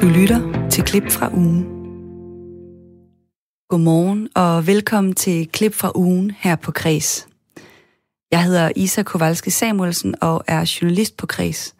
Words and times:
Du 0.00 0.08
lytter 0.08 0.68
til 0.68 0.84
klip 0.84 1.10
fra 1.10 1.30
ugen. 1.34 1.62
Godmorgen 3.68 4.28
og 4.34 4.66
velkommen 4.66 5.14
til 5.14 5.48
klip 5.52 5.74
fra 5.74 5.92
ugen 5.94 6.30
her 6.30 6.56
på 6.56 6.72
Kres. 6.72 7.28
Jeg 8.30 8.44
hedder 8.44 8.70
Isa 8.76 9.02
Kowalski 9.02 9.50
Samuelsen 9.50 10.14
og 10.20 10.44
er 10.46 10.78
journalist 10.82 11.16
på 11.16 11.26
Kres. 11.26 11.74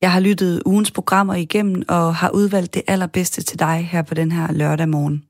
Jeg 0.00 0.12
har 0.12 0.20
lyttet 0.20 0.62
ugens 0.66 0.90
programmer 0.90 1.34
igennem 1.34 1.82
og 1.88 2.14
har 2.14 2.30
udvalgt 2.30 2.74
det 2.74 2.82
allerbedste 2.86 3.42
til 3.42 3.58
dig 3.58 3.88
her 3.92 4.02
på 4.02 4.14
den 4.14 4.32
her 4.32 4.52
lørdag 4.52 4.88
morgen. 4.88 5.24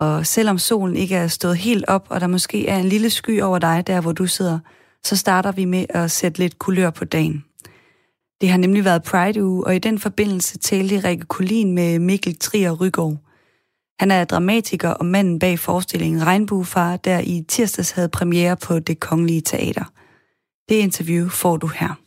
Og 0.00 0.26
selvom 0.26 0.58
solen 0.58 0.96
ikke 0.96 1.14
er 1.16 1.26
stået 1.26 1.56
helt 1.56 1.84
op, 1.88 2.06
og 2.10 2.20
der 2.20 2.26
måske 2.26 2.68
er 2.68 2.78
en 2.78 2.88
lille 2.88 3.10
sky 3.10 3.42
over 3.42 3.58
dig, 3.58 3.86
der 3.86 4.00
hvor 4.00 4.12
du 4.12 4.26
sidder, 4.26 4.58
så 5.04 5.16
starter 5.16 5.52
vi 5.52 5.64
med 5.64 5.86
at 5.88 6.10
sætte 6.10 6.38
lidt 6.38 6.58
kulør 6.58 6.90
på 6.90 7.04
dagen. 7.04 7.44
Det 8.42 8.50
har 8.50 8.58
nemlig 8.58 8.84
været 8.84 9.02
Pride-uge, 9.02 9.66
og 9.66 9.76
i 9.76 9.78
den 9.78 9.98
forbindelse 9.98 10.58
talte 10.58 11.08
Rikke 11.08 11.24
Kulin 11.24 11.72
med 11.72 11.98
Mikkel 11.98 12.38
Trier 12.38 12.72
Rygaard. 12.72 13.16
Han 14.00 14.10
er 14.10 14.24
dramatiker 14.24 14.88
og 14.88 15.06
manden 15.06 15.38
bag 15.38 15.58
forestillingen 15.58 16.26
Regnbuefar, 16.26 16.96
der 16.96 17.18
i 17.18 17.44
tirsdags 17.48 17.90
havde 17.90 18.08
premiere 18.08 18.56
på 18.56 18.78
Det 18.78 19.00
Kongelige 19.00 19.40
Teater. 19.40 19.84
Det 20.68 20.74
interview 20.74 21.28
får 21.28 21.56
du 21.56 21.66
her. 21.66 22.01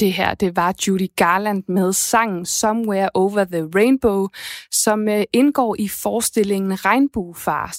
Det 0.00 0.12
her, 0.12 0.34
det 0.34 0.56
var 0.56 0.74
Judy 0.86 1.06
Garland 1.16 1.64
med 1.68 1.92
sangen 1.92 2.46
Somewhere 2.46 3.10
Over 3.14 3.44
the 3.44 3.68
Rainbow, 3.74 4.28
som 4.70 5.08
øh, 5.08 5.24
indgår 5.32 5.76
i 5.78 5.88
forestillingen 5.88 6.84
Regnbuefar. 6.84 7.76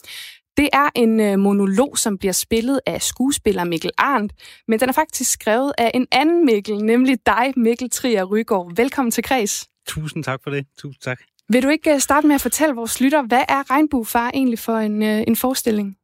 Det 0.57 0.69
er 0.73 0.89
en 0.95 1.19
øh, 1.19 1.39
monolog, 1.39 1.97
som 1.97 2.17
bliver 2.17 2.31
spillet 2.31 2.79
af 2.85 3.01
skuespiller 3.01 3.63
Mikkel 3.63 3.91
Arndt, 3.97 4.33
men 4.67 4.79
den 4.79 4.89
er 4.89 4.93
faktisk 4.93 5.31
skrevet 5.31 5.73
af 5.77 5.91
en 5.93 6.07
anden 6.11 6.45
Mikkel, 6.45 6.77
nemlig 6.77 7.17
dig, 7.25 7.53
Mikkel 7.57 7.89
Trier 7.89 8.23
Rygaard. 8.23 8.75
Velkommen 8.75 9.11
til 9.11 9.23
Kreds. 9.23 9.67
Tusind 9.87 10.23
tak 10.23 10.39
for 10.43 10.49
det. 10.49 10.65
Tusind 10.77 11.01
tak. 11.01 11.19
Vil 11.49 11.63
du 11.63 11.69
ikke 11.69 11.93
øh, 11.93 11.99
starte 11.99 12.27
med 12.27 12.35
at 12.35 12.41
fortælle 12.41 12.75
vores 12.75 13.01
lytter, 13.01 13.21
hvad 13.21 13.43
er 13.49 13.71
Regnbuefar 13.71 14.31
egentlig 14.33 14.59
for 14.59 14.77
en, 14.77 15.01
en 15.01 15.35
forestilling? 15.35 15.95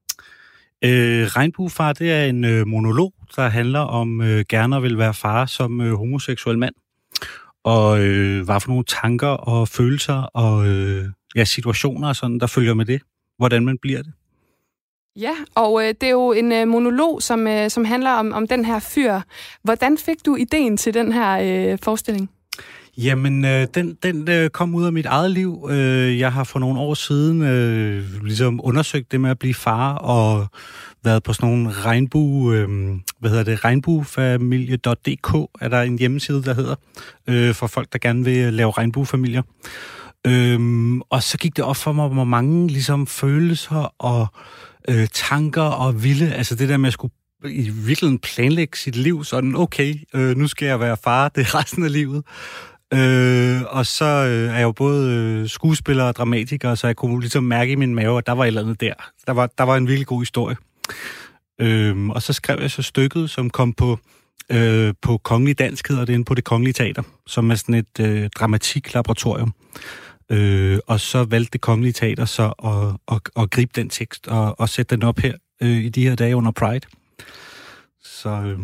Øh, 0.84 1.28
Regnbuefar, 1.28 1.94
det 1.94 2.12
er 2.12 2.26
en 2.26 2.44
øh, 2.44 2.68
monolog, 2.68 3.14
der 3.36 3.48
handler 3.50 3.80
om 3.80 4.22
øh, 4.22 4.45
gerne 4.50 4.76
at 4.76 4.84
vil 4.84 4.98
være 4.98 5.14
far 5.14 5.45
som 5.45 5.81
øh, 5.81 5.94
homoseksuel 5.94 6.58
mand. 6.58 6.76
Og 7.64 8.00
øh, 8.04 8.45
hvad 8.45 8.59
for 8.59 8.70
nogle 8.70 8.84
tanker 8.84 9.28
og 9.28 9.68
følelser 9.68 10.22
og 10.34 10.68
øh, 10.68 11.06
ja, 11.36 11.46
situationer, 11.46 12.14
sådan, 12.14 12.40
der 12.40 12.48
følger 12.48 12.73
med 12.73 12.86
det. 12.86 13.02
Hvordan 13.38 13.66
man 13.66 13.78
bliver 13.78 14.02
det. 14.02 14.14
Ja, 15.16 15.36
og 15.56 15.84
øh, 15.84 15.88
det 15.88 16.03
er 16.03 16.12
jo 16.12 16.31
en 16.31 16.52
øh, 16.52 16.68
monolog, 16.68 17.22
som, 17.22 17.48
øh, 17.48 17.70
som 17.70 17.86
handler 17.86 18.12
om, 18.12 18.34
om 18.34 18.48
den 18.48 18.66
her 18.66 18.80
fyr. 18.80 19.20
Hvordan 19.64 19.98
fik 19.98 20.26
du 20.26 20.36
ideen 20.36 20.78
til 20.78 20.94
den 20.94 21.12
her 21.12 21.72
øh, 21.72 21.80
forestilling? 21.84 22.30
Jamen, 22.98 23.46
øh, 23.46 23.68
den, 23.76 23.98
den 24.03 24.30
øh, 24.30 24.50
kom 24.50 24.76
ud 24.76 24.86
af 24.86 24.94
mit 24.94 25.06
eget 25.06 25.31
liv. 25.31 25.68
Øh, 25.70 26.20
jeg 26.20 26.34
har 26.34 26.44
for 26.44 26.59
nogle 26.59 26.80
år 26.80 26.94
siden 26.94 27.42
øh, 27.42 28.23
ligesom 28.23 28.62
undersøgt 28.64 29.12
det 29.12 29.22
med 29.22 29.30
at 29.30 29.40
blive 29.40 29.53
far, 29.53 29.96
og 29.96 30.48
været 31.06 31.23
på 31.23 31.34
sådan 31.34 31.50
nogle 31.50 31.72
regnbue, 31.72 32.56
øh, 32.56 32.67
hvad 33.20 33.30
hedder 33.30 33.44
det, 33.44 33.66
regnbuefamilie.dk 33.66 35.34
er 35.62 35.67
der 35.70 35.81
en 35.81 36.00
hjemmeside, 36.00 36.44
der 36.44 36.53
hedder, 36.53 36.75
øh, 37.28 37.53
for 37.53 37.68
folk, 37.68 37.94
der 37.94 38.00
gerne 38.00 38.25
vil 38.25 38.53
lave 38.53 38.72
regnbuefamilier. 38.72 39.41
Øhm, 40.28 41.02
og 41.02 41.24
så 41.24 41.38
gik 41.38 41.56
det 41.56 41.66
op 41.66 41.75
for 41.75 41.91
mig, 41.91 42.07
hvor 42.07 42.24
mange 42.24 42.68
ligesom, 42.68 43.07
følelser 43.07 43.94
og 44.00 44.28
øh, 44.90 45.07
tanker 45.13 45.62
og 45.62 46.03
vilde, 46.03 46.34
altså 46.34 46.56
det 46.56 46.69
der 46.69 46.78
med 46.78 46.88
at 46.88 46.94
skulle 46.94 47.13
i 47.46 47.69
virkeligheden 47.69 48.19
planlægge 48.19 48.78
sit 48.78 48.96
liv 48.96 49.24
sådan, 49.24 49.56
okay, 49.56 49.96
øh, 50.13 50.38
nu 50.38 50.47
skal 50.47 50.66
jeg 50.66 50.80
være 50.80 50.97
far, 51.03 51.30
det 51.30 51.56
resten 51.56 51.84
af 51.84 51.91
livet. 51.91 52.24
Øh, 52.94 53.62
og 53.68 53.85
så 53.85 54.06
øh, 54.06 54.50
er 54.50 54.56
jeg 54.56 54.63
jo 54.63 54.72
både 54.72 55.12
øh, 55.12 55.50
skuespiller 55.50 56.03
og 56.03 56.16
dramatiker, 56.16 56.75
så 56.75 56.88
jeg 56.88 56.96
kunne 56.96 57.19
ligesom 57.19 57.44
mærke 57.44 57.72
i 57.72 57.75
min 57.75 57.96
mave, 57.96 58.18
at 58.18 58.25
der 58.25 58.31
var 58.31 58.44
et 58.44 58.47
eller 58.47 58.62
andet 58.62 58.81
der. 58.81 58.94
Der 59.28 59.34
var, 59.34 59.50
der 59.57 59.63
var 59.63 59.75
en 59.75 59.88
virkelig 59.88 60.07
god 60.07 60.22
historie. 60.22 60.56
Øh, 61.62 62.07
og 62.09 62.22
så 62.22 62.34
skrev 62.34 62.57
jeg 62.62 62.72
så 62.72 62.81
stykket, 62.81 63.29
som 63.29 63.50
kom 63.50 63.73
på, 63.73 64.00
øh, 64.51 64.94
på 65.01 65.18
Kongelig 65.18 65.59
Dansk, 65.59 65.88
hedder 65.88 66.06
det, 66.06 66.13
inde 66.13 66.25
på 66.25 66.34
det 66.34 66.44
Kongelige 66.44 66.73
Teater, 66.73 67.03
som 67.28 67.51
er 67.51 67.56
sådan 67.56 67.75
et 67.75 68.00
øh, 68.00 68.29
dramatiklaboratorium. 68.29 69.53
Øh, 70.31 70.79
og 70.88 71.00
så 71.00 71.24
valgte 71.24 71.51
det 71.53 71.62
Kongelige 71.62 71.94
Teater 71.94 72.25
så 72.25 72.53
at, 72.63 73.16
at, 73.16 73.44
at 73.44 73.50
gribe 73.50 73.72
den 73.75 73.90
tekst 73.90 74.28
og, 74.28 74.59
og 74.59 74.69
sætte 74.69 74.95
den 74.95 75.03
op 75.03 75.19
her 75.19 75.34
øh, 75.62 75.78
i 75.78 75.90
de 75.90 76.07
her 76.07 76.16
dage 76.16 76.35
under 76.35 76.51
Pride. 76.51 76.88
Så... 78.03 78.29
Øh, 78.29 78.59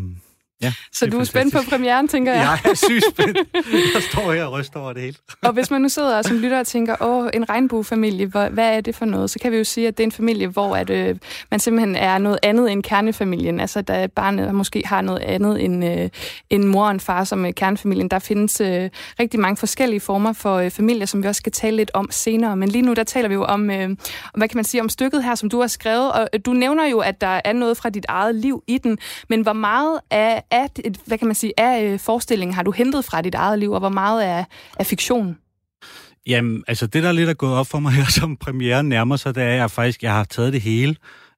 Ja, 0.62 0.74
så 0.94 1.06
du 1.06 1.20
er 1.20 1.24
spændt 1.24 1.54
på 1.54 1.60
premieren, 1.70 2.08
tænker 2.08 2.34
jeg? 2.34 2.42
Ja, 2.42 2.50
jeg 2.64 2.72
er 2.72 2.76
sygt 2.76 3.06
spændt. 3.12 3.38
Jeg 3.96 4.04
står 4.12 4.34
her 4.34 4.46
og 4.46 4.54
ryster 4.54 4.80
over 4.80 4.94
det 4.94 5.02
hele. 5.02 5.16
og 5.48 5.54
hvis 5.54 5.72
man 5.72 5.82
nu 5.82 5.90
sidder 5.90 6.22
som 6.22 6.38
lytter 6.38 6.60
og 6.60 6.68
tænker, 6.68 6.96
åh, 7.02 7.30
en 7.34 7.50
regnbuefamilie, 7.50 8.26
hvad 8.26 8.78
er 8.78 8.82
det 8.82 8.96
for 8.96 9.06
noget? 9.06 9.30
Så 9.30 9.40
kan 9.40 9.52
vi 9.52 9.58
jo 9.58 9.64
sige, 9.64 9.88
at 9.88 9.98
det 9.98 10.04
er 10.04 10.08
en 10.08 10.12
familie, 10.12 10.48
hvor 10.48 10.76
at, 10.76 10.90
øh, 10.90 11.16
man 11.52 11.60
simpelthen 11.60 11.96
er 11.96 12.18
noget 12.18 12.40
andet 12.44 12.72
end 12.72 12.84
kernefamilien. 12.84 13.60
Altså, 13.60 13.82
da 13.82 14.08
barnet 14.08 14.56
måske 14.56 14.84
har 14.86 15.02
noget 15.02 15.20
andet 15.20 15.64
end, 15.64 15.86
øh, 15.86 16.10
end 16.50 16.64
mor 16.64 16.86
og 16.86 16.92
en 16.92 17.00
far 17.00 17.24
som 17.24 17.46
øh, 17.46 17.54
kernefamilien. 17.54 18.08
Der 18.08 18.20
findes 18.20 18.62
øh, 18.62 18.90
rigtig 19.20 19.40
mange 19.40 19.58
forskellige 19.58 20.00
former 20.00 20.34
for 20.34 20.56
øh, 20.56 20.72
familier, 20.72 21.06
som 21.06 21.24
vi 21.24 21.28
også 21.28 21.40
skal 21.40 21.52
tale 21.52 21.78
lidt 21.78 21.92
om 21.94 22.12
senere. 22.12 22.58
Men 22.58 22.70
lige 22.70 22.82
nu, 22.82 22.94
der 22.94 23.04
taler 23.04 23.28
vi 23.28 23.34
jo 23.34 23.44
om, 23.44 23.72
øh, 23.72 23.90
hvad 24.36 24.48
kan 24.48 24.58
man 24.58 24.66
sige, 24.66 24.82
om 24.82 24.90
stykket 24.90 25.24
her, 25.24 25.36
som 25.36 25.50
du 25.50 25.60
har 25.60 25.68
skrevet. 25.68 26.12
Og 26.12 26.28
øh, 26.34 26.40
du 26.46 26.54
nævner 26.54 26.86
jo, 26.86 27.00
at 27.00 27.22
der 27.22 27.42
er 27.46 27.54
noget 27.54 27.78
fra 27.78 27.90
dit 27.90 28.06
eget 28.10 28.36
liv 28.36 28.64
i 28.68 28.78
den. 28.78 28.98
Men 29.30 29.42
hvor 29.42 29.54
meget 29.54 30.00
af 30.12 30.44
af, 30.52 30.70
hvad 31.06 31.18
kan 31.18 31.28
man 31.28 31.36
sige, 31.36 31.60
af 31.60 31.84
øh, 31.84 32.00
forestillingen 32.00 32.56
har 32.56 32.64
du 32.64 32.72
hentet 32.72 33.06
fra 33.06 33.22
dit 33.22 33.36
eget 33.36 33.60
liv, 33.60 33.72
og 33.72 33.80
hvor 33.80 33.90
meget 33.90 34.26
er, 34.26 34.44
er 34.80 34.84
fiktion? 34.84 35.38
Jamen, 36.28 36.64
altså 36.68 36.88
det, 36.88 37.04
der 37.04 37.12
lidt 37.12 37.30
er 37.30 37.34
gået 37.34 37.54
op 37.54 37.68
for 37.68 37.80
mig 37.80 37.92
her, 38.00 38.06
som 38.06 38.38
premieren 38.38 38.90
nærmer 38.90 39.16
sig, 39.16 39.36
det 39.36 39.44
er, 39.44 39.48
at 39.48 39.56
jeg 39.56 39.72
faktisk 39.72 40.04
jeg 40.04 40.14
har 40.14 40.24
taget 40.24 40.54
det 40.54 40.62
hele. 40.62 40.96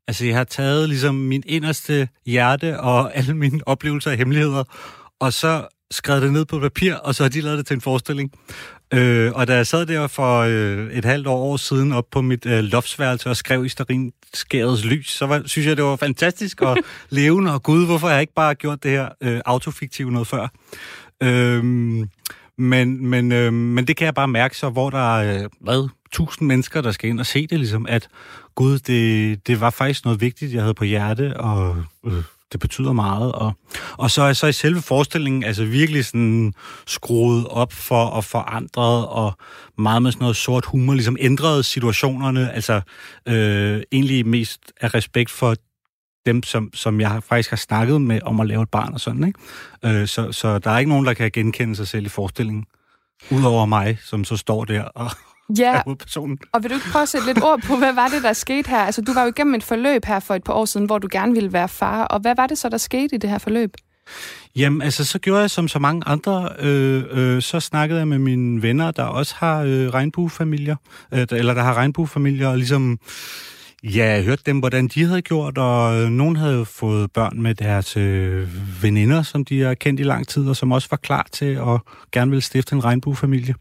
Altså, 0.07 0.25
jeg 0.25 0.35
har 0.35 0.43
taget 0.43 0.89
ligesom 0.89 1.15
min 1.15 1.43
inderste 1.45 2.07
hjerte 2.25 2.79
og 2.79 3.11
alle 3.17 3.33
mine 3.33 3.59
oplevelser 3.65 4.11
og 4.11 4.17
hemmeligheder, 4.17 4.63
og 5.19 5.33
så 5.33 5.67
skrevet 5.91 6.21
det 6.21 6.33
ned 6.33 6.45
på 6.45 6.59
papir, 6.59 6.95
og 6.95 7.15
så 7.15 7.23
har 7.23 7.29
de 7.29 7.41
lavet 7.41 7.57
det 7.57 7.67
til 7.67 7.73
en 7.75 7.81
forestilling. 7.81 8.31
Øh, 8.93 9.31
og 9.35 9.47
da 9.47 9.55
jeg 9.55 9.67
sad 9.67 9.85
der 9.85 10.07
for 10.07 10.39
øh, 10.39 10.87
et 10.93 11.05
halvt 11.05 11.27
år, 11.27 11.37
år 11.37 11.57
siden 11.57 11.91
op 11.91 12.05
på 12.11 12.21
mit 12.21 12.45
øh, 12.45 12.63
loftsværelse 12.63 13.29
og 13.29 13.37
skrev 13.37 13.65
i 13.65 13.69
skærets 14.33 14.85
lys, 14.85 15.11
så 15.11 15.25
var, 15.25 15.41
synes 15.45 15.67
jeg, 15.67 15.77
det 15.77 15.85
var 15.85 15.95
fantastisk 15.95 16.61
og 16.61 16.77
levende, 17.09 17.53
og 17.53 17.63
gud, 17.63 17.85
hvorfor 17.85 18.07
har 18.07 18.13
jeg 18.13 18.21
ikke 18.21 18.33
bare 18.33 18.55
gjort 18.55 18.83
det 18.83 18.91
her 18.91 19.09
øh, 19.21 19.41
autofiktive 19.45 20.11
noget 20.11 20.27
før? 20.27 20.47
Øh, 21.23 21.63
men, 22.57 23.07
men, 23.07 23.31
øh, 23.31 23.53
men 23.53 23.87
det 23.87 23.97
kan 23.97 24.05
jeg 24.05 24.13
bare 24.13 24.27
mærke 24.27 24.57
så, 24.57 24.69
hvor 24.69 24.89
der 24.89 25.17
er, 25.17 25.43
øh, 25.43 25.49
hvad, 25.59 25.89
tusind 26.11 26.47
mennesker, 26.47 26.81
der 26.81 26.91
skal 26.91 27.09
ind 27.09 27.19
og 27.19 27.25
se 27.25 27.47
det, 27.47 27.59
ligesom, 27.59 27.85
at 27.89 28.07
gud, 28.55 28.79
det, 28.79 29.47
det 29.47 29.61
var 29.61 29.69
faktisk 29.69 30.05
noget 30.05 30.21
vigtigt, 30.21 30.53
jeg 30.53 30.61
havde 30.61 30.73
på 30.73 30.83
hjerte, 30.83 31.37
og 31.37 31.77
øh, 32.05 32.23
det 32.53 32.59
betyder 32.59 32.93
meget. 32.93 33.31
Og, 33.31 33.53
og 33.97 34.11
så 34.11 34.21
er 34.21 34.33
så 34.33 34.47
i 34.47 34.53
selve 34.53 34.81
forestillingen 34.81 35.43
altså 35.43 35.65
virkelig 35.65 36.05
sådan 36.05 36.53
skruet 36.87 37.47
op 37.47 37.73
for 37.73 38.05
og 38.05 38.23
forandret, 38.23 39.07
og 39.07 39.33
meget 39.77 40.01
med 40.01 40.11
sådan 40.11 40.23
noget 40.23 40.35
sort 40.35 40.65
humor, 40.65 40.93
ligesom 40.93 41.17
ændrede 41.19 41.63
situationerne, 41.63 42.53
altså 42.53 42.81
øh, 43.27 43.81
egentlig 43.91 44.27
mest 44.27 44.71
af 44.81 44.93
respekt 44.93 45.31
for 45.31 45.55
dem, 46.25 46.43
som, 46.43 46.69
som 46.73 47.01
jeg 47.01 47.23
faktisk 47.23 47.49
har 47.49 47.57
snakket 47.57 48.01
med 48.01 48.19
om 48.23 48.39
at 48.39 48.47
lave 48.47 48.63
et 48.63 48.69
barn 48.69 48.93
og 48.93 48.99
sådan, 48.99 49.27
ikke? 49.27 49.99
Øh, 49.99 50.07
så, 50.07 50.31
så 50.31 50.59
der 50.59 50.71
er 50.71 50.79
ikke 50.79 50.89
nogen, 50.89 51.05
der 51.05 51.13
kan 51.13 51.31
genkende 51.31 51.75
sig 51.75 51.87
selv 51.87 52.05
i 52.05 52.09
forestillingen, 52.09 52.65
udover 53.31 53.65
mig, 53.65 53.97
som 54.03 54.23
så 54.23 54.37
står 54.37 54.65
der 54.65 54.83
og, 54.83 55.11
Ja, 55.59 55.81
og 56.53 56.63
vil 56.63 56.69
du 56.69 56.75
ikke 56.75 56.87
prøve 56.91 57.03
at 57.03 57.09
sætte 57.09 57.27
lidt 57.27 57.43
ord 57.43 57.61
på, 57.61 57.75
hvad 57.75 57.93
var 57.93 58.07
det, 58.07 58.23
der 58.23 58.33
skete 58.33 58.69
her? 58.69 58.77
Altså, 58.79 59.01
du 59.01 59.13
var 59.13 59.23
jo 59.23 59.29
igennem 59.29 59.55
et 59.55 59.63
forløb 59.63 60.05
her 60.05 60.19
for 60.19 60.35
et 60.35 60.43
par 60.43 60.53
år 60.53 60.65
siden, 60.65 60.85
hvor 60.85 60.97
du 60.97 61.07
gerne 61.11 61.33
ville 61.33 61.53
være 61.53 61.69
far, 61.69 62.03
og 62.03 62.19
hvad 62.19 62.35
var 62.35 62.47
det 62.47 62.57
så, 62.57 62.69
der 62.69 62.77
skete 62.77 63.15
i 63.15 63.17
det 63.17 63.29
her 63.29 63.37
forløb? 63.37 63.73
Jamen, 64.55 64.81
altså, 64.81 65.05
så 65.05 65.19
gjorde 65.19 65.41
jeg 65.41 65.51
som 65.51 65.67
så 65.67 65.79
mange 65.79 66.01
andre, 66.05 66.49
øh, 66.59 67.03
øh, 67.11 67.41
så 67.41 67.59
snakkede 67.59 67.99
jeg 67.99 68.07
med 68.07 68.19
mine 68.19 68.61
venner, 68.61 68.91
der 68.91 69.03
også 69.03 69.35
har 69.37 69.61
øh, 69.61 69.89
regnbuefamilier, 69.89 70.75
øh, 71.13 71.27
eller 71.31 71.53
der 71.53 71.61
har 71.61 71.73
regnbuefamilier, 71.73 72.47
og 72.47 72.57
ligesom, 72.57 72.99
ja, 73.83 74.05
jeg 74.05 74.23
hørte 74.23 74.43
dem, 74.45 74.59
hvordan 74.59 74.87
de 74.87 75.05
havde 75.05 75.21
gjort, 75.21 75.57
og 75.57 76.01
øh, 76.01 76.09
nogen 76.09 76.35
havde 76.35 76.65
fået 76.65 77.11
børn 77.11 77.41
med 77.41 77.55
deres 77.55 77.97
øh, 77.97 78.47
veninder, 78.83 79.21
som 79.21 79.45
de 79.45 79.61
har 79.61 79.73
kendt 79.73 79.99
i 79.99 80.03
lang 80.03 80.27
tid, 80.27 80.47
og 80.47 80.55
som 80.55 80.71
også 80.71 80.87
var 80.91 80.97
klar 80.97 81.27
til 81.31 81.45
at 81.45 81.79
gerne 82.11 82.31
ville 82.31 82.41
stifte 82.41 82.75
en 82.75 82.83
regnbuefamilie. 82.83 83.55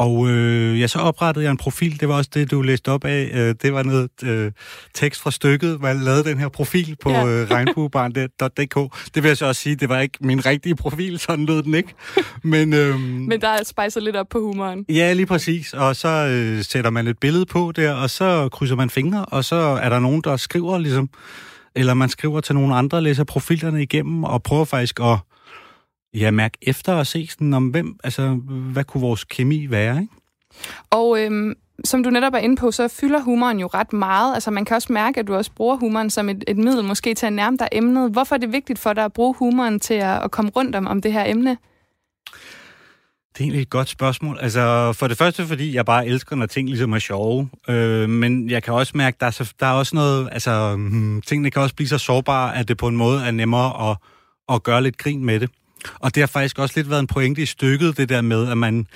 Og 0.00 0.28
øh, 0.28 0.80
ja, 0.80 0.86
så 0.86 0.98
oprettede 0.98 1.44
jeg 1.44 1.50
en 1.50 1.56
profil. 1.56 2.00
Det 2.00 2.08
var 2.08 2.14
også 2.14 2.30
det, 2.34 2.50
du 2.50 2.62
læste 2.62 2.88
op 2.88 3.04
af. 3.04 3.30
Øh, 3.34 3.54
det 3.62 3.72
var 3.72 3.82
noget 3.82 4.10
øh, 4.22 4.52
tekst 4.94 5.20
fra 5.20 5.30
stykket, 5.30 5.78
hvor 5.78 5.88
jeg 5.88 5.96
lavede 5.96 6.24
den 6.24 6.38
her 6.38 6.48
profil 6.48 6.96
på 7.02 7.10
ja. 7.10 7.26
øh, 7.26 7.50
regnbuebarn.dk. 7.50 8.96
Det 9.14 9.22
vil 9.22 9.28
jeg 9.28 9.36
så 9.36 9.46
også 9.46 9.62
sige, 9.62 9.76
det 9.76 9.88
var 9.88 10.00
ikke 10.00 10.18
min 10.20 10.46
rigtige 10.46 10.74
profil, 10.74 11.18
sådan 11.18 11.46
lød 11.46 11.62
den 11.62 11.74
ikke. 11.74 11.94
Men, 12.42 12.72
øh, 12.72 13.00
Men 13.30 13.40
der 13.40 13.48
er 13.48 13.64
spejset 13.64 14.02
lidt 14.02 14.16
op 14.16 14.26
på 14.28 14.40
humoren. 14.40 14.84
Ja, 14.88 15.12
lige 15.12 15.26
præcis. 15.26 15.72
Og 15.72 15.96
så 15.96 16.08
øh, 16.08 16.64
sætter 16.64 16.90
man 16.90 17.06
et 17.06 17.18
billede 17.18 17.46
på 17.46 17.72
der, 17.76 17.92
og 17.92 18.10
så 18.10 18.48
krydser 18.52 18.76
man 18.76 18.90
fingre, 18.90 19.24
og 19.24 19.44
så 19.44 19.56
er 19.56 19.88
der 19.88 19.98
nogen, 19.98 20.20
der 20.24 20.36
skriver 20.36 20.78
ligesom, 20.78 21.08
eller 21.74 21.94
man 21.94 22.08
skriver 22.08 22.40
til 22.40 22.54
nogle 22.54 22.74
andre, 22.74 23.02
læser 23.02 23.24
profilerne 23.24 23.82
igennem, 23.82 24.24
og 24.24 24.42
prøver 24.42 24.64
faktisk 24.64 25.00
at 25.00 25.18
ja, 26.14 26.30
mærke 26.30 26.58
efter 26.62 26.92
og 26.92 27.06
se 27.06 27.26
sådan, 27.26 27.54
om 27.54 27.68
hvem, 27.68 27.96
altså, 28.04 28.28
hvad 28.48 28.84
kunne 28.84 29.00
vores 29.00 29.24
kemi 29.24 29.70
være, 29.70 30.00
ikke? 30.00 30.14
Og 30.90 31.20
øhm, 31.20 31.54
som 31.84 32.02
du 32.02 32.10
netop 32.10 32.34
er 32.34 32.38
inde 32.38 32.56
på, 32.56 32.70
så 32.70 32.88
fylder 32.88 33.20
humoren 33.20 33.60
jo 33.60 33.66
ret 33.66 33.92
meget. 33.92 34.34
Altså 34.34 34.50
man 34.50 34.64
kan 34.64 34.74
også 34.74 34.92
mærke, 34.92 35.20
at 35.20 35.26
du 35.26 35.34
også 35.34 35.50
bruger 35.56 35.76
humoren 35.76 36.10
som 36.10 36.28
et, 36.28 36.44
et 36.48 36.56
middel 36.56 36.84
måske 36.84 37.14
til 37.14 37.26
at 37.26 37.32
nærme 37.32 37.56
dig 37.56 37.68
emnet. 37.72 38.12
Hvorfor 38.12 38.34
er 38.34 38.38
det 38.38 38.52
vigtigt 38.52 38.78
for 38.78 38.92
dig 38.92 39.04
at 39.04 39.12
bruge 39.12 39.34
humoren 39.34 39.80
til 39.80 39.94
at, 39.94 40.22
at 40.24 40.30
komme 40.30 40.50
rundt 40.56 40.76
om, 40.76 40.86
om 40.86 41.02
det 41.02 41.12
her 41.12 41.24
emne? 41.26 41.56
Det 43.34 43.40
er 43.40 43.44
egentlig 43.44 43.62
et 43.62 43.70
godt 43.70 43.88
spørgsmål. 43.88 44.38
Altså, 44.40 44.92
for 44.92 45.08
det 45.08 45.18
første, 45.18 45.46
fordi 45.46 45.74
jeg 45.74 45.84
bare 45.84 46.06
elsker, 46.06 46.36
når 46.36 46.46
ting 46.46 46.68
ligesom 46.68 46.92
er 46.92 46.98
sjove. 46.98 47.48
Øh, 47.68 48.08
men 48.08 48.50
jeg 48.50 48.62
kan 48.62 48.74
også 48.74 48.92
mærke, 48.94 49.14
at 49.14 49.20
der 49.20 49.26
er, 49.26 49.30
så, 49.30 49.52
der 49.60 49.66
er 49.66 49.72
også 49.72 49.96
noget... 49.96 50.28
Altså, 50.32 50.76
hmm, 50.76 51.22
tingene 51.22 51.50
kan 51.50 51.62
også 51.62 51.74
blive 51.74 51.88
så 51.88 51.98
sårbare, 51.98 52.56
at 52.56 52.68
det 52.68 52.76
på 52.76 52.88
en 52.88 52.96
måde 52.96 53.24
er 53.24 53.30
nemmere 53.30 53.90
at, 53.90 53.96
at 54.54 54.62
gøre 54.62 54.82
lidt 54.82 54.98
grin 54.98 55.24
med 55.24 55.40
det. 55.40 55.50
Og 55.98 56.14
det 56.14 56.20
har 56.20 56.26
faktisk 56.26 56.58
også 56.58 56.72
lidt 56.76 56.90
været 56.90 57.00
en 57.00 57.06
pointe 57.06 57.42
i 57.42 57.46
stykket, 57.46 57.96
det 57.96 58.08
der 58.08 58.20
med, 58.20 58.50
at 58.50 58.58
man 58.58 58.86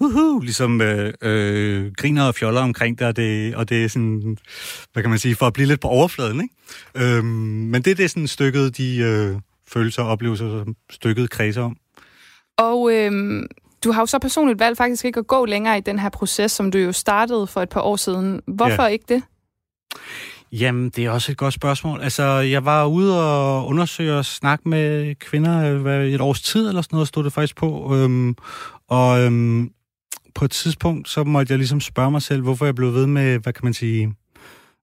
uhuh, 0.00 0.42
ligesom 0.42 0.80
øh, 0.80 1.12
øh, 1.22 1.92
griner 1.96 2.24
og 2.24 2.34
fjoller 2.34 2.60
omkring 2.60 2.98
det 2.98 3.06
og, 3.06 3.16
det, 3.16 3.54
og 3.54 3.68
det 3.68 3.84
er 3.84 3.88
sådan, 3.88 4.36
hvad 4.92 5.02
kan 5.02 5.10
man 5.10 5.18
sige, 5.18 5.36
for 5.36 5.46
at 5.46 5.52
blive 5.52 5.68
lidt 5.68 5.80
på 5.80 5.88
overfladen, 5.88 6.40
ikke? 6.42 7.16
Øhm, 7.16 7.26
men 7.26 7.82
det 7.82 7.90
er 7.90 7.94
det 7.94 8.10
sådan 8.10 8.26
stykket, 8.26 8.76
de 8.76 8.98
øh, 8.98 9.36
følelser 9.68 10.02
og 10.02 10.08
oplevelser, 10.08 10.64
som 10.64 10.76
stykket 10.90 11.30
kredser 11.30 11.62
om. 11.62 11.76
Og 12.56 12.92
øhm, 12.92 13.46
du 13.84 13.92
har 13.92 14.02
jo 14.02 14.06
så 14.06 14.18
personligt 14.18 14.58
valgt 14.58 14.76
faktisk 14.76 15.04
ikke 15.04 15.20
at 15.20 15.26
gå 15.26 15.44
længere 15.44 15.78
i 15.78 15.80
den 15.80 15.98
her 15.98 16.08
proces, 16.08 16.52
som 16.52 16.70
du 16.70 16.78
jo 16.78 16.92
startede 16.92 17.46
for 17.46 17.62
et 17.62 17.68
par 17.68 17.80
år 17.80 17.96
siden. 17.96 18.40
Hvorfor 18.46 18.82
ja. 18.82 18.88
ikke 18.88 19.04
det? 19.08 19.22
Jamen, 20.60 20.90
det 20.90 21.04
er 21.04 21.10
også 21.10 21.32
et 21.32 21.38
godt 21.38 21.54
spørgsmål. 21.54 22.00
Altså, 22.00 22.22
jeg 22.24 22.64
var 22.64 22.86
ude 22.86 23.22
og 23.30 23.66
undersøge 23.66 24.14
og 24.14 24.24
snakke 24.24 24.68
med 24.68 25.14
kvinder 25.14 25.64
øh, 25.64 25.80
hvad, 25.80 26.06
et 26.06 26.20
års 26.20 26.42
tid, 26.42 26.68
eller 26.68 26.82
sådan 26.82 26.96
noget, 26.96 27.08
stod 27.08 27.24
det 27.24 27.32
faktisk 27.32 27.56
på. 27.56 27.96
Øhm, 27.96 28.36
og 28.88 29.20
øhm, 29.20 29.70
på 30.34 30.44
et 30.44 30.50
tidspunkt, 30.50 31.08
så 31.08 31.24
måtte 31.24 31.52
jeg 31.52 31.58
ligesom 31.58 31.80
spørge 31.80 32.10
mig 32.10 32.22
selv, 32.22 32.42
hvorfor 32.42 32.64
jeg 32.64 32.74
blev 32.74 32.94
ved 32.94 33.06
med, 33.06 33.38
hvad 33.38 33.52
kan 33.52 33.64
man 33.64 33.74
sige... 33.74 34.14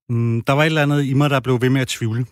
Um, 0.08 0.42
der 0.46 0.52
var 0.52 0.62
et 0.62 0.66
eller 0.66 0.82
andet 0.82 1.04
i 1.04 1.14
mig, 1.14 1.30
der 1.30 1.40
blev 1.40 1.60
ved 1.60 1.70
med 1.70 1.80
at 1.80 1.88
tvivle, 1.88 2.26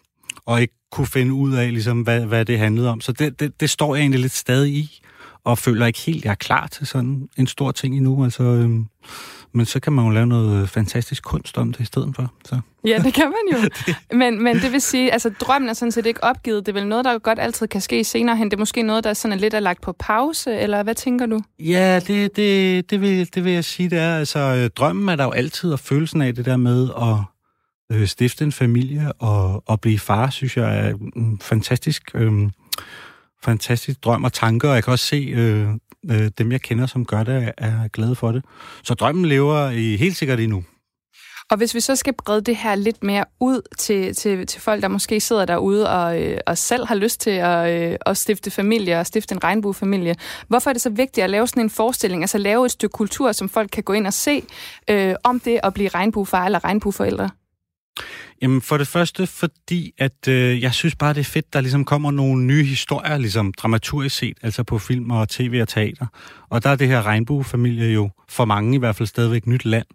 og 0.47 0.61
ikke 0.61 0.75
kunne 0.93 1.07
finde 1.07 1.33
ud 1.33 1.55
af, 1.55 1.73
ligesom, 1.73 2.01
hvad, 2.01 2.27
hvad 2.27 2.45
det 2.45 2.59
handlede 2.59 2.89
om. 2.89 3.01
Så 3.01 3.13
det, 3.13 3.41
det, 3.41 3.61
det 3.61 3.71
står 3.71 3.95
jeg 3.95 4.03
egentlig 4.03 4.21
lidt 4.21 4.33
stadig 4.33 4.73
i, 4.73 5.03
og 5.45 5.59
føler 5.59 5.87
ikke 5.87 5.99
helt, 5.99 6.25
jeg 6.25 6.31
er 6.31 6.35
klar 6.35 6.67
til 6.67 6.87
sådan 6.87 7.29
en 7.37 7.47
stor 7.47 7.73
ting 7.73 7.97
endnu. 7.97 8.25
Altså, 8.25 8.43
øhm, 8.43 8.87
men 9.53 9.67
så 9.67 9.81
kan 9.81 9.93
man 9.93 10.05
jo 10.05 10.11
lave 10.11 10.27
noget 10.27 10.69
fantastisk 10.69 11.23
kunst 11.23 11.59
om 11.59 11.73
det 11.73 11.81
i 11.81 11.85
stedet 11.85 12.17
for. 12.17 12.33
Så. 12.45 12.61
Ja, 12.85 12.99
det 13.05 13.15
kan 13.15 13.25
man 13.25 13.61
jo. 13.61 13.69
Men, 14.19 14.43
men 14.43 14.57
det 14.57 14.73
vil 14.73 14.81
sige, 14.81 15.13
altså 15.13 15.31
drømmen 15.41 15.69
er 15.69 15.73
sådan 15.73 15.93
set 15.93 16.07
ikke 16.07 16.25
opgivet. 16.25 16.67
Det 16.67 16.77
er 16.77 16.81
vel 16.81 16.89
noget, 16.89 17.05
der 17.05 17.19
godt 17.19 17.39
altid 17.39 17.67
kan 17.67 17.81
ske 17.81 18.05
senere 18.05 18.37
hen. 18.37 18.51
Det 18.51 18.57
er 18.57 18.59
måske 18.59 18.83
noget, 18.83 19.05
der 19.05 19.15
sådan 19.15 19.37
er 19.37 19.41
lidt 19.41 19.55
er 19.55 19.61
lagt 19.61 19.81
på 19.81 19.93
pause, 19.93 20.59
eller 20.59 20.83
hvad 20.83 20.95
tænker 20.95 21.27
du? 21.27 21.41
Ja, 21.59 22.01
det, 22.07 22.37
det, 22.37 22.91
det, 22.91 23.01
vil, 23.01 23.35
det 23.35 23.45
vil 23.45 23.53
jeg 23.53 23.65
sige, 23.65 23.91
det 23.91 23.99
er. 23.99 24.17
Altså, 24.17 24.39
øh, 24.39 24.71
drømmen 24.71 25.09
er 25.09 25.17
der 25.17 25.25
jo 25.25 25.31
altid, 25.31 25.73
og 25.73 25.79
følelsen 25.79 26.23
af 26.23 26.35
det 26.35 26.45
der 26.45 26.57
med 26.57 26.89
at 26.97 27.17
øh, 27.97 28.07
stifte 28.07 28.45
en 28.45 28.53
familie 28.53 29.13
og, 29.13 29.63
og 29.67 29.81
blive 29.81 29.99
far, 29.99 30.31
synes 30.31 30.57
jeg 30.57 30.79
er 30.79 30.95
en 31.17 31.41
fantastisk, 31.43 32.11
øh, 32.15 32.33
fantastisk 33.43 34.05
drøm 34.05 34.25
og 34.25 34.33
tanker. 34.33 34.69
Og 34.69 34.75
jeg 34.75 34.85
kan 34.85 34.93
også 34.93 35.07
se 35.07 35.17
øh, 35.17 35.69
øh, 36.11 36.31
dem, 36.39 36.53
jeg 36.53 36.61
kender, 36.61 36.87
som 36.87 37.05
gør 37.05 37.23
det, 37.23 37.53
er 37.59 37.89
glade 37.89 38.15
for 38.15 38.33
det. 38.33 38.45
Så 38.85 38.95
drømmen 38.95 39.25
lever 39.25 39.71
i 39.71 39.97
helt 39.97 40.17
sikkert 40.17 40.41
endnu. 40.41 40.65
Og 41.51 41.57
hvis 41.57 41.75
vi 41.75 41.81
så 41.81 41.97
skal 41.97 42.15
brede 42.15 42.41
det 42.41 42.57
her 42.57 42.75
lidt 42.75 43.03
mere 43.03 43.25
ud 43.41 43.63
til, 43.79 44.15
til, 44.15 44.47
til 44.47 44.61
folk, 44.61 44.83
der 44.83 44.89
måske 44.89 45.21
sidder 45.21 45.45
derude 45.45 45.91
og, 45.91 46.23
øh, 46.23 46.39
og 46.47 46.59
selv 46.59 46.87
har 46.87 46.95
lyst 46.95 47.21
til 47.21 47.31
at, 47.31 47.91
øh, 47.91 47.97
at 48.07 48.17
stifte 48.17 48.51
familie 48.51 49.01
og 49.01 49.07
stifte 49.07 49.35
en 49.35 49.45
regnbuefamilie, 49.45 50.15
hvorfor 50.49 50.71
er 50.71 50.73
det 50.73 50.83
så 50.83 50.91
vigtigt 50.91 51.25
at 51.25 51.31
lave 51.31 51.47
sådan 51.47 51.63
en 51.63 51.71
forestilling, 51.71 52.23
altså 52.23 52.39
lave 52.39 52.67
et 52.67 52.73
stykke 52.73 52.93
kultur, 52.93 53.33
som 53.33 53.49
folk 53.49 53.71
kan 53.71 53.83
gå 53.83 53.93
ind 53.93 54.07
og 54.07 54.13
se, 54.13 54.43
øh, 54.91 55.15
om 55.25 55.41
det 55.41 55.61
at 55.63 55.75
blive 55.75 55.89
regnbuefar 55.89 56.45
eller 56.45 56.65
regnbueforældre? 56.65 57.31
Jamen 58.43 58.63
for 58.63 58.77
det 58.77 58.89
første, 58.89 59.27
fordi 59.27 59.93
at 59.99 60.29
øh, 60.29 60.63
jeg 60.63 60.75
synes 60.75 60.97
bare, 60.97 61.15
det 61.15 61.21
er 61.21 61.25
fedt, 61.25 61.53
der 61.53 61.61
ligesom 61.61 61.85
kommer 61.85 62.11
nogle 62.11 62.45
nye 62.45 62.65
historier, 62.65 63.19
ligesom 63.19 63.53
dramaturgisk 63.53 64.17
set, 64.17 64.39
altså 64.43 64.63
på 64.63 64.79
film 64.79 65.11
og 65.11 65.29
tv 65.29 65.59
og 65.63 65.69
teater. 65.69 66.07
Og 66.49 66.65
der 66.65 66.71
er 66.71 66.77
det 66.77 66.89
her 66.89 67.07
regnbuefamilie 67.07 67.93
jo 67.93 68.11
for 68.29 68.45
mange 68.45 68.75
i 68.75 68.79
hvert 68.79 68.97
fald 68.97 69.07
stadigvæk 69.07 69.47
nyt 69.47 69.65
land. 69.65 69.87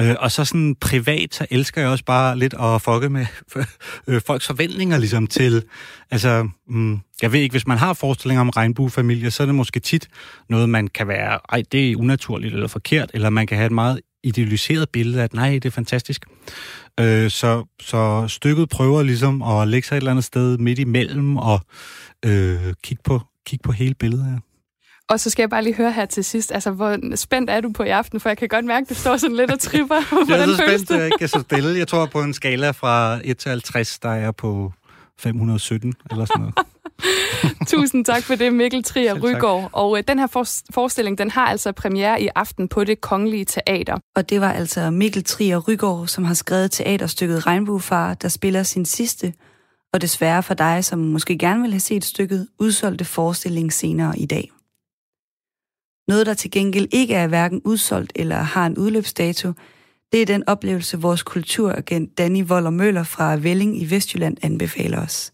Øh, 0.00 0.16
og 0.18 0.32
så 0.32 0.44
sådan 0.44 0.74
privat, 0.80 1.34
så 1.34 1.46
elsker 1.50 1.80
jeg 1.80 1.90
også 1.90 2.04
bare 2.04 2.38
lidt 2.38 2.54
at 2.60 2.82
fucke 2.82 3.08
med 3.08 3.26
øh, 4.08 4.20
folks 4.26 4.46
forventninger 4.46 4.98
ligesom 4.98 5.26
til, 5.26 5.64
altså, 6.10 6.48
mm, 6.68 7.00
jeg 7.22 7.32
ved 7.32 7.40
ikke, 7.40 7.52
hvis 7.52 7.66
man 7.66 7.78
har 7.78 7.92
forestillinger 7.92 8.40
om 8.40 8.50
regnbuefamilier, 8.50 9.30
så 9.30 9.42
er 9.42 9.46
det 9.46 9.54
måske 9.54 9.80
tit 9.80 10.08
noget, 10.48 10.68
man 10.68 10.88
kan 10.88 11.08
være, 11.08 11.38
ej, 11.48 11.62
det 11.72 11.90
er 11.90 11.96
unaturligt 11.96 12.54
eller 12.54 12.68
forkert, 12.68 13.10
eller 13.14 13.30
man 13.30 13.46
kan 13.46 13.56
have 13.56 13.66
et 13.66 13.72
meget 13.72 14.00
idealiseret 14.24 14.90
billede 14.90 15.20
af, 15.20 15.24
at 15.24 15.34
nej, 15.34 15.50
det 15.52 15.64
er 15.64 15.70
fantastisk. 15.70 16.24
Øh, 17.00 17.30
så, 17.30 17.64
så 17.80 18.24
stykket 18.28 18.68
prøver 18.68 19.02
ligesom 19.02 19.42
at 19.42 19.68
lægge 19.68 19.88
sig 19.88 19.96
et 19.96 20.00
eller 20.00 20.10
andet 20.10 20.24
sted 20.24 20.58
midt 20.58 20.78
imellem 20.78 21.36
og 21.36 21.60
øh, 22.24 22.74
kigge, 22.82 23.02
på, 23.04 23.20
kigge 23.46 23.62
på 23.62 23.72
hele 23.72 23.94
billedet 23.94 24.24
her. 24.24 24.38
Og 25.10 25.20
så 25.20 25.30
skal 25.30 25.42
jeg 25.42 25.50
bare 25.50 25.64
lige 25.64 25.74
høre 25.74 25.92
her 25.92 26.06
til 26.06 26.24
sidst, 26.24 26.52
altså 26.52 26.70
hvor 26.70 27.16
spændt 27.16 27.50
er 27.50 27.60
du 27.60 27.72
på 27.72 27.82
i 27.82 27.88
aften, 27.88 28.20
for 28.20 28.28
jeg 28.28 28.38
kan 28.38 28.48
godt 28.48 28.64
mærke, 28.64 28.84
at 28.84 28.88
du 28.88 28.94
står 28.94 29.16
sådan 29.16 29.36
lidt 29.36 29.50
og 29.50 29.60
tripper. 29.60 29.96
jeg 30.28 30.40
er 30.40 30.46
så 30.46 30.56
spændt, 30.56 30.90
jeg 30.90 31.04
ikke 31.04 31.18
kan 31.18 31.28
så 31.28 31.40
stille. 31.40 31.78
Jeg 31.78 31.88
tror 31.88 32.06
på 32.06 32.22
en 32.22 32.34
skala 32.34 32.70
fra 32.70 33.20
1 33.24 33.38
til 33.38 33.48
50, 33.48 33.98
der 33.98 34.10
er 34.10 34.30
på 34.30 34.72
517 35.20 35.94
eller 36.10 36.24
sådan 36.24 36.40
noget. 36.40 36.54
Tusind 37.68 38.04
tak 38.04 38.22
for 38.22 38.34
det, 38.34 38.52
Mikkel 38.52 38.82
Trier 38.84 39.14
Rygaard. 39.14 39.70
Og 39.72 39.98
øh, 39.98 40.04
den 40.08 40.18
her 40.18 40.26
for- 40.26 40.72
forestilling, 40.74 41.18
den 41.18 41.30
har 41.30 41.46
altså 41.46 41.72
premiere 41.72 42.22
i 42.22 42.28
aften 42.34 42.68
på 42.68 42.84
det 42.84 43.00
Kongelige 43.00 43.44
Teater. 43.44 43.96
Og 44.16 44.30
det 44.30 44.40
var 44.40 44.52
altså 44.52 44.90
Mikkel 44.90 45.24
Trier 45.24 45.58
Rygaard, 45.68 46.06
som 46.06 46.24
har 46.24 46.34
skrevet 46.34 46.70
teaterstykket 46.70 47.46
Regnbuefar, 47.46 48.14
der 48.14 48.28
spiller 48.28 48.62
sin 48.62 48.84
sidste, 48.84 49.34
og 49.92 50.00
desværre 50.00 50.42
for 50.42 50.54
dig, 50.54 50.84
som 50.84 50.98
måske 50.98 51.38
gerne 51.38 51.62
vil 51.62 51.70
have 51.70 51.80
set 51.80 52.04
stykket, 52.04 52.48
udsolgte 52.58 53.04
forestilling 53.04 53.72
senere 53.72 54.18
i 54.18 54.26
dag. 54.26 54.50
Noget, 56.08 56.26
der 56.26 56.34
til 56.34 56.50
gengæld 56.50 56.88
ikke 56.92 57.14
er 57.14 57.26
hverken 57.26 57.60
udsolgt 57.64 58.12
eller 58.16 58.36
har 58.36 58.66
en 58.66 58.78
udløbsdato, 58.78 59.52
det 60.12 60.22
er 60.22 60.26
den 60.26 60.48
oplevelse, 60.48 61.00
vores 61.00 61.22
kulturagent 61.22 62.18
Danny 62.18 62.44
Voller 62.46 62.70
Møller 62.70 63.02
fra 63.02 63.36
Velling 63.36 63.82
i 63.82 63.90
Vestjylland 63.90 64.36
anbefaler 64.42 65.02
os. 65.02 65.32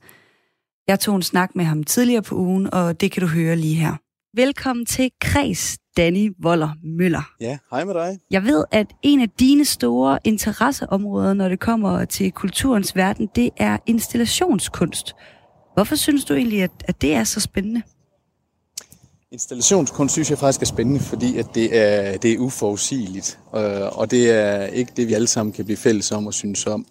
Jeg 0.88 1.00
tog 1.00 1.16
en 1.16 1.22
snak 1.22 1.50
med 1.54 1.64
ham 1.64 1.84
tidligere 1.84 2.22
på 2.22 2.34
ugen, 2.34 2.74
og 2.74 3.00
det 3.00 3.12
kan 3.12 3.20
du 3.20 3.26
høre 3.26 3.56
lige 3.56 3.74
her. 3.74 3.94
Velkommen 4.36 4.86
til 4.86 5.10
Kreds, 5.20 5.78
Danny 5.96 6.32
Voller 6.42 6.70
Møller. 6.98 7.30
Ja, 7.40 7.58
hej 7.70 7.84
med 7.84 7.94
dig. 7.94 8.18
Jeg 8.30 8.42
ved, 8.42 8.64
at 8.72 8.86
en 9.02 9.20
af 9.20 9.28
dine 9.28 9.64
store 9.64 10.18
interesseområder, 10.24 11.34
når 11.34 11.48
det 11.48 11.60
kommer 11.60 12.04
til 12.04 12.32
kulturens 12.32 12.96
verden, 12.96 13.28
det 13.34 13.50
er 13.56 13.78
installationskunst. 13.86 15.14
Hvorfor 15.74 15.96
synes 15.96 16.24
du 16.24 16.34
egentlig, 16.34 16.62
at, 16.62 16.70
at 16.88 17.02
det 17.02 17.14
er 17.14 17.24
så 17.24 17.40
spændende? 17.40 17.82
Installationskunst 19.32 20.12
synes 20.12 20.30
jeg 20.30 20.38
faktisk 20.38 20.62
er 20.62 20.66
spændende, 20.66 21.00
fordi 21.00 21.38
at 21.38 21.46
det, 21.54 21.76
er, 21.76 22.16
det 22.18 22.32
er 22.32 22.38
uforudsigeligt, 22.38 23.38
øh, 23.56 23.98
og 23.98 24.10
det 24.10 24.30
er 24.30 24.66
ikke 24.66 24.92
det, 24.96 25.08
vi 25.08 25.14
alle 25.14 25.26
sammen 25.26 25.52
kan 25.52 25.64
blive 25.64 25.76
fælles 25.76 26.12
om 26.12 26.26
og 26.26 26.34
synes 26.34 26.66
om. 26.66 26.86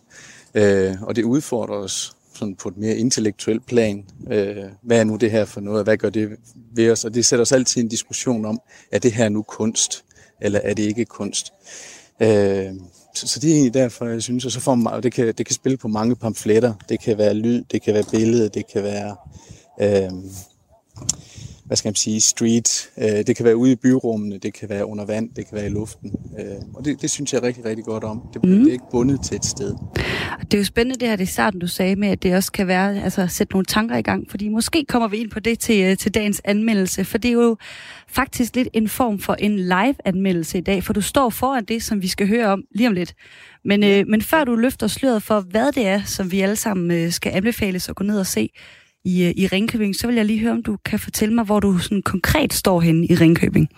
Øh, 0.56 1.02
og 1.02 1.16
det 1.16 1.24
udfordrer 1.24 1.76
os 1.76 2.16
sådan 2.34 2.56
på 2.56 2.70
et 2.70 2.78
mere 2.78 2.98
intellektuelt 2.98 3.66
plan. 3.66 4.06
Øh, 4.32 4.56
hvad 4.82 5.00
er 5.00 5.04
nu 5.04 5.16
det 5.16 5.32
her 5.32 5.46
for 5.46 5.62
noget, 5.62 5.84
hvad 5.84 5.98
gør 5.98 6.10
det 6.10 6.30
ved 6.74 6.92
os? 6.92 7.06
Og 7.06 7.14
det 7.14 7.26
sætter 7.26 7.42
os 7.42 7.52
altid 7.52 7.82
en 7.82 7.88
diskussion 7.88 8.46
om, 8.46 8.60
er 8.92 9.00
det 9.00 9.12
her 9.12 9.30
nu 9.30 9.42
kunst, 9.42 10.06
eller 10.42 10.60
er 10.64 10.74
det 10.74 10.84
ikke 10.84 11.06
kunst? 11.06 11.54
Øh, 12.22 12.74
så, 13.16 13.28
så 13.28 13.40
det 13.40 13.50
er 13.50 13.54
egentlig 13.54 13.74
derfor, 13.74 14.06
jeg 14.06 14.24
synes, 14.24 14.46
og 14.46 14.52
så 14.52 14.60
får 14.60 14.76
man, 14.76 15.04
det, 15.04 15.14
kan, 15.14 15.28
det 15.28 15.46
kan 15.46 15.56
spille 15.56 15.78
på 15.78 15.88
mange 15.88 16.16
pamfletter. 16.16 16.74
Det 16.90 17.00
kan 17.00 17.18
være 17.18 17.34
lyd, 17.34 17.64
det 17.72 17.82
kan 17.82 17.94
være 17.94 18.06
billede, 18.12 18.50
det 18.50 18.64
kan 18.74 18.84
være... 18.84 19.16
Øh, 19.82 20.12
hvad 21.66 21.78
skal 21.78 21.90
man 21.90 21.96
sige, 21.96 22.22
street. 22.22 22.90
Øh, 22.98 23.28
det 23.28 23.36
kan 23.36 23.46
være 23.46 23.56
ude 23.56 23.72
i 23.72 23.76
byrummene, 23.76 24.38
det 24.38 24.54
kan 24.54 24.70
være 24.70 24.86
under 24.86 25.06
vand, 25.06 25.30
det 25.36 25.48
kan 25.48 25.56
være 25.56 25.66
i 25.66 25.70
luften. 25.70 26.12
Øh, 26.40 26.46
og 26.74 26.86
det, 26.86 27.02
det 27.02 27.10
synes 27.10 27.34
jeg 27.34 27.44
rigtig, 27.44 27.66
rigtig 27.66 27.86
godt 27.86 28.04
om. 28.04 28.22
Det, 28.34 28.44
mm. 28.44 28.50
det 28.50 28.68
er 28.68 28.72
ikke 28.72 28.90
bundet 28.92 29.24
til 29.24 29.36
et 29.36 29.46
sted. 29.46 29.76
Det 30.42 30.54
er 30.54 30.58
jo 30.58 30.64
spændende 30.64 31.00
det 31.00 31.08
her, 31.08 31.16
det 31.16 31.24
i 31.24 31.32
starten, 31.32 31.60
du 31.60 31.68
sagde 31.68 31.96
med, 31.96 32.08
at 32.08 32.24
det 32.24 32.36
også 32.36 32.52
kan 32.52 32.68
være, 32.68 33.04
altså 33.04 33.28
sætte 33.28 33.54
nogle 33.54 33.66
tanker 33.66 33.98
i 33.98 34.02
gang, 34.02 34.30
fordi 34.30 34.50
måske 34.50 34.86
kommer 34.86 35.08
vi 35.08 35.18
ind 35.18 35.30
på 35.30 35.40
det 35.40 35.60
til, 35.60 35.86
øh, 35.86 35.98
til 35.98 36.14
dagens 36.14 36.42
anmeldelse, 36.46 37.06
for 37.06 37.18
det 37.18 37.30
er 37.30 37.34
jo 37.34 37.58
faktisk 38.08 38.56
lidt 38.56 38.68
en 38.74 38.90
form 38.90 39.20
for 39.20 39.34
en 39.34 39.60
live-anmeldelse 39.60 40.58
i 40.58 40.62
dag, 40.62 40.84
for 40.84 40.94
du 40.94 41.02
står 41.02 41.30
foran 41.30 41.66
det, 41.66 41.84
som 41.84 42.02
vi 42.02 42.08
skal 42.08 42.28
høre 42.28 42.48
om 42.48 42.64
lige 42.76 42.88
om 42.88 42.94
lidt. 42.94 43.14
Men, 43.66 43.84
øh, 43.84 44.08
men 44.08 44.22
før 44.22 44.44
du 44.44 44.56
løfter 44.56 44.88
sløret 44.88 45.24
for, 45.24 45.40
hvad 45.40 45.72
det 45.72 45.88
er, 45.88 46.02
som 46.06 46.32
vi 46.32 46.42
alle 46.42 46.56
sammen 46.56 46.92
øh, 46.92 47.12
skal 47.12 47.32
anbefales 47.36 47.90
at 47.90 47.96
gå 47.96 48.04
ned 48.04 48.20
og 48.20 48.28
se, 48.28 48.50
i, 49.06 49.24
øh, 49.24 49.34
i 49.36 49.48
Ringkøbing, 49.48 49.96
så 49.96 50.08
vil 50.08 50.16
jeg 50.16 50.26
lige 50.26 50.40
høre, 50.40 50.52
om 50.52 50.64
du 50.64 50.78
kan 50.86 51.00
fortælle 51.00 51.36
mig, 51.36 51.46
hvor 51.46 51.60
du 51.60 51.78
sådan 51.78 52.02
konkret 52.02 52.54
står 52.54 52.82
henne 52.82 53.08
i 53.08 53.16
Ringkøbing. 53.16 53.70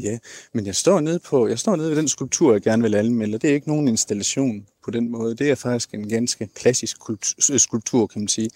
Ja, 0.00 0.18
men 0.54 0.66
jeg 0.66 0.74
står 0.74 1.00
nede 1.00 1.20
på, 1.28 1.48
jeg 1.48 1.58
står 1.58 1.76
nede 1.76 1.90
ved 1.90 1.96
den 1.96 2.08
skulptur, 2.08 2.52
jeg 2.52 2.62
gerne 2.62 2.82
vil 2.82 2.94
anmelde. 2.94 3.38
Det 3.38 3.50
er 3.50 3.54
ikke 3.54 3.68
nogen 3.68 3.88
installation 3.88 4.66
på 4.84 4.90
den 4.90 5.10
måde. 5.10 5.34
Det 5.34 5.50
er 5.50 5.54
faktisk 5.54 5.94
en 5.94 6.08
ganske 6.08 6.48
klassisk 6.54 6.96
øh, 7.52 7.58
skulptur, 7.58 8.06
kan 8.06 8.20
man 8.20 8.28
sige. 8.28 8.50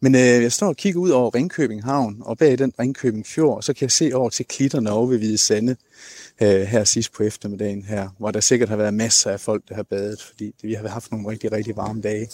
Men 0.00 0.14
øh, 0.14 0.20
jeg 0.20 0.52
står 0.52 0.66
og 0.66 0.76
kigger 0.76 1.00
ud 1.00 1.10
over 1.10 1.34
Ringkøbing 1.34 1.84
Havn, 1.84 2.16
og 2.20 2.38
bag 2.38 2.58
den 2.58 2.72
Ringkøbing 2.78 3.26
Fjord, 3.26 3.62
så 3.62 3.72
kan 3.72 3.82
jeg 3.82 3.90
se 3.90 4.10
over 4.14 4.30
til 4.30 4.46
klitterne 4.46 4.90
over 4.90 5.06
ved 5.06 5.18
Hvide 5.18 5.38
Sande 5.38 5.76
øh, 6.42 6.60
her 6.60 6.84
sidst 6.84 7.12
på 7.12 7.22
eftermiddagen 7.22 7.82
her, 7.82 8.08
hvor 8.18 8.30
der 8.30 8.40
sikkert 8.40 8.68
har 8.68 8.76
været 8.76 8.94
masser 8.94 9.30
af 9.30 9.40
folk, 9.40 9.68
der 9.68 9.74
har 9.74 9.82
badet, 9.82 10.22
fordi 10.22 10.52
vi 10.62 10.72
har 10.74 10.88
haft 10.88 11.10
nogle 11.10 11.28
rigtig, 11.28 11.52
rigtig 11.52 11.76
varme 11.76 12.00
dage. 12.00 12.28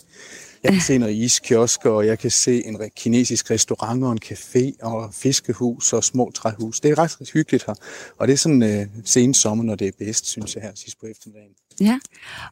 Jeg 0.63 0.73
kan 0.73 0.81
se 0.81 0.99
noget 0.99 1.15
iskiosker, 1.15 1.91
og 1.91 2.07
jeg 2.07 2.19
kan 2.19 2.31
se 2.31 2.67
en 2.67 2.81
kinesisk 2.97 3.51
restaurant 3.51 4.05
og 4.05 4.13
en 4.13 4.19
café 4.25 4.73
og 4.83 5.15
fiskehus 5.15 5.93
og 5.93 6.05
små 6.05 6.31
træhus. 6.35 6.81
Det 6.81 6.91
er 6.91 6.99
ret 6.99 7.31
hyggeligt 7.33 7.65
her. 7.67 7.75
Og 8.19 8.29
det 8.29 8.33
er 8.33 8.37
sådan 8.37 8.63
øh, 8.63 8.87
sen 9.05 9.35
sommer, 9.35 9.65
når 9.65 9.75
det 9.75 9.89
er 9.89 9.93
bedst, 9.99 10.27
synes 10.27 10.55
jeg 10.55 10.63
her 10.63 10.73
sidst 10.75 11.01
på 11.01 11.07
eftermiddagen. 11.07 11.55
Ja, 11.81 11.99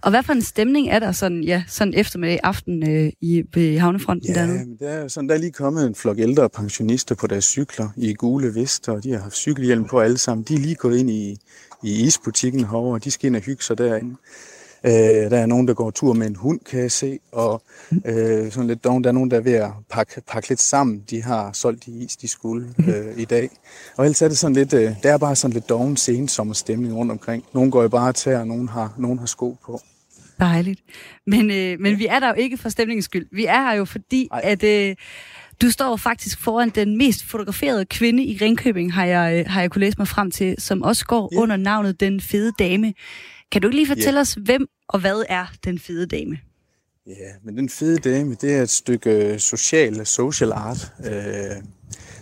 og 0.03 0.11
hvad 0.11 0.23
for 0.23 0.33
en 0.33 0.43
stemning 0.43 0.78
er 0.87 0.99
der 0.99 1.13
sådan, 1.13 1.45
ja, 1.45 1.63
sådan 1.69 1.95
eftermiddag 1.95 2.41
aften 2.43 2.91
øh, 2.91 3.13
i, 3.21 3.43
ved 3.55 3.79
havnefronten 3.79 4.29
ja, 4.29 4.41
dernede? 4.41 4.79
Der 4.81 4.89
er, 4.89 5.09
sådan, 5.09 5.29
der 5.29 5.35
er 5.35 5.39
lige 5.39 5.53
kommet 5.53 5.87
en 5.87 5.95
flok 5.95 6.19
ældre 6.19 6.49
pensionister 6.49 7.15
på 7.15 7.27
deres 7.27 7.45
cykler 7.45 7.89
i 7.97 8.15
gule 8.15 8.55
vester, 8.55 8.93
og 8.93 9.05
de 9.05 9.13
har 9.13 9.19
haft 9.19 9.37
cykelhjelm 9.37 9.85
på 9.85 10.01
alle 10.01 10.19
sammen. 10.19 10.45
De 10.49 10.55
er 10.55 10.59
lige 10.59 10.75
gået 10.75 10.99
ind 10.99 11.11
i, 11.11 11.37
i 11.83 12.07
isbutikken 12.07 12.65
herovre, 12.65 12.95
og 12.95 13.05
de 13.05 13.11
skal 13.11 13.27
ind 13.27 13.37
og 13.37 13.43
hygge 13.43 13.63
sig 13.63 13.79
derinde. 13.79 14.17
Øh, 14.85 15.31
der 15.31 15.39
er 15.39 15.47
nogen, 15.47 15.69
der 15.69 15.75
går 15.75 15.91
tur 15.91 16.13
med 16.13 16.27
en 16.27 16.37
hund, 16.37 16.61
kan 16.61 16.81
jeg 16.81 16.93
se, 16.93 17.19
og 17.33 17.63
øh, 18.05 18.53
sådan 18.53 18.67
lidt. 18.67 18.85
Der 18.85 18.91
er 18.91 19.13
nogen, 19.13 19.31
der 19.31 19.37
er 19.37 19.41
ved 19.41 19.53
at 19.53 19.71
pakke, 19.91 20.23
pakke 20.27 20.49
lidt 20.49 20.61
sammen. 20.61 21.05
De 21.11 21.23
har 21.23 21.53
solgt 21.53 21.87
de 21.87 21.91
is, 21.91 22.17
de 22.17 22.29
skulle 22.29 22.75
øh, 22.89 23.19
i 23.19 23.25
dag. 23.25 23.51
Og 23.97 24.05
ellers 24.05 24.23
er 24.23 24.29
det 24.29 24.39
sådan 24.39 24.55
lidt, 24.55 24.73
øh, 24.73 24.93
der 25.03 25.13
er 25.13 25.19
bare 25.19 25.37
sådan 25.37 25.55
lidt 25.55 25.69
doven 25.69 25.97
stemning 26.55 26.97
rundt 26.97 27.13
omkring. 27.13 27.45
Nogen 27.53 27.71
går 27.71 27.85
i 27.85 27.89
bare 27.89 28.13
tæer, 28.13 28.41
og 28.41 28.47
nogen 28.47 28.69
har, 28.69 28.95
nogen 28.99 29.19
har 29.19 29.27
sko 29.27 29.57
på. 29.67 29.81
Dejligt. 30.41 30.81
Men, 31.27 31.51
øh, 31.51 31.81
men 31.81 31.99
vi 31.99 32.07
er 32.07 32.21
der 32.21 32.29
jo 32.29 32.35
ikke 32.35 32.57
for 32.57 32.69
stemningens 32.69 33.05
skyld. 33.05 33.27
Vi 33.33 33.45
er 33.45 33.63
her 33.63 33.73
jo 33.73 33.85
fordi, 33.85 34.29
Ej. 34.33 34.41
at... 34.45 34.65
Øh, 34.65 34.97
du 35.63 35.71
står 35.71 35.97
faktisk 35.97 36.39
foran 36.41 36.71
den 36.71 36.99
mest 36.99 37.25
fotograferede 37.25 37.85
kvinde 37.85 38.25
i 38.25 38.39
Ringkøbing, 38.41 38.95
har 38.95 39.05
jeg, 39.05 39.45
har 39.47 39.61
jeg 39.61 39.71
kunne 39.71 39.81
læse 39.81 39.99
mig 39.99 40.09
frem 40.09 40.31
til, 40.31 40.55
som 40.59 40.83
også 40.83 41.07
går 41.07 41.31
yeah. 41.35 41.43
under 41.43 41.57
navnet 41.57 42.01
Den 42.01 42.21
Fede 42.21 42.53
Dame. 42.59 42.95
Kan 43.53 43.63
du 43.63 43.69
ikke 43.69 43.77
lige 43.77 43.87
fortælle 43.87 44.13
yeah. 44.13 44.21
os, 44.21 44.37
hvem 44.45 44.67
og 44.89 45.01
hvad 45.01 45.25
er 45.29 45.47
Den 45.65 45.79
Fede 45.79 46.07
Dame? 46.07 46.39
Ja, 47.07 47.33
men 47.45 47.57
Den 47.57 47.69
Fede 47.69 47.99
Dame, 47.99 48.37
det 48.41 48.55
er 48.55 48.63
et 48.63 48.71
stykke 48.71 49.11
øh, 49.11 49.39
social, 49.39 50.07
social 50.07 50.53
art, 50.53 50.93
øh, 51.05 51.63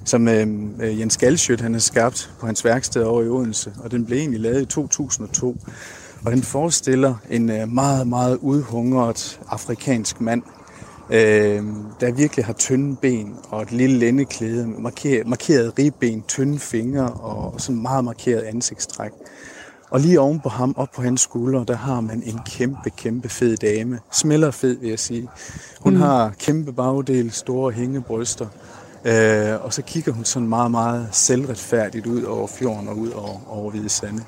som 0.04 0.28
øh, 0.28 1.00
Jens 1.00 1.16
Galschødt, 1.16 1.60
han 1.60 1.72
har 1.72 1.80
skabt 1.80 2.30
på 2.40 2.46
hans 2.46 2.64
værksted 2.64 3.02
over 3.02 3.22
i 3.22 3.28
Odense, 3.28 3.72
og 3.78 3.90
den 3.90 4.06
blev 4.06 4.18
egentlig 4.18 4.40
lavet 4.40 4.62
i 4.62 4.66
2002. 4.66 5.56
Og 6.24 6.32
den 6.32 6.42
forestiller 6.42 7.14
en 7.30 7.50
øh, 7.50 7.68
meget, 7.68 8.06
meget 8.06 8.38
udhungret 8.40 9.40
afrikansk 9.48 10.20
mand, 10.20 10.42
øh, 11.10 11.62
der 12.00 12.12
virkelig 12.12 12.44
har 12.44 12.52
tynde 12.52 12.96
ben 12.96 13.34
og 13.50 13.62
et 13.62 13.72
lille 13.72 13.98
lændeklæde, 13.98 14.66
markeret, 14.66 15.26
markeret 15.26 15.78
ribben, 15.78 16.22
tynde 16.28 16.58
fingre 16.58 17.08
og 17.08 17.60
sådan 17.60 17.82
meget 17.82 18.04
markeret 18.04 18.40
ansigtstræk. 18.40 19.10
Og 19.90 20.00
lige 20.00 20.20
oven 20.20 20.40
på 20.40 20.48
ham, 20.48 20.74
op 20.76 20.88
på 20.94 21.02
hans 21.02 21.20
skuldre, 21.20 21.64
der 21.68 21.76
har 21.76 22.00
man 22.00 22.22
en 22.26 22.40
kæmpe, 22.46 22.90
kæmpe 22.90 23.28
fed 23.28 23.56
dame. 23.56 24.00
Smelter 24.12 24.50
fed, 24.50 24.76
vil 24.78 24.88
jeg 24.88 24.98
sige. 24.98 25.28
Hun 25.80 25.94
mm. 25.94 26.00
har 26.00 26.32
kæmpe 26.38 26.72
bagdel, 26.72 27.32
store 27.32 27.72
hængebryster. 27.72 28.46
Øh, 29.04 29.64
og 29.64 29.72
så 29.72 29.82
kigger 29.82 30.12
hun 30.12 30.24
sådan 30.24 30.48
meget, 30.48 30.70
meget 30.70 31.08
selvretfærdigt 31.12 32.06
ud 32.06 32.22
over 32.22 32.46
fjorden 32.46 32.88
og 32.88 32.98
ud 32.98 33.10
over, 33.10 33.40
over 33.48 33.70
Hvide 33.70 33.88
Sande. 33.88 34.22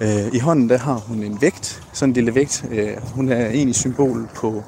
Øh, 0.00 0.34
I 0.34 0.38
hånden 0.38 0.68
der 0.68 0.78
har 0.78 0.94
hun 0.94 1.22
en 1.22 1.40
vægt, 1.40 1.82
sådan 1.92 2.10
en 2.10 2.14
lille 2.14 2.34
vægt. 2.34 2.64
Øh, 2.70 2.96
hun 3.14 3.28
er 3.28 3.46
egentlig 3.46 3.74
symbol 3.74 4.28
på 4.34 4.62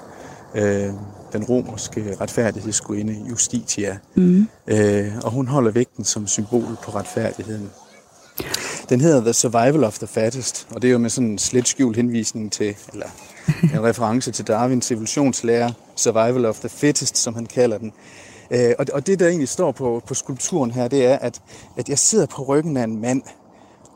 øh, 0.54 0.92
den 1.32 1.44
romerske 1.44 2.16
retfærdighedsgudinde 2.20 3.16
Justitia. 3.30 3.98
Mm. 4.14 4.48
Øh, 4.66 5.12
og 5.24 5.30
hun 5.30 5.48
holder 5.48 5.70
vægten 5.70 6.04
som 6.04 6.26
symbol 6.26 6.76
på 6.84 6.90
retfærdigheden. 6.90 7.70
Den 8.88 9.00
hedder 9.00 9.20
The 9.20 9.32
Survival 9.32 9.84
of 9.84 9.98
the 9.98 10.06
Fattest, 10.06 10.66
og 10.70 10.82
det 10.82 10.88
er 10.88 10.92
jo 10.92 10.98
med 10.98 11.10
sådan 11.10 11.30
en 11.30 11.38
slet 11.38 11.68
skjult 11.68 11.96
henvisning 11.96 12.52
til, 12.52 12.76
eller 12.92 13.06
en 13.74 13.84
reference 13.84 14.32
til 14.32 14.46
Darwins 14.46 14.90
evolutionslære, 14.90 15.72
Survival 15.96 16.44
of 16.44 16.58
the 16.58 16.68
Fittest, 16.68 17.18
som 17.18 17.34
han 17.34 17.46
kalder 17.46 17.78
den. 17.78 17.92
Øh, 18.50 18.72
og, 18.78 18.86
og 18.92 19.06
det, 19.06 19.20
der 19.20 19.28
egentlig 19.28 19.48
står 19.48 19.72
på, 19.72 20.02
på 20.06 20.14
skulpturen 20.14 20.70
her, 20.70 20.88
det 20.88 21.06
er, 21.06 21.18
at, 21.18 21.42
at 21.76 21.88
jeg 21.88 21.98
sidder 21.98 22.26
på 22.26 22.42
ryggen 22.42 22.76
af 22.76 22.84
en 22.84 23.00
mand. 23.00 23.22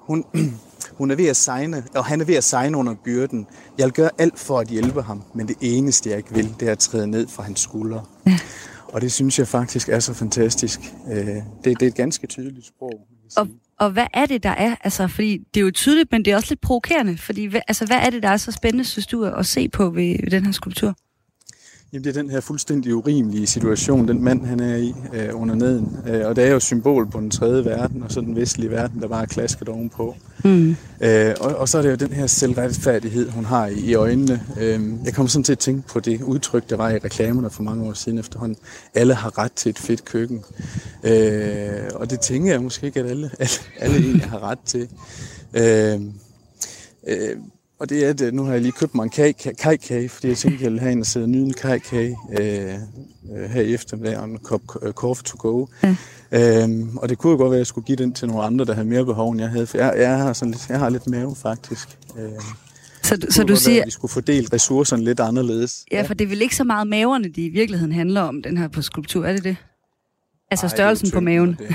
Hun, 0.07 0.25
hun 1.03 1.11
er 1.11 1.15
ved 1.15 1.27
at 1.27 1.37
signe, 1.37 1.85
og 1.95 2.05
han 2.05 2.21
er 2.21 2.25
ved 2.25 2.35
at 2.35 2.45
signe 2.45 2.77
under 2.77 2.95
byrden. 3.05 3.47
Jeg 3.79 3.85
vil 3.85 3.93
gøre 3.93 4.11
alt 4.19 4.39
for 4.39 4.59
at 4.59 4.69
hjælpe 4.69 5.03
ham, 5.03 5.23
men 5.35 5.49
det 5.49 5.57
eneste, 5.61 6.11
jeg 6.11 6.19
ikke 6.19 6.35
vil, 6.35 6.55
det 6.61 6.69
er 6.69 6.73
at 6.73 6.79
træde 6.79 7.07
ned 7.07 7.29
fra 7.29 7.43
hans 7.43 7.61
skuldre. 7.61 8.05
Ja. 8.27 8.39
Og 8.89 9.01
det 9.01 9.13
synes 9.13 9.39
jeg 9.39 9.49
faktisk 9.49 9.89
er 9.89 10.01
så 10.01 10.15
fantastisk. 10.15 10.81
Øh, 11.13 11.27
det, 11.27 11.45
det 11.65 11.83
er 11.83 11.87
et 11.87 11.95
ganske 11.95 12.27
tydeligt 12.27 12.67
sprog. 12.67 12.93
Og, 13.37 13.49
og 13.79 13.91
hvad 13.91 14.07
er 14.15 14.27
det, 14.27 14.43
der 14.43 14.51
er? 14.51 14.77
Altså, 14.85 15.09
fordi 15.09 15.39
det 15.55 15.61
er 15.61 15.65
jo 15.65 15.71
tydeligt, 15.71 16.13
men 16.13 16.25
det 16.25 16.33
er 16.33 16.37
også 16.37 16.49
lidt 16.51 16.61
provokerende. 16.61 17.19
Fordi, 17.19 17.51
altså, 17.69 17.87
hvad 17.87 17.97
er 17.97 18.11
det, 18.11 18.23
der 18.23 18.29
er 18.29 18.37
så 18.37 18.53
spændende, 18.53 18.85
synes 18.85 19.07
du, 19.07 19.25
at 19.25 19.47
se 19.47 19.69
på 19.69 19.91
ved, 19.91 20.17
ved 20.23 20.31
den 20.31 20.45
her 20.45 20.53
skulptur? 20.53 20.95
Jamen, 21.93 22.05
det 22.05 22.17
er 22.17 22.23
den 22.23 22.31
her 22.31 22.41
fuldstændig 22.41 22.95
urimelige 22.95 23.47
situation, 23.47 24.09
den 24.09 24.25
mand 24.25 24.47
han 24.47 24.61
er 24.61 24.77
i 24.77 24.95
øh, 25.13 25.41
under 25.41 25.55
neden. 25.55 25.97
Øh, 26.07 26.27
og 26.27 26.37
det 26.37 26.45
er 26.45 26.49
jo 26.49 26.61
symbol 26.61 27.11
på 27.11 27.21
den 27.21 27.31
tredje 27.31 27.65
verden, 27.65 28.03
og 28.03 28.13
så 28.13 28.21
den 28.21 28.37
vestlige 28.37 28.71
verden, 28.71 29.01
der 29.01 29.09
bare 29.09 29.23
er 29.23 29.27
klasket 29.27 29.69
ovenpå. 29.69 30.17
Mm. 30.45 30.77
Øh, 31.01 31.35
og, 31.41 31.57
og 31.57 31.69
så 31.69 31.79
er 31.79 31.83
det 31.83 31.91
jo 31.91 31.95
den 31.95 32.13
her 32.13 32.27
selvretfærdighed, 32.27 33.31
hun 33.31 33.45
har 33.45 33.67
i, 33.67 33.75
i 33.75 33.95
øjnene. 33.95 34.43
Øh, 34.61 34.81
jeg 35.05 35.15
kommer 35.15 35.29
sådan 35.29 35.45
til 35.45 35.53
at 35.53 35.59
tænke 35.59 35.89
på 35.89 36.01
det 36.01 36.23
udtryk, 36.23 36.71
der 36.71 36.77
var 36.77 36.91
i 36.91 36.99
reklamerne 36.99 37.51
for 37.51 37.63
mange 37.63 37.85
år 37.89 37.93
siden 37.93 38.19
efterhånden. 38.19 38.59
Alle 38.95 39.15
har 39.15 39.39
ret 39.39 39.53
til 39.53 39.71
et 39.71 39.79
fedt 39.79 40.05
køkken. 40.05 40.45
Øh, 41.05 41.91
og 41.95 42.11
det 42.11 42.21
tænker 42.21 42.53
jeg 42.53 42.63
måske 42.63 42.87
ikke, 42.87 43.01
at 43.01 43.07
alle, 43.07 43.31
alle, 43.39 43.53
alle 43.79 43.97
egentlig 43.97 44.31
har 44.31 44.43
ret 44.43 44.61
til. 44.67 44.89
Øh, 45.55 46.01
øh, 47.09 47.37
og 47.83 47.89
det 47.89 48.05
er, 48.05 48.11
at 48.11 48.21
øh, 48.21 48.33
nu 48.33 48.45
har 48.45 48.53
jeg 48.53 48.61
lige 48.61 48.73
købt 48.73 48.95
mig 48.95 49.05
en 49.05 49.11
kajkage, 49.59 50.09
fordi 50.09 50.29
jeg 50.29 50.37
tænkte, 50.37 50.57
at 50.57 50.63
jeg 50.63 50.71
ville 50.71 50.81
have 50.81 50.93
en 50.93 51.01
at 51.01 51.07
sidde 51.07 51.25
og 51.25 51.31
nyde 51.31 51.47
en 51.47 51.53
kajkage 51.53 52.17
øh, 52.41 52.75
øh, 53.37 53.51
her 53.51 53.63
i 53.63 53.75
eftermiddag, 53.75 54.19
og 54.19 54.25
en 54.25 54.39
kop 54.39 54.61
øh, 54.83 54.93
coffee 54.93 55.25
to 55.25 55.37
go. 55.39 55.67
Ja. 55.83 55.97
Øhm, 56.33 56.97
og 56.97 57.09
det 57.09 57.19
kunne 57.19 57.31
jo 57.31 57.37
godt 57.37 57.51
være, 57.51 57.57
at 57.57 57.59
jeg 57.59 57.67
skulle 57.67 57.85
give 57.85 57.97
den 57.97 58.13
til 58.13 58.29
nogle 58.29 58.43
andre, 58.43 58.65
der 58.65 58.75
havde 58.75 58.89
mere 58.89 59.05
behov, 59.05 59.31
end 59.31 59.41
jeg 59.41 59.51
havde. 59.51 59.67
For 59.67 59.79
jeg, 59.79 59.95
jeg, 59.97 60.19
har, 60.19 60.33
sådan 60.33 60.53
lidt, 60.53 60.69
jeg 60.69 60.79
har 60.79 60.89
lidt 60.89 61.07
mave, 61.07 61.37
faktisk. 61.37 61.89
Øh, 62.19 62.31
så, 63.03 63.27
så 63.31 63.45
du 63.45 63.57
siger... 63.57 63.75
Være, 63.75 63.83
at 63.83 63.87
vi 63.87 63.91
skulle 63.91 64.13
fordele 64.13 64.49
ressourcerne 64.53 65.05
lidt 65.05 65.21
anderledes. 65.21 65.85
Ja, 65.93 66.03
for 66.03 66.15
det 66.15 66.25
er 66.25 66.29
vel 66.29 66.43
ikke 66.43 66.57
så 66.57 66.65
meget 66.65 66.87
maverne, 66.87 67.29
de 67.29 67.47
i 67.47 67.49
virkeligheden 67.49 67.93
handler 67.93 68.21
om, 68.21 68.43
den 68.43 68.57
her 68.57 68.69
på 68.69 68.83
skulptur, 68.83 69.27
er 69.27 69.33
det 69.33 69.45
det? 69.45 69.57
Altså 70.51 70.67
Ej, 70.67 70.71
størrelsen 70.71 71.07
det 71.07 71.15
på 71.15 71.21
maven. 71.21 71.57
Det. 71.59 71.75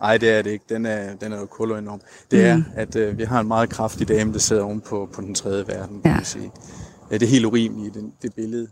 Nej, 0.00 0.16
det 0.16 0.30
er 0.30 0.42
det 0.42 0.50
ikke. 0.50 0.64
Den 0.68 0.86
er, 0.86 1.14
den 1.14 1.32
er 1.32 1.38
jo 1.38 1.46
kolo 1.46 1.76
enorm. 1.76 2.00
Det 2.30 2.44
er, 2.44 2.56
mm. 2.56 2.64
at 2.74 2.96
øh, 2.96 3.18
vi 3.18 3.24
har 3.24 3.40
en 3.40 3.48
meget 3.48 3.70
kraftig 3.70 4.08
dame, 4.08 4.32
der 4.32 4.38
sidder 4.38 4.62
oven 4.62 4.80
på, 4.80 5.08
på 5.12 5.20
den 5.20 5.34
tredje 5.34 5.64
verden, 5.68 5.96
ja. 5.96 6.02
kan 6.02 6.12
man 6.12 6.24
sige. 6.24 6.50
Ja, 7.10 7.14
det 7.14 7.22
er 7.22 7.30
helt 7.30 7.44
urimeligt, 7.44 7.94
det, 7.94 8.10
det 8.22 8.34
billede. 8.34 8.68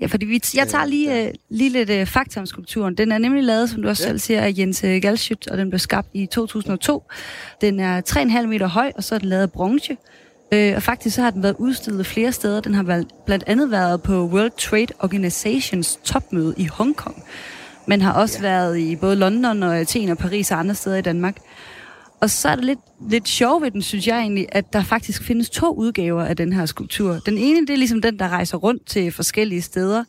Ja, 0.00 0.06
fordi 0.06 0.26
vi, 0.26 0.42
jeg 0.56 0.68
tager 0.68 0.84
lige, 0.84 1.24
uh, 1.24 1.30
lige 1.48 1.70
lidt 1.70 1.90
uh, 1.90 2.06
fakta 2.06 2.40
om 2.40 2.46
skulpturen. 2.46 2.94
Den 2.94 3.12
er 3.12 3.18
nemlig 3.18 3.44
lavet, 3.44 3.70
som 3.70 3.82
du 3.82 3.88
også 3.88 4.02
ja. 4.02 4.08
selv 4.08 4.18
siger, 4.18 4.40
af 4.40 4.54
Jens 4.58 4.84
Galschütt, 4.84 5.50
og 5.50 5.58
den 5.58 5.70
blev 5.70 5.78
skabt 5.78 6.08
i 6.12 6.26
2002. 6.26 7.04
Den 7.60 7.80
er 7.80 8.00
3,5 8.08 8.46
meter 8.46 8.66
høj, 8.66 8.92
og 8.96 9.04
så 9.04 9.14
er 9.14 9.18
den 9.18 9.28
lavet 9.28 9.42
af 9.42 9.52
bronze. 9.52 9.96
Uh, 10.54 10.76
og 10.76 10.82
faktisk 10.82 11.16
så 11.16 11.22
har 11.22 11.30
den 11.30 11.42
været 11.42 11.56
udstillet 11.58 12.06
flere 12.06 12.32
steder. 12.32 12.60
Den 12.60 12.74
har 12.74 13.04
blandt 13.26 13.44
andet 13.46 13.70
været 13.70 14.02
på 14.02 14.12
World 14.12 14.50
Trade 14.58 14.92
Organizations 14.98 16.00
topmøde 16.04 16.54
i 16.56 16.64
Hongkong 16.64 17.24
men 17.88 18.00
har 18.00 18.12
også 18.12 18.38
ja. 18.38 18.42
været 18.42 18.78
i 18.78 18.96
både 18.96 19.16
London 19.16 19.62
og 19.62 19.78
Athen 19.78 20.08
og 20.08 20.18
Paris 20.18 20.50
og 20.50 20.58
andre 20.58 20.74
steder 20.74 20.96
i 20.96 21.02
Danmark. 21.02 21.36
Og 22.20 22.30
så 22.30 22.48
er 22.48 22.54
det 22.54 22.64
lidt, 22.64 22.78
lidt 23.10 23.28
sjovt 23.28 23.62
ved 23.62 23.70
den, 23.70 23.82
synes 23.82 24.06
jeg 24.06 24.18
egentlig, 24.18 24.46
at 24.52 24.72
der 24.72 24.82
faktisk 24.82 25.22
findes 25.22 25.50
to 25.50 25.74
udgaver 25.74 26.24
af 26.24 26.36
den 26.36 26.52
her 26.52 26.66
skulptur. 26.66 27.18
Den 27.26 27.38
ene, 27.38 27.60
det 27.60 27.70
er 27.70 27.76
ligesom 27.76 28.02
den, 28.02 28.18
der 28.18 28.28
rejser 28.28 28.58
rundt 28.58 28.86
til 28.86 29.12
forskellige 29.12 29.62
steder 29.62 30.04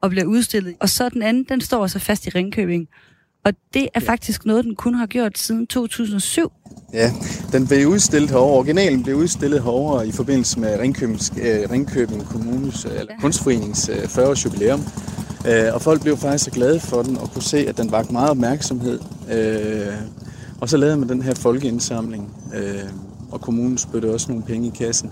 og 0.00 0.10
bliver 0.10 0.24
udstillet. 0.24 0.74
Og 0.80 0.88
så 0.88 1.08
den 1.08 1.22
anden, 1.22 1.44
den 1.48 1.60
står 1.60 1.86
så 1.86 1.98
fast 1.98 2.26
i 2.26 2.30
Ringkøbing. 2.30 2.88
Og 3.44 3.52
det 3.74 3.88
er 3.94 4.00
faktisk 4.00 4.46
noget, 4.46 4.64
den 4.64 4.76
kun 4.76 4.94
har 4.94 5.06
gjort 5.06 5.38
siden 5.38 5.66
2007. 5.66 6.52
Ja, 6.92 7.12
den 7.52 7.66
blev 7.66 7.86
udstillet 7.86 8.30
herovre. 8.30 8.58
Originalen 8.58 9.02
blev 9.02 9.16
udstillet 9.16 9.62
herovre 9.62 10.08
i 10.08 10.12
forbindelse 10.12 10.60
med 10.60 10.78
Ringkøbing, 10.78 11.20
øh, 11.40 11.70
Ringkøbing 11.70 12.24
Kommunes 12.26 12.84
eller 12.84 13.12
Kunstforenings 13.20 13.88
40-års 13.88 14.44
jubilæum. 14.44 14.80
Og 15.72 15.82
folk 15.82 16.02
blev 16.02 16.16
faktisk 16.16 16.44
så 16.44 16.50
glade 16.50 16.80
for 16.80 17.02
den 17.02 17.16
og 17.16 17.30
kunne 17.30 17.42
se, 17.42 17.58
at 17.68 17.78
den 17.78 17.92
vagt 17.92 18.10
meget 18.10 18.30
opmærksomhed. 18.30 19.00
Og 20.60 20.68
så 20.68 20.76
lavede 20.76 20.96
man 20.96 21.08
den 21.08 21.22
her 21.22 21.34
folkeindsamling, 21.34 22.34
og 23.30 23.40
kommunen 23.40 23.78
spyttede 23.78 24.14
også 24.14 24.26
nogle 24.28 24.44
penge 24.44 24.68
i 24.68 24.70
kassen. 24.70 25.10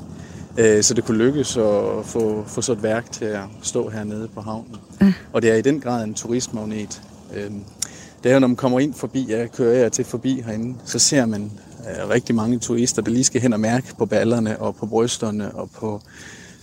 Øh, 0.58 0.82
så 0.82 0.94
det 0.94 1.04
kunne 1.04 1.18
lykkes 1.18 1.56
at 1.56 2.04
få, 2.04 2.44
få 2.46 2.60
så 2.62 2.72
et 2.72 2.82
værk 2.82 3.12
til 3.12 3.24
at 3.24 3.42
stå 3.62 3.88
hernede 3.88 4.28
på 4.28 4.40
havnen. 4.40 4.76
Ja. 5.00 5.12
Og 5.32 5.42
det 5.42 5.50
er 5.50 5.54
i 5.54 5.62
den 5.62 5.80
grad 5.80 6.04
en 6.04 6.14
turistmagnet. 6.14 7.02
Øhm, 7.34 7.64
det 8.22 8.30
er 8.30 8.34
jo, 8.34 8.40
når 8.40 8.46
man 8.46 8.56
kommer 8.56 8.80
ind 8.80 8.94
forbi, 8.94 9.26
jeg 9.28 9.52
kører 9.52 9.78
jeg 9.78 9.92
til 9.92 10.04
forbi 10.04 10.42
herinde, 10.46 10.78
så 10.84 10.98
ser 10.98 11.26
man 11.26 11.52
øh, 11.80 12.08
rigtig 12.08 12.34
mange 12.34 12.58
turister, 12.58 13.02
der 13.02 13.10
lige 13.10 13.24
skal 13.24 13.40
hen 13.40 13.52
og 13.52 13.60
mærke 13.60 13.86
på 13.98 14.06
ballerne 14.06 14.60
og 14.60 14.76
på 14.76 14.86
brysterne 14.86 15.54
og 15.54 15.70
på 15.70 16.00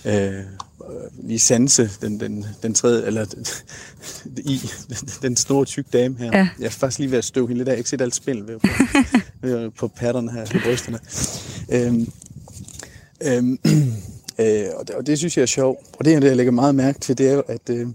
øh, 0.06 0.34
lige 1.24 1.40
sanse 1.40 1.90
den, 2.02 2.20
den, 2.20 2.46
den 2.64 2.74
tredje, 2.74 3.06
eller 3.06 3.26
i 4.38 4.62
den 5.22 5.36
store 5.36 5.66
tyk 5.66 5.94
dame 5.94 6.16
her. 6.18 6.38
Ja. 6.38 6.50
Jeg 6.60 6.66
er 6.66 6.70
faktisk 6.70 7.00
lige 7.00 7.12
ved 7.12 7.18
at 7.18 7.26
støve 7.26 7.48
hende 7.48 7.58
lidt 7.58 7.68
af. 7.68 7.72
Jeg 7.72 7.78
ikke 7.78 7.90
set 7.90 8.02
alt 8.02 8.16
spil 8.16 8.48
ved, 8.48 8.60
på, 8.60 8.68
ved, 9.48 9.70
på 9.70 9.88
patterne 9.88 10.32
her 10.32 10.46
på 10.46 10.58
brysterne. 10.64 11.00
Øhm, 11.72 12.12
Øhm, 13.24 13.60
øh, 14.40 14.66
og, 14.76 14.88
det, 14.88 14.96
og 14.96 15.08
det 15.08 15.18
synes 15.18 15.38
jeg 15.38 15.42
er 15.42 15.48
sjovt. 15.48 15.80
Og 16.00 16.06
det, 16.06 16.24
jeg 16.24 16.36
lægger 16.36 16.52
meget 16.52 16.76
mærke 16.76 17.00
til, 17.00 17.18
det 17.18 17.30
er 17.30 17.34
jo, 17.34 17.44
at, 17.48 17.70
øh, 17.70 17.88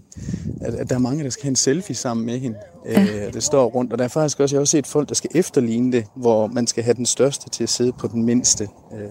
at, 0.61 0.73
at 0.73 0.89
der 0.89 0.95
er 0.95 0.99
mange, 0.99 1.23
der 1.23 1.29
skal 1.29 1.43
have 1.43 1.49
en 1.49 1.55
selfie 1.55 1.95
sammen 1.95 2.25
med 2.25 2.39
hende. 2.39 2.57
Ja. 2.85 3.03
Øh, 3.03 3.33
det 3.33 3.43
står 3.43 3.65
rundt. 3.65 3.91
Og 3.91 3.97
der 3.97 4.03
er 4.03 4.09
faktisk 4.09 4.39
også, 4.39 4.55
jeg 4.55 4.57
har 4.57 4.61
også 4.61 4.71
set 4.71 4.87
folk, 4.87 5.09
der 5.09 5.15
skal 5.15 5.29
efterligne 5.35 5.91
det, 5.91 6.05
hvor 6.15 6.47
man 6.47 6.67
skal 6.67 6.83
have 6.83 6.93
den 6.93 7.05
største 7.05 7.49
til 7.49 7.63
at 7.63 7.69
sidde 7.69 7.91
på 7.91 8.07
den 8.07 8.23
mindste. 8.23 8.67
Øh, 8.93 9.09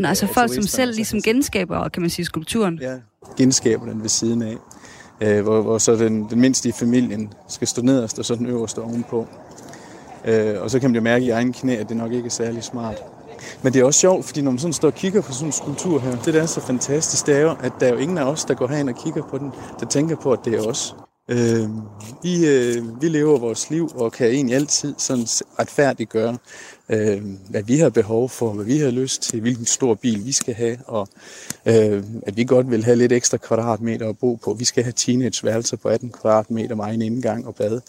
Nå, 0.00 0.08
altså 0.08 0.26
folk, 0.26 0.54
som 0.54 0.62
selv 0.62 0.94
ligesom 0.94 1.22
genskaber, 1.22 1.88
kan 1.88 2.02
man 2.02 2.10
sige, 2.10 2.26
skulpturen. 2.26 2.78
Ja, 2.82 2.94
genskaber 3.36 3.86
den 3.86 4.02
ved 4.02 4.08
siden 4.08 4.42
af. 4.42 4.56
Øh, 5.20 5.42
hvor, 5.42 5.62
hvor 5.62 5.78
så 5.78 5.96
den, 5.96 6.26
den 6.30 6.40
mindste 6.40 6.68
i 6.68 6.72
familien 6.72 7.32
skal 7.48 7.68
stå 7.68 7.82
nederst, 7.82 8.18
og 8.18 8.24
så 8.24 8.34
den 8.34 8.46
øverste 8.46 8.78
ovenpå. 8.78 9.26
Øh, 10.24 10.54
og 10.60 10.70
så 10.70 10.80
kan 10.80 10.90
man 10.90 10.94
jo 10.94 11.00
mærke 11.00 11.24
i 11.24 11.30
egen 11.30 11.52
knæ, 11.52 11.76
at 11.76 11.88
det 11.88 11.96
nok 11.96 12.12
ikke 12.12 12.26
er 12.26 12.30
særlig 12.30 12.64
smart. 12.64 13.02
Men 13.62 13.72
det 13.72 13.80
er 13.80 13.84
også 13.84 14.00
sjovt, 14.00 14.24
fordi 14.24 14.40
når 14.40 14.50
man 14.50 14.58
sådan 14.58 14.72
står 14.72 14.88
og 14.88 14.94
kigger 14.94 15.22
på 15.22 15.32
sådan 15.32 15.48
en 15.48 15.52
skulptur 15.52 15.98
her, 15.98 16.16
det 16.16 16.34
der 16.34 16.42
er 16.42 16.46
så 16.46 16.60
fantastisk, 16.60 17.26
det 17.26 17.36
er 17.36 17.40
jo, 17.40 17.54
at 17.62 17.72
der 17.80 17.86
er 17.86 17.92
jo 17.92 17.98
ingen 17.98 18.18
af 18.18 18.24
os, 18.24 18.44
der 18.44 18.54
går 18.54 18.66
herind 18.66 18.88
og 18.88 18.96
kigger 19.04 19.22
på 19.22 19.38
den, 19.38 19.50
der 19.80 19.86
tænker 19.86 20.16
på, 20.16 20.32
at 20.32 20.38
det 20.44 20.54
er 20.54 20.66
os. 20.66 20.94
Øh, 21.28 21.68
vi, 22.22 22.46
øh, 22.46 23.02
vi 23.02 23.08
lever 23.08 23.38
vores 23.38 23.70
liv 23.70 23.90
og 23.94 24.12
kan 24.12 24.26
egentlig 24.26 24.56
altid 24.56 24.94
sådan 24.98 25.24
retfærdigt 25.58 26.10
gøre, 26.10 26.36
øh, 26.90 27.22
hvad 27.50 27.62
vi 27.62 27.76
har 27.76 27.90
behov 27.90 28.28
for, 28.28 28.52
hvad 28.52 28.64
vi 28.64 28.78
har 28.78 28.90
lyst 28.90 29.22
til, 29.22 29.40
hvilken 29.40 29.66
stor 29.66 29.94
bil 29.94 30.26
vi 30.26 30.32
skal 30.32 30.54
have, 30.54 30.78
og 30.86 31.08
øh, 31.66 32.02
at 32.26 32.36
vi 32.36 32.44
godt 32.44 32.70
vil 32.70 32.84
have 32.84 32.96
lidt 32.96 33.12
ekstra 33.12 33.36
kvadratmeter 33.36 34.08
at 34.08 34.18
bo 34.18 34.34
på. 34.34 34.54
Vi 34.54 34.64
skal 34.64 34.82
have 34.82 34.92
teenageværelser 34.92 35.76
på 35.76 35.88
18 35.88 36.10
kvadratmeter 36.10 36.74
med 36.74 36.84
egen 36.84 37.02
indgang 37.02 37.46
og 37.46 37.54
bad. 37.54 37.80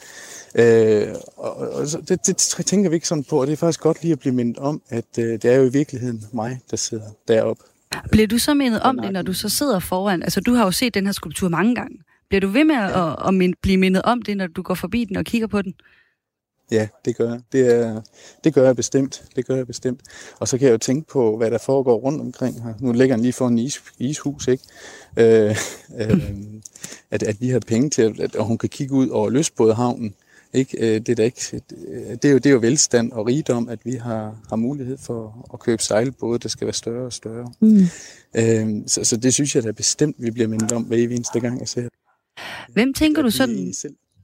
Øh, 0.55 1.15
og, 1.37 1.57
og 1.57 1.85
det, 2.09 2.27
det 2.27 2.65
tænker 2.65 2.89
vi 2.89 2.95
ikke 2.95 3.07
sådan 3.07 3.23
på, 3.23 3.41
og 3.41 3.47
det 3.47 3.53
er 3.53 3.57
faktisk 3.57 3.81
godt 3.81 4.01
lige 4.01 4.11
at 4.11 4.19
blive 4.19 4.35
mindet 4.35 4.57
om, 4.57 4.81
at 4.89 5.17
øh, 5.19 5.25
det 5.25 5.45
er 5.45 5.55
jo 5.55 5.63
i 5.63 5.71
virkeligheden 5.71 6.23
mig, 6.33 6.59
der 6.71 6.77
sidder 6.77 7.05
deroppe. 7.27 7.63
Bliver 8.11 8.27
du 8.27 8.37
så 8.37 8.53
mindet 8.53 8.81
om 8.81 8.99
det, 9.03 9.13
når 9.13 9.21
du 9.21 9.33
så 9.33 9.49
sidder 9.49 9.79
foran? 9.79 10.23
Altså, 10.23 10.41
du 10.41 10.53
har 10.53 10.63
jo 10.63 10.71
set 10.71 10.93
den 10.93 11.05
her 11.05 11.13
skulptur 11.13 11.49
mange 11.49 11.75
gange. 11.75 11.97
Bliver 12.29 12.41
du 12.41 12.47
ved 12.47 12.65
med 12.65 12.75
at, 12.75 12.91
at, 12.91 13.43
at 13.43 13.53
blive 13.61 13.77
mindet 13.77 14.01
om 14.01 14.21
det, 14.21 14.37
når 14.37 14.47
du 14.47 14.61
går 14.61 14.73
forbi 14.73 15.05
den 15.05 15.17
og 15.17 15.25
kigger 15.25 15.47
på 15.47 15.61
den? 15.61 15.73
Ja, 16.71 16.87
det 17.05 17.15
gør 17.15 17.29
jeg. 17.29 17.41
Det, 17.51 17.75
er, 17.75 18.01
det 18.43 18.53
gør 18.53 18.65
jeg 18.65 18.75
bestemt. 18.75 19.23
Det 19.35 19.45
gør 19.45 19.55
jeg 19.55 19.67
bestemt. 19.67 20.01
Og 20.39 20.47
så 20.47 20.57
kan 20.57 20.65
jeg 20.65 20.73
jo 20.73 20.77
tænke 20.77 21.07
på, 21.07 21.37
hvad 21.37 21.51
der 21.51 21.57
foregår 21.57 21.95
rundt 21.95 22.21
omkring 22.21 22.63
her. 22.63 22.73
Nu 22.79 22.91
ligger 22.91 23.15
han 23.15 23.21
lige 23.21 23.33
for 23.33 23.47
en 23.47 23.57
is, 23.57 23.83
ishus, 23.99 24.47
ikke? 24.47 24.63
Øh, 25.17 25.55
øh, 25.99 26.33
at, 27.11 27.23
at 27.23 27.41
vi 27.41 27.49
har 27.49 27.59
penge 27.59 27.89
til, 27.89 28.01
at, 28.01 28.35
at 28.35 28.45
hun 28.45 28.57
kan 28.57 28.69
kigge 28.69 28.93
ud 28.93 29.09
over 29.09 29.29
løsbådehavnen. 29.29 30.13
Ikke? 30.53 30.77
Øh, 30.77 30.99
det, 31.01 31.09
er 31.09 31.15
da 31.15 31.23
ikke, 31.23 31.61
det, 32.21 32.25
er 32.25 32.29
jo, 32.29 32.37
det 32.37 32.45
er 32.45 32.51
jo 32.51 32.57
velstand 32.57 33.11
og 33.11 33.27
rigdom, 33.27 33.69
at 33.69 33.79
vi 33.85 33.95
har, 33.95 34.35
har 34.49 34.55
mulighed 34.55 34.97
for 34.97 35.49
at 35.53 35.59
købe 35.59 35.83
sejlbåde, 35.83 36.39
der 36.39 36.49
skal 36.49 36.67
være 36.67 36.73
større 36.73 37.05
og 37.05 37.13
større. 37.13 37.53
Mm. 37.59 37.85
Øhm, 38.35 38.87
så, 38.87 39.03
så 39.03 39.17
det 39.17 39.33
synes 39.33 39.55
jeg 39.55 39.63
da 39.63 39.71
bestemt, 39.71 40.15
vi 40.19 40.31
bliver 40.31 40.47
mindet 40.47 40.71
om 40.71 40.83
hver 40.83 40.97
eneste 40.97 41.39
gang, 41.39 41.59
jeg 41.59 41.67
ser 41.67 41.87
Hvem 42.73 42.93
tænker 42.93 43.21
du 43.21 43.29
sådan, 43.29 43.73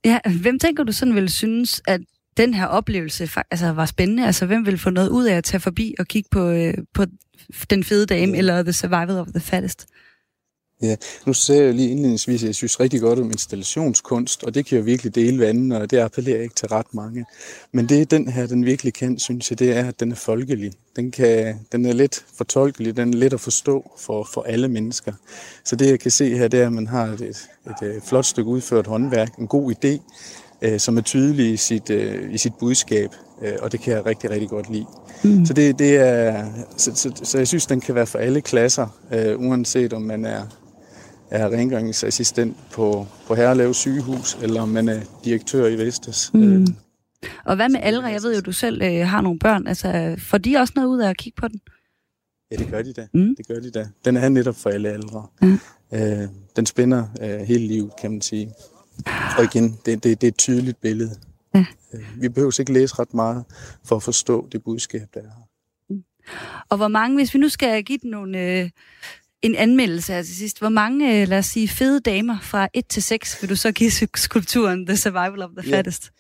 ja, 0.06 0.20
hvem 0.42 0.60
tænker 0.60 0.84
du 0.84 0.92
sådan 0.92 1.16
vil 1.16 1.30
synes, 1.30 1.82
at 1.88 2.02
den 2.38 2.54
her 2.54 2.66
oplevelse 2.66 3.30
altså, 3.52 3.72
var 3.72 3.86
spændende? 3.86 4.26
Altså, 4.26 4.46
hvem 4.46 4.66
vil 4.66 4.78
få 4.78 4.90
noget 4.90 5.10
ud 5.10 5.26
af 5.26 5.36
at 5.36 5.44
tage 5.44 5.62
forbi 5.62 5.96
og 6.00 6.08
kigge 6.08 6.30
på, 6.32 6.50
øh, 6.50 6.74
på 6.94 7.06
den 7.70 7.84
fede 7.84 8.06
dame, 8.06 8.32
ja. 8.32 8.38
eller 8.38 8.64
The 8.64 8.74
Survival 8.74 9.18
of 9.18 9.28
the 9.28 9.40
Fattest? 9.40 9.88
Ja, 10.82 10.96
nu 11.26 11.34
sagde 11.34 11.64
jeg 11.64 11.74
lige 11.74 11.90
indledningsvis, 11.90 12.44
at 12.44 12.48
jeg 12.48 12.56
synes 12.56 12.80
rigtig 12.80 13.02
godt 13.02 13.20
om 13.20 13.32
installationskunst, 13.32 14.44
og 14.44 14.56
det 14.56 14.66
kan 14.66 14.78
jo 14.78 14.84
virkelig 14.84 15.16
dele 15.16 15.40
vandene, 15.40 15.78
og 15.78 15.92
det 15.92 15.98
appellerer 15.98 16.42
ikke 16.42 16.56
til 16.56 16.68
ret 16.68 16.94
mange. 16.94 17.26
Men 17.72 17.90
det 17.90 18.12
den 18.12 18.28
her, 18.28 18.48
den 18.48 18.66
virkelig 18.66 18.94
kan, 18.94 19.20
synes 19.20 19.52
jeg, 19.52 19.60
det 19.60 19.78
er, 19.78 19.88
at 19.88 20.00
den 20.00 20.12
er 20.12 20.16
folkelig. 20.16 20.72
Den, 20.96 21.12
kan, 21.12 21.60
den 21.72 21.86
er 21.86 21.94
let 21.94 22.26
fortolkelig, 22.38 22.98
den 22.98 23.14
er 23.14 23.18
let 23.18 23.34
at 23.34 23.40
forstå 23.40 23.92
for, 24.00 24.30
for 24.34 24.44
alle 24.44 24.68
mennesker. 24.68 25.14
Så 25.66 25.76
det 25.76 25.90
jeg 25.90 26.00
kan 26.00 26.12
se 26.12 26.38
her, 26.38 26.48
det 26.48 26.62
er, 26.62 26.66
at 26.66 26.74
man 26.74 26.88
har 26.88 27.06
et, 27.06 27.22
et, 27.22 27.50
et, 27.82 27.96
et 27.96 28.04
flot 28.04 28.26
stykke 28.26 28.50
udført 28.50 28.88
håndværk, 28.88 29.38
en 29.38 29.48
god 29.48 29.74
idé, 29.74 30.00
øh, 30.62 30.80
som 30.80 30.98
er 30.98 31.02
tydelig 31.02 31.54
i 31.54 31.58
sit, 31.58 31.90
øh, 31.90 32.34
i 32.34 32.38
sit 32.38 32.54
budskab, 32.60 33.10
øh, 33.42 33.54
og 33.62 33.72
det 33.72 33.80
kan 33.82 33.94
jeg 33.94 34.06
rigtig, 34.06 34.30
rigtig 34.30 34.50
godt 34.50 34.70
lide. 34.72 34.86
Mm. 35.24 35.46
Så, 35.46 35.54
det, 35.54 35.80
det 35.80 35.98
er, 35.98 36.46
så, 36.78 36.96
så, 36.96 37.12
så 37.24 37.38
jeg 37.38 37.48
synes, 37.48 37.66
den 37.66 37.82
kan 37.82 37.96
være 37.96 38.08
for 38.08 38.20
alle 38.20 38.42
klasser, 38.42 38.88
øh, 39.14 39.40
uanset 39.40 39.94
om 39.94 40.02
man 40.02 40.26
er 40.26 40.42
er 41.32 41.50
rengøringsassistent 41.50 42.58
på, 42.72 43.08
på 43.28 43.36
Herlev 43.36 43.74
sygehus, 43.74 44.38
eller 44.42 44.62
om 44.62 44.70
man 44.70 44.90
er 44.90 45.02
direktør 45.26 45.68
i 45.68 45.78
Vestas. 45.78 46.34
Mm. 46.34 46.62
Øh. 46.62 46.68
Og 47.46 47.56
hvad 47.56 47.70
med 47.70 47.80
aldre? 47.84 48.08
Jeg 48.08 48.24
ved 48.24 48.36
jo, 48.36 48.42
du 48.42 48.52
selv 48.52 48.82
øh, 48.82 49.08
har 49.08 49.22
nogle 49.22 49.40
børn. 49.40 49.68
Altså, 49.68 50.16
får 50.20 50.38
de 50.38 50.58
også 50.58 50.74
noget 50.76 50.88
ud 50.88 51.00
af 51.00 51.10
at 51.10 51.18
kigge 51.18 51.36
på 51.42 51.48
den? 51.48 51.60
Ja, 52.52 52.56
det 52.56 52.68
gør 52.72 52.82
de 52.82 52.94
da. 52.94 53.08
Mm. 53.14 53.36
Det 53.38 53.48
gør 53.48 53.60
de 53.60 53.72
da. 53.72 53.88
Den 54.06 54.18
er 54.18 54.30
netop 54.30 54.56
for 54.56 54.70
alle 54.70 54.90
aldre. 54.90 55.28
Mm. 55.42 55.60
Øh, 55.94 56.28
den 56.56 56.66
spænder 56.66 57.04
øh, 57.22 57.40
hele 57.40 57.68
livet, 57.68 57.92
kan 58.02 58.12
man 58.12 58.22
sige. 58.22 58.52
Og 59.38 59.44
igen, 59.44 59.80
det, 59.86 60.04
det, 60.04 60.22
det 60.22 60.28
er 60.28 60.32
et 60.32 60.38
tydeligt 60.38 60.82
billede. 60.82 61.16
Ja. 61.56 61.66
Øh, 61.94 62.22
vi 62.22 62.30
behøver 62.30 62.60
ikke 62.60 62.74
læse 62.74 62.96
ret 63.00 63.14
meget 63.14 63.44
for 63.86 63.96
at 63.96 64.04
forstå 64.04 64.48
det 64.52 64.64
budskab, 64.64 65.08
der 65.14 65.20
er 65.20 65.24
her. 65.24 65.48
Mm. 65.90 66.04
Og 66.70 66.78
hvor 66.78 66.88
mange, 66.88 67.18
hvis 67.18 67.34
vi 67.34 67.40
nu 67.40 67.50
skal 67.50 67.84
give 67.84 68.00
den 68.04 68.12
nogle, 68.12 68.40
øh, 68.40 68.70
en 69.42 69.56
anmeldelse 69.56 70.14
her 70.14 70.22
til 70.22 70.36
sidst. 70.36 70.60
Hvor 70.60 70.70
mange, 70.70 71.22
øh, 71.22 71.28
lad 71.28 71.38
os 71.38 71.46
sige, 71.46 71.68
fede 71.68 72.00
damer 72.00 72.38
fra 72.42 72.68
1 72.74 72.86
til 72.86 73.04
6 73.04 73.42
vil 73.42 73.50
du 73.50 73.56
så 73.56 73.72
give 73.72 73.92
skulpturen 74.16 74.86
The 74.86 74.98
Survival 74.98 75.42
of 75.42 75.50
the 75.58 75.70
Fattest? 75.70 76.04
Ja. 76.04 76.12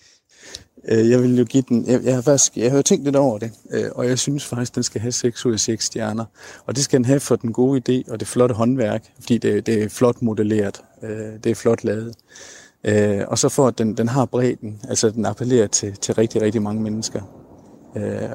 Øh, 1.00 1.10
jeg 1.10 1.24
vil 1.24 1.38
jo 1.38 1.46
give 1.46 1.64
den, 1.70 1.86
jeg, 1.88 2.04
jeg, 2.04 2.16
har 2.16 2.22
faktisk, 2.22 2.58
jeg 2.58 2.72
har 2.72 2.82
tænkt 2.82 3.06
lidt 3.06 3.16
over 3.16 3.38
det, 3.38 3.52
øh, 3.72 3.86
og 3.92 4.08
jeg 4.08 4.20
synes 4.20 4.46
faktisk, 4.46 4.76
den 4.76 4.84
skal 4.84 5.02
have 5.02 5.12
6 5.12 5.46
ud 5.46 5.54
af 5.54 5.60
6 5.60 5.86
stjerner. 5.86 6.26
Og 6.66 6.76
det 6.76 6.84
skal 6.84 6.98
den 6.98 7.06
have 7.06 7.20
for 7.20 7.36
den 7.36 7.54
gode 7.54 7.82
idé 7.90 8.12
og 8.12 8.20
det 8.20 8.28
flotte 8.28 8.56
håndværk, 8.56 9.04
fordi 9.20 9.38
det, 9.38 9.66
det 9.66 9.84
er 9.84 9.90
flot 9.90 10.22
modelleret, 10.22 10.82
det 11.44 11.46
er 11.46 11.56
flot 11.56 11.84
lavet. 11.84 12.16
Og 13.28 13.38
så 13.38 13.50
for 13.50 13.68
at 13.68 13.78
den, 13.78 13.98
den 13.98 14.08
har 14.08 14.26
bredden, 14.26 14.82
altså 14.90 15.10
den 15.10 15.26
appellerer 15.26 15.68
til, 15.68 15.94
til 15.94 16.16
rigtig, 16.16 16.42
rigtig 16.42 16.62
mange 16.62 16.82
mennesker. 16.82 17.22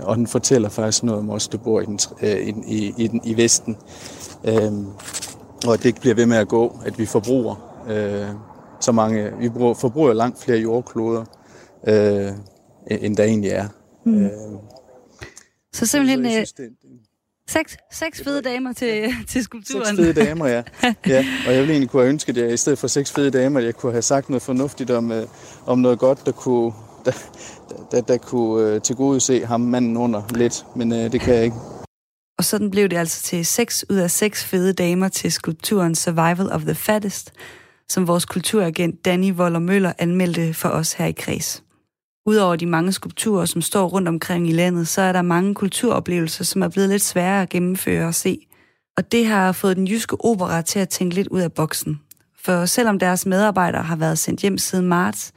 Og 0.02 0.16
den 0.16 0.26
fortæller 0.26 0.68
faktisk 0.68 1.02
noget 1.02 1.20
om 1.20 1.30
os, 1.30 1.48
der 1.48 1.58
bor 1.58 1.80
i, 1.80 1.84
den, 1.84 1.98
i, 2.66 2.94
i, 2.98 3.06
den, 3.06 3.20
i 3.24 3.36
Vesten. 3.36 3.76
Øhm, 4.44 4.86
og 5.66 5.72
at 5.72 5.78
det 5.78 5.84
ikke 5.84 6.00
bliver 6.00 6.14
ved 6.14 6.26
med 6.26 6.36
at 6.36 6.48
gå, 6.48 6.78
at 6.84 6.98
vi 6.98 7.06
forbruger 7.06 7.84
øh, 7.88 8.28
så 8.80 8.92
mange, 8.92 9.30
vi 9.38 9.48
bruger, 9.48 9.74
forbruger 9.74 10.12
langt 10.12 10.40
flere 10.40 10.58
jordkloder, 10.58 11.24
øh, 11.86 12.32
end 12.90 13.16
der 13.16 13.24
egentlig 13.24 13.50
er. 13.50 13.68
Mm. 14.04 14.24
Øh, 14.24 14.30
så 15.72 15.86
simpelthen 15.86 16.24
så 16.24 16.30
synes, 16.30 16.52
det, 16.52 16.68
seks, 17.48 17.76
seks 17.92 18.22
fede 18.22 18.42
damer 18.42 18.72
til, 18.72 19.14
til 19.30 19.44
skulpturen. 19.44 19.86
Seks 19.86 19.96
fede 19.96 20.12
damer, 20.12 20.46
ja. 20.46 20.62
ja. 21.06 21.26
Og 21.46 21.52
jeg 21.52 21.60
ville 21.60 21.72
egentlig 21.72 21.90
kunne 21.90 22.02
have 22.02 22.10
ønsket, 22.10 22.38
at 22.38 22.44
jeg 22.44 22.52
i 22.52 22.56
stedet 22.56 22.78
for 22.78 22.86
seks 22.86 23.12
fede 23.12 23.30
damer, 23.30 23.60
jeg 23.60 23.74
kunne 23.74 23.92
have 23.92 24.02
sagt 24.02 24.28
noget 24.28 24.42
fornuftigt 24.42 24.90
om, 24.90 25.12
øh, 25.12 25.26
om 25.66 25.78
noget 25.78 25.98
godt, 25.98 26.26
der 26.26 26.32
kunne, 26.32 26.72
der, 27.04 27.12
der, 27.90 28.00
der 28.00 28.16
kunne 28.16 28.74
øh, 28.74 28.80
tilgodese 28.80 29.46
ham 29.46 29.60
manden 29.60 29.96
under 29.96 30.22
lidt, 30.34 30.64
men 30.76 30.92
øh, 30.92 31.12
det 31.12 31.20
kan 31.20 31.34
jeg 31.34 31.44
ikke. 31.44 31.56
Og 32.38 32.44
sådan 32.44 32.70
blev 32.70 32.88
det 32.88 32.96
altså 32.96 33.22
til 33.22 33.46
6 33.46 33.84
ud 33.90 33.96
af 33.96 34.10
6 34.10 34.44
fede 34.44 34.72
damer 34.72 35.08
til 35.08 35.32
skulpturen 35.32 35.94
Survival 35.94 36.52
of 36.52 36.60
the 36.60 36.74
Fattest, 36.74 37.32
som 37.88 38.08
vores 38.08 38.24
kulturagent 38.24 39.04
Danny 39.04 39.32
Voller 39.34 39.58
Møller 39.58 39.92
anmeldte 39.98 40.54
for 40.54 40.68
os 40.68 40.92
her 40.92 41.06
i 41.06 41.12
Kreds. 41.12 41.62
Udover 42.26 42.56
de 42.56 42.66
mange 42.66 42.92
skulpturer, 42.92 43.44
som 43.44 43.62
står 43.62 43.88
rundt 43.88 44.08
omkring 44.08 44.48
i 44.48 44.52
landet, 44.52 44.88
så 44.88 45.00
er 45.00 45.12
der 45.12 45.22
mange 45.22 45.54
kulturoplevelser, 45.54 46.44
som 46.44 46.62
er 46.62 46.68
blevet 46.68 46.88
lidt 46.88 47.02
sværere 47.02 47.42
at 47.42 47.48
gennemføre 47.48 48.06
og 48.06 48.14
se. 48.14 48.46
Og 48.96 49.12
det 49.12 49.26
har 49.26 49.52
fået 49.52 49.76
den 49.76 49.88
jyske 49.88 50.24
opera 50.24 50.62
til 50.62 50.78
at 50.78 50.88
tænke 50.88 51.14
lidt 51.14 51.28
ud 51.28 51.40
af 51.40 51.52
boksen. 51.52 52.00
For 52.38 52.66
selvom 52.66 52.98
deres 52.98 53.26
medarbejdere 53.26 53.82
har 53.82 53.96
været 53.96 54.18
sendt 54.18 54.40
hjem 54.40 54.58
siden 54.58 54.86
marts, 54.86 55.32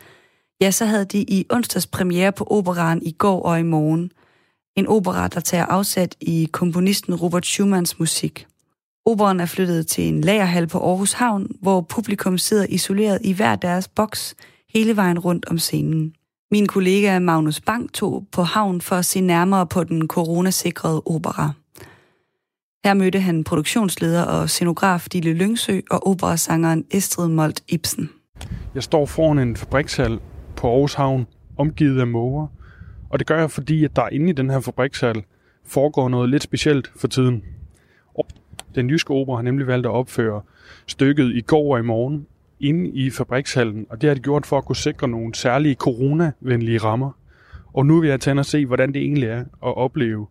Ja, 0.61 0.71
så 0.71 0.85
havde 0.85 1.05
de 1.05 1.21
i 1.21 1.45
onsdags 1.49 1.87
premiere 1.87 2.31
på 2.31 2.47
operan 2.49 3.01
i 3.03 3.11
går 3.11 3.41
og 3.41 3.59
i 3.59 3.63
morgen. 3.63 4.11
En 4.75 4.87
opera, 4.87 5.27
der 5.27 5.39
tager 5.39 5.65
afsat 5.65 6.15
i 6.21 6.49
komponisten 6.51 7.15
Robert 7.15 7.45
Schumanns 7.45 7.99
musik. 7.99 8.47
Operen 9.05 9.39
er 9.39 9.45
flyttet 9.45 9.87
til 9.87 10.03
en 10.03 10.21
lagerhal 10.21 10.67
på 10.67 10.79
Aarhus 10.79 11.13
Havn, 11.13 11.47
hvor 11.61 11.81
publikum 11.81 12.37
sidder 12.37 12.65
isoleret 12.69 13.19
i 13.23 13.33
hver 13.33 13.55
deres 13.55 13.87
boks 13.87 14.35
hele 14.73 14.95
vejen 14.95 15.19
rundt 15.19 15.45
om 15.45 15.57
scenen. 15.57 16.13
Min 16.51 16.67
kollega 16.67 17.19
Magnus 17.19 17.61
Bang 17.61 17.93
tog 17.93 18.27
på 18.31 18.41
havn 18.41 18.81
for 18.81 18.95
at 18.95 19.05
se 19.05 19.21
nærmere 19.21 19.67
på 19.67 19.83
den 19.83 20.07
coronasikrede 20.07 21.01
opera. 21.05 21.51
Her 22.85 22.93
mødte 22.93 23.19
han 23.19 23.43
produktionsleder 23.43 24.23
og 24.23 24.49
scenograf 24.49 25.07
Dille 25.13 25.33
Lyngsø 25.33 25.79
og 25.91 26.07
operasangeren 26.07 26.85
Estrid 26.91 27.27
Molt 27.27 27.63
Ibsen. 27.67 28.09
Jeg 28.75 28.83
står 28.83 29.05
foran 29.05 29.39
en 29.39 29.55
fabrikshal 29.55 30.19
på 30.55 30.71
Aarhus 30.71 30.93
Havn, 30.93 31.27
omgivet 31.57 31.99
af 31.99 32.07
måger. 32.07 32.47
Og 33.09 33.19
det 33.19 33.27
gør 33.27 33.39
jeg, 33.39 33.51
fordi 33.51 33.83
at 33.83 33.95
der 33.95 34.09
inde 34.09 34.29
i 34.29 34.33
den 34.33 34.49
her 34.49 34.59
fabrikshal 34.59 35.23
foregår 35.65 36.09
noget 36.09 36.29
lidt 36.29 36.43
specielt 36.43 36.91
for 36.95 37.07
tiden. 37.07 37.43
Den 38.75 38.89
jyske 38.89 39.11
opera 39.11 39.35
har 39.35 39.43
nemlig 39.43 39.67
valgt 39.67 39.85
at 39.85 39.91
opføre 39.91 40.41
stykket 40.87 41.35
i 41.35 41.41
går 41.41 41.73
og 41.73 41.79
i 41.79 41.83
morgen 41.83 42.27
inde 42.65 42.89
i 42.89 43.09
fabrikshallen, 43.09 43.85
og 43.89 44.01
det 44.01 44.07
har 44.09 44.13
de 44.15 44.21
gjort 44.21 44.45
for 44.45 44.57
at 44.57 44.65
kunne 44.65 44.75
sikre 44.75 45.07
nogle 45.07 45.35
særlige 45.35 45.75
coronavenlige 45.75 46.77
rammer. 46.77 47.11
Og 47.73 47.85
nu 47.85 47.99
vil 47.99 48.09
jeg 48.09 48.19
tage 48.21 48.39
og 48.39 48.45
se, 48.45 48.65
hvordan 48.65 48.93
det 48.93 49.01
egentlig 49.01 49.29
er 49.29 49.39
at 49.39 49.77
opleve 49.77 50.27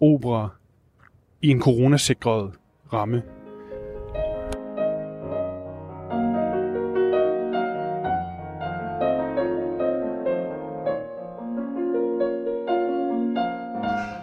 opera 0.00 0.48
i 1.42 1.48
en 1.48 1.60
coronasikret 1.60 2.50
ramme. 2.92 3.22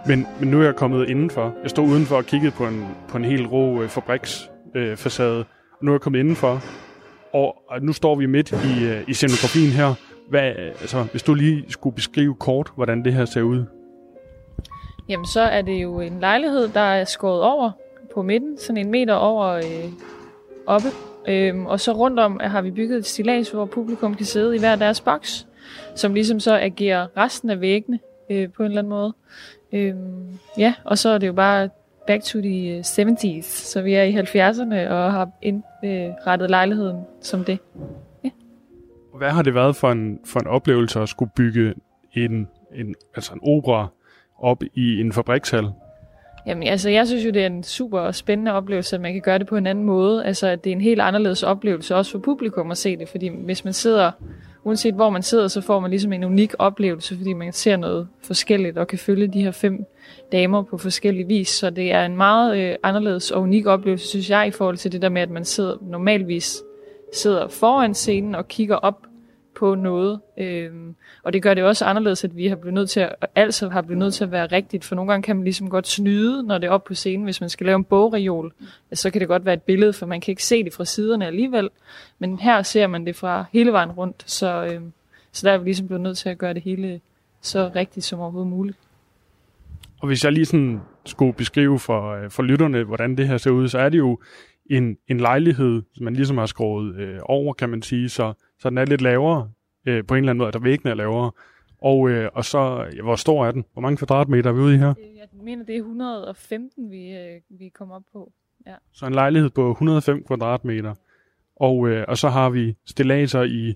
Men, 0.07 0.27
men 0.39 0.49
nu 0.49 0.59
er 0.59 0.63
jeg 0.63 0.75
kommet 0.75 1.09
indenfor. 1.09 1.55
Jeg 1.63 1.69
stod 1.69 1.87
udenfor 1.87 2.15
og 2.15 2.25
kiggede 2.25 2.51
på 2.51 2.67
en, 2.67 2.85
på 3.07 3.17
en 3.17 3.25
helt 3.25 3.51
rå 3.51 3.81
øh, 3.81 3.89
fabriksfacade. 3.89 5.39
Øh, 5.39 5.45
nu 5.81 5.91
er 5.91 5.95
jeg 5.95 6.01
kommet 6.01 6.19
indenfor, 6.19 6.61
og, 7.35 7.55
og 7.67 7.81
nu 7.81 7.93
står 7.93 8.15
vi 8.15 8.25
midt 8.25 8.51
i, 8.51 8.85
øh, 8.85 9.03
i 9.07 9.13
scenografien 9.13 9.71
her. 9.71 9.93
Hvad, 10.29 10.51
altså, 10.81 11.03
hvis 11.11 11.23
du 11.23 11.33
lige 11.33 11.65
skulle 11.69 11.95
beskrive 11.95 12.35
kort, 12.35 12.71
hvordan 12.75 13.03
det 13.03 13.13
her 13.13 13.25
ser 13.25 13.41
ud. 13.41 13.65
Jamen, 15.09 15.25
så 15.27 15.41
er 15.41 15.61
det 15.61 15.83
jo 15.83 15.99
en 15.99 16.19
lejlighed, 16.19 16.67
der 16.67 16.79
er 16.79 17.05
skåret 17.05 17.41
over 17.41 17.71
på 18.13 18.21
midten, 18.21 18.57
sådan 18.57 18.77
en 18.77 18.91
meter 18.91 19.13
over 19.13 19.47
øh, 19.47 19.91
oppe. 20.65 20.87
Øhm, 21.27 21.65
og 21.65 21.79
så 21.79 21.91
rundt 21.91 22.19
om 22.19 22.39
øh, 22.43 22.51
har 22.51 22.61
vi 22.61 22.71
bygget 22.71 22.97
et 22.97 23.05
stilas, 23.05 23.49
hvor 23.49 23.65
publikum 23.65 24.15
kan 24.15 24.25
sidde 24.25 24.55
i 24.55 24.59
hver 24.59 24.75
deres 24.75 25.01
boks, 25.01 25.47
som 25.95 26.13
ligesom 26.13 26.39
så 26.39 26.57
agerer 26.57 27.07
resten 27.17 27.49
af 27.49 27.61
væggene 27.61 27.99
øh, 28.29 28.49
på 28.49 28.63
en 28.63 28.69
eller 28.69 28.81
anden 28.81 28.89
måde. 28.89 29.13
Øhm, 29.73 30.39
ja, 30.57 30.73
og 30.83 30.97
så 30.97 31.09
er 31.09 31.17
det 31.17 31.27
jo 31.27 31.33
bare 31.33 31.69
back 32.07 32.23
to 32.23 32.41
the 32.41 32.79
70s, 32.79 33.41
så 33.41 33.81
vi 33.81 33.93
er 33.93 34.03
i 34.03 34.15
70'erne 34.15 34.89
og 34.89 35.11
har 35.11 35.29
indrettet 35.41 36.49
lejligheden 36.49 36.97
som 37.21 37.43
det. 37.43 37.59
Ja. 38.23 38.29
Hvad 39.17 39.29
har 39.29 39.41
det 39.41 39.55
været 39.55 39.75
for 39.75 39.91
en, 39.91 40.19
for 40.25 40.39
en 40.39 40.47
oplevelse 40.47 40.99
at 40.99 41.09
skulle 41.09 41.31
bygge 41.35 41.73
en, 42.13 42.47
en, 42.75 42.95
altså 43.15 43.33
en 43.33 43.39
opera 43.43 43.87
op 44.39 44.63
i 44.73 45.01
en 45.01 45.13
fabrikshal? 45.13 45.65
Jamen, 46.45 46.67
altså, 46.67 46.89
jeg 46.89 47.07
synes 47.07 47.25
jo, 47.25 47.29
det 47.29 47.41
er 47.41 47.47
en 47.47 47.63
super 47.63 48.11
spændende 48.11 48.51
oplevelse, 48.51 48.95
at 48.95 49.01
man 49.01 49.13
kan 49.13 49.21
gøre 49.21 49.39
det 49.39 49.47
på 49.47 49.57
en 49.57 49.67
anden 49.67 49.83
måde. 49.83 50.25
Altså, 50.25 50.47
at 50.47 50.63
det 50.63 50.69
er 50.69 50.75
en 50.75 50.81
helt 50.81 51.01
anderledes 51.01 51.43
oplevelse, 51.43 51.95
også 51.95 52.11
for 52.11 52.19
publikum 52.19 52.71
at 52.71 52.77
se 52.77 52.97
det. 52.97 53.09
Fordi 53.09 53.27
hvis 53.27 53.63
man 53.63 53.73
sidder, 53.73 54.11
uanset 54.65 54.93
hvor 54.93 55.09
man 55.09 55.23
sidder, 55.23 55.47
så 55.47 55.61
får 55.61 55.79
man 55.79 55.89
ligesom 55.89 56.13
en 56.13 56.23
unik 56.23 56.53
oplevelse, 56.59 57.17
fordi 57.17 57.33
man 57.33 57.53
ser 57.53 57.77
noget 57.77 58.07
forskelligt 58.21 58.77
og 58.77 58.87
kan 58.87 58.99
følge 58.99 59.27
de 59.27 59.41
her 59.41 59.51
fem 59.51 59.85
damer 60.31 60.63
på 60.63 60.77
forskellige 60.77 61.27
vis. 61.27 61.49
Så 61.49 61.69
det 61.69 61.91
er 61.91 62.05
en 62.05 62.17
meget 62.17 62.57
øh, 62.57 62.75
anderledes 62.83 63.31
og 63.31 63.41
unik 63.41 63.65
oplevelse, 63.65 64.07
synes 64.07 64.29
jeg, 64.29 64.47
i 64.47 64.51
forhold 64.51 64.77
til 64.77 64.91
det 64.91 65.01
der 65.01 65.09
med, 65.09 65.21
at 65.21 65.29
man 65.29 65.45
sidder 65.45 65.77
normalvis 65.81 66.61
sidder 67.13 67.47
foran 67.47 67.93
scenen 67.93 68.35
og 68.35 68.47
kigger 68.47 68.75
op 68.75 68.97
på 69.55 69.75
noget. 69.75 70.19
Øhm, 70.37 70.95
og 71.23 71.33
det 71.33 71.41
gør 71.43 71.53
det 71.53 71.63
også 71.63 71.85
anderledes, 71.85 72.23
at 72.23 72.37
vi 72.37 72.47
har 72.47 72.55
blevet 72.55 72.73
nødt 72.73 72.89
til 72.89 72.99
at, 72.99 73.15
altså 73.35 73.69
har 73.69 73.81
blevet 73.81 73.99
nødt 73.99 74.13
til 74.13 74.23
at 74.23 74.31
være 74.31 74.45
rigtigt, 74.45 74.85
for 74.85 74.95
nogle 74.95 75.11
gange 75.11 75.23
kan 75.23 75.35
man 75.35 75.43
ligesom 75.43 75.69
godt 75.69 75.87
snyde, 75.87 76.43
når 76.43 76.57
det 76.57 76.67
er 76.67 76.71
op 76.71 76.83
på 76.83 76.93
scenen. 76.93 77.23
Hvis 77.23 77.41
man 77.41 77.49
skal 77.49 77.65
lave 77.65 77.75
en 77.75 77.83
bogreol, 77.83 78.53
altså, 78.91 79.01
så 79.01 79.09
kan 79.09 79.19
det 79.19 79.27
godt 79.27 79.45
være 79.45 79.53
et 79.53 79.61
billede, 79.61 79.93
for 79.93 80.05
man 80.05 80.21
kan 80.21 80.31
ikke 80.31 80.43
se 80.43 80.63
det 80.63 80.73
fra 80.73 80.85
siderne 80.85 81.27
alligevel. 81.27 81.69
Men 82.19 82.39
her 82.39 82.61
ser 82.61 82.87
man 82.87 83.05
det 83.05 83.15
fra 83.15 83.45
hele 83.53 83.71
vejen 83.71 83.91
rundt, 83.91 84.23
så, 84.25 84.65
øhm, 84.65 84.93
så 85.31 85.47
der 85.47 85.53
er 85.53 85.57
vi 85.57 85.65
ligesom 85.65 85.87
blevet 85.87 86.01
nødt 86.01 86.17
til 86.17 86.29
at 86.29 86.37
gøre 86.37 86.53
det 86.53 86.61
hele 86.61 87.01
så 87.41 87.71
rigtigt 87.75 88.05
som 88.05 88.19
overhovedet 88.19 88.49
muligt. 88.49 88.77
Og 90.01 90.07
hvis 90.07 90.23
jeg 90.23 90.31
lige 90.31 90.45
sådan 90.45 90.79
skulle 91.05 91.33
beskrive 91.33 91.79
for, 91.79 92.11
øh, 92.15 92.29
for 92.29 92.43
lytterne, 92.43 92.83
hvordan 92.83 93.17
det 93.17 93.27
her 93.27 93.37
ser 93.37 93.51
ud, 93.51 93.67
så 93.67 93.79
er 93.79 93.89
det 93.89 93.97
jo 93.97 94.19
en, 94.65 94.97
en 95.07 95.19
lejlighed, 95.19 95.81
som 95.93 96.03
man 96.03 96.13
ligesom 96.13 96.37
har 96.37 96.45
skåret 96.45 96.95
øh, 96.95 97.19
over, 97.23 97.53
kan 97.53 97.69
man 97.69 97.81
sige, 97.81 98.09
så, 98.09 98.33
så 98.59 98.69
den 98.69 98.77
er 98.77 98.85
lidt 98.85 99.01
lavere 99.01 99.51
øh, 99.85 100.05
på 100.05 100.13
en 100.13 100.17
eller 100.17 100.29
anden 100.29 100.37
måde, 100.37 100.51
der 100.51 100.59
væggene 100.59 100.91
er 100.91 100.95
lavere. 100.95 101.31
Og, 101.81 102.09
øh, 102.09 102.29
og 102.33 102.45
så, 102.45 102.87
ja, 102.95 103.01
hvor 103.01 103.15
stor 103.15 103.45
er 103.45 103.51
den? 103.51 103.65
Hvor 103.73 103.81
mange 103.81 103.97
kvadratmeter 103.97 104.49
er 104.49 104.53
vi 104.53 104.59
ude 104.59 104.75
i 104.75 104.77
her? 104.77 104.89
Øh, 104.89 105.17
jeg 105.17 105.27
mener, 105.43 105.65
det 105.65 105.75
er 105.75 105.79
115, 105.79 106.91
vi, 106.91 107.17
øh, 107.17 107.41
vi 107.49 107.69
kommer 107.69 107.95
op 107.95 108.03
på. 108.13 108.31
Ja. 108.67 108.75
Så 108.93 109.05
en 109.05 109.13
lejlighed 109.13 109.49
på 109.49 109.71
105 109.71 110.23
kvadratmeter. 110.23 110.93
Og, 111.55 111.87
øh, 111.89 112.05
og 112.07 112.17
så 112.17 112.29
har 112.29 112.49
vi 112.49 112.75
stillager 112.85 113.43
i 113.43 113.73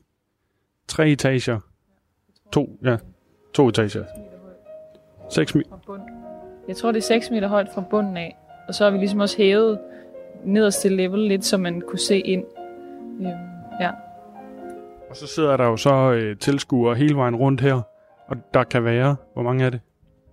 tre 0.87 1.09
etager. 1.09 1.59
To, 2.51 2.79
ja, 2.83 2.97
to 3.53 3.67
etager. 3.67 4.05
6 5.29 5.55
meter. 5.55 5.69
Jeg 6.67 6.77
tror, 6.77 6.91
det 6.91 6.97
er 6.97 7.01
6 7.01 7.31
meter 7.31 7.47
højt 7.47 7.67
fra 7.73 7.83
bunden 7.89 8.17
af. 8.17 8.37
Og 8.67 8.75
så 8.75 8.83
har 8.83 8.91
vi 8.91 8.97
ligesom 8.97 9.19
også 9.19 9.37
hævet 9.37 9.79
nederste 10.45 10.89
level 10.89 11.19
lidt, 11.19 11.45
så 11.45 11.57
man 11.57 11.81
kunne 11.81 11.99
se 11.99 12.19
ind. 12.19 12.43
Øhm, 13.19 13.27
ja. 13.81 13.91
Og 15.09 15.15
så 15.15 15.27
sidder 15.27 15.57
der 15.57 15.65
jo 15.65 15.77
så 15.77 16.11
øh, 16.11 16.37
tilskuere 16.37 16.95
hele 16.95 17.15
vejen 17.15 17.35
rundt 17.35 17.61
her, 17.61 17.81
og 18.27 18.37
der 18.53 18.63
kan 18.63 18.83
være, 18.83 19.15
hvor 19.33 19.43
mange 19.43 19.65
er 19.65 19.69
det? 19.69 19.79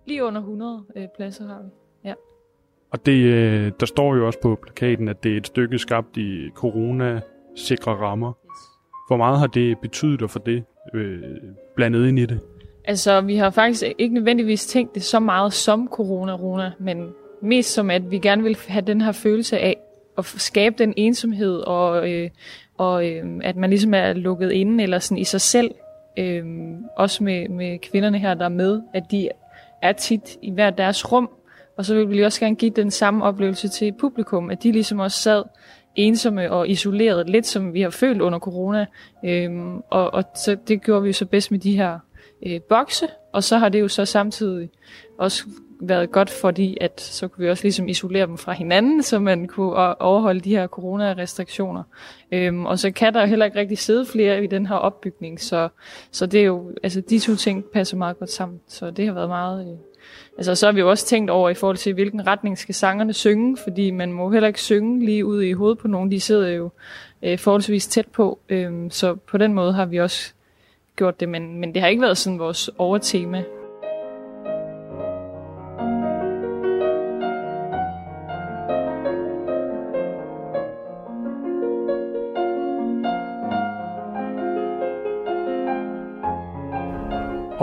Lige 0.06 0.24
under 0.24 0.40
100 0.40 0.84
øh, 0.96 1.08
pladser 1.16 1.46
har 1.46 1.62
vi, 1.62 1.68
ja. 2.04 2.14
Og 2.90 3.06
det, 3.06 3.24
øh, 3.24 3.72
der 3.80 3.86
står 3.86 4.16
jo 4.16 4.26
også 4.26 4.38
på 4.42 4.58
plakaten, 4.62 5.08
at 5.08 5.22
det 5.22 5.32
er 5.32 5.36
et 5.36 5.46
stykke 5.46 5.78
skabt 5.78 6.16
i 6.16 6.50
corona-sikre 6.54 7.92
rammer. 7.92 8.32
Hvor 9.08 9.16
meget 9.16 9.38
har 9.38 9.46
det 9.46 9.78
betydet 9.78 10.30
for 10.30 10.38
det 10.38 10.64
øh, 10.94 11.22
blandet 11.76 12.08
ind 12.08 12.18
i 12.18 12.26
det? 12.26 12.40
Altså, 12.84 13.20
vi 13.20 13.36
har 13.36 13.50
faktisk 13.50 13.84
ikke 13.98 14.14
nødvendigvis 14.14 14.66
tænkt 14.66 14.94
det 14.94 15.02
så 15.02 15.20
meget 15.20 15.52
som 15.52 15.88
corona-rona, 15.88 16.72
men 16.78 17.14
mest 17.42 17.72
som, 17.72 17.90
at 17.90 18.10
vi 18.10 18.18
gerne 18.18 18.42
vil 18.42 18.56
have 18.68 18.84
den 18.84 19.00
her 19.00 19.12
følelse 19.12 19.58
af 19.58 19.76
at 20.18 20.24
skabe 20.24 20.74
den 20.78 20.94
ensomhed, 20.96 21.58
og, 21.58 22.10
øh, 22.12 22.30
og 22.78 23.06
øh, 23.06 23.24
at 23.42 23.56
man 23.56 23.70
ligesom 23.70 23.94
er 23.94 24.12
lukket 24.12 24.52
inde 24.52 24.82
eller 24.82 24.98
sådan 24.98 25.18
i 25.18 25.24
sig 25.24 25.40
selv. 25.40 25.70
Øh, 26.18 26.44
også 26.96 27.24
med, 27.24 27.48
med 27.48 27.78
kvinderne 27.78 28.18
her, 28.18 28.34
der 28.34 28.44
er 28.44 28.48
med, 28.48 28.82
at 28.94 29.02
de 29.10 29.28
er 29.82 29.92
tit 29.92 30.36
i 30.42 30.50
hver 30.50 30.70
deres 30.70 31.12
rum, 31.12 31.30
og 31.76 31.84
så 31.84 31.94
vil 31.94 32.10
vi 32.10 32.22
også 32.22 32.40
gerne 32.40 32.56
give 32.56 32.70
den 32.70 32.90
samme 32.90 33.24
oplevelse 33.24 33.68
til 33.68 33.92
publikum, 33.92 34.50
at 34.50 34.62
de 34.62 34.72
ligesom 34.72 34.98
også 34.98 35.22
sad 35.22 35.42
ensomme 35.96 36.52
og 36.52 36.68
isoleret, 36.68 37.30
lidt 37.30 37.46
som 37.46 37.74
vi 37.74 37.80
har 37.80 37.90
følt 37.90 38.20
under 38.20 38.38
corona. 38.38 38.86
Øhm, 39.24 39.76
og, 39.76 40.14
og 40.14 40.24
så 40.34 40.56
det 40.68 40.82
gjorde 40.82 41.02
vi 41.02 41.08
jo 41.08 41.12
så 41.12 41.26
bedst 41.26 41.50
med 41.50 41.58
de 41.58 41.76
her 41.76 41.98
øh, 42.46 42.60
bokse, 42.68 43.06
og 43.32 43.44
så 43.44 43.58
har 43.58 43.68
det 43.68 43.80
jo 43.80 43.88
så 43.88 44.04
samtidig 44.04 44.70
også 45.18 45.44
været 45.80 46.10
godt, 46.10 46.30
fordi 46.30 46.76
at 46.80 47.00
så 47.00 47.28
kunne 47.28 47.44
vi 47.44 47.50
også 47.50 47.64
ligesom 47.64 47.88
isolere 47.88 48.26
dem 48.26 48.38
fra 48.38 48.52
hinanden, 48.52 49.02
så 49.02 49.18
man 49.18 49.46
kunne 49.46 50.00
overholde 50.02 50.40
de 50.40 50.50
her 50.50 50.66
coronarestriktioner. 50.66 51.82
Øhm, 52.32 52.66
og 52.66 52.78
så 52.78 52.90
kan 52.90 53.14
der 53.14 53.20
jo 53.20 53.26
heller 53.26 53.46
ikke 53.46 53.58
rigtig 53.58 53.78
sidde 53.78 54.06
flere 54.06 54.44
i 54.44 54.46
den 54.46 54.66
her 54.66 54.74
opbygning, 54.74 55.40
så, 55.40 55.68
så 56.10 56.26
det 56.26 56.40
er 56.40 56.44
jo, 56.44 56.72
altså 56.82 57.00
de 57.00 57.18
to 57.18 57.34
ting 57.34 57.64
passer 57.64 57.96
meget 57.96 58.18
godt 58.18 58.30
sammen, 58.30 58.60
så 58.68 58.90
det 58.90 59.06
har 59.06 59.14
været 59.14 59.28
meget... 59.28 59.66
Øh, 59.66 59.78
altså 60.38 60.54
så 60.54 60.66
har 60.66 60.72
vi 60.72 60.80
jo 60.80 60.90
også 60.90 61.06
tænkt 61.06 61.30
over 61.30 61.50
i 61.50 61.54
forhold 61.54 61.76
til, 61.76 61.94
hvilken 61.94 62.26
retning 62.26 62.58
skal 62.58 62.74
sangerne 62.74 63.12
synge, 63.12 63.56
fordi 63.56 63.90
man 63.90 64.12
må 64.12 64.30
heller 64.30 64.46
ikke 64.46 64.60
synge 64.60 65.04
lige 65.04 65.26
ud 65.26 65.42
i 65.42 65.52
hovedet 65.52 65.78
på 65.78 65.88
nogen, 65.88 66.10
de 66.10 66.20
sidder 66.20 66.48
jo 66.48 66.70
øh, 67.22 67.38
forholdsvis 67.38 67.86
tæt 67.86 68.06
på, 68.06 68.38
øh, 68.48 68.72
så 68.90 69.14
på 69.14 69.38
den 69.38 69.54
måde 69.54 69.72
har 69.72 69.86
vi 69.86 70.00
også 70.00 70.32
gjort 70.96 71.20
det, 71.20 71.28
men, 71.28 71.60
men 71.60 71.74
det 71.74 71.82
har 71.82 71.88
ikke 71.88 72.02
været 72.02 72.18
sådan 72.18 72.38
vores 72.38 72.70
overtema. 72.78 73.44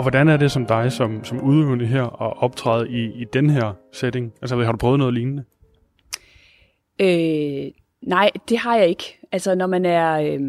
Hvordan 0.04 0.28
er 0.28 0.36
det 0.36 0.50
som 0.50 0.66
dig, 0.66 0.92
som, 0.92 1.24
som 1.24 1.40
udøvende 1.40 1.86
her, 1.86 2.22
at 2.22 2.42
optræde 2.42 2.90
i, 2.90 3.04
i 3.04 3.24
den 3.32 3.50
her 3.50 3.72
setting? 3.92 4.32
Altså, 4.42 4.56
har 4.56 4.72
du 4.72 4.78
prøvet 4.78 4.98
noget 4.98 5.14
lignende? 5.14 5.44
Øh, 7.00 7.70
nej, 8.02 8.30
det 8.48 8.58
har 8.58 8.76
jeg 8.76 8.88
ikke. 8.88 9.18
Altså, 9.32 9.54
når 9.54 9.66
man 9.66 9.86
er... 9.86 10.20
Øh, 10.20 10.40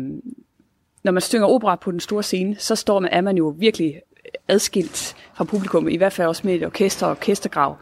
når 1.03 1.11
man 1.11 1.21
synger 1.21 1.47
opera 1.47 1.75
på 1.75 1.91
den 1.91 1.99
store 1.99 2.23
scene, 2.23 2.55
så 2.55 2.75
står 2.75 2.99
man, 2.99 3.09
er 3.11 3.21
man 3.21 3.37
jo 3.37 3.55
virkelig 3.57 4.01
adskilt 4.47 5.15
fra 5.33 5.43
publikum, 5.43 5.87
i 5.87 5.97
hvert 5.97 6.13
fald 6.13 6.27
også 6.27 6.41
med 6.45 6.55
et 6.55 6.65
orkester 6.65 7.05
og 7.05 7.11
orkestergrav. 7.11 7.77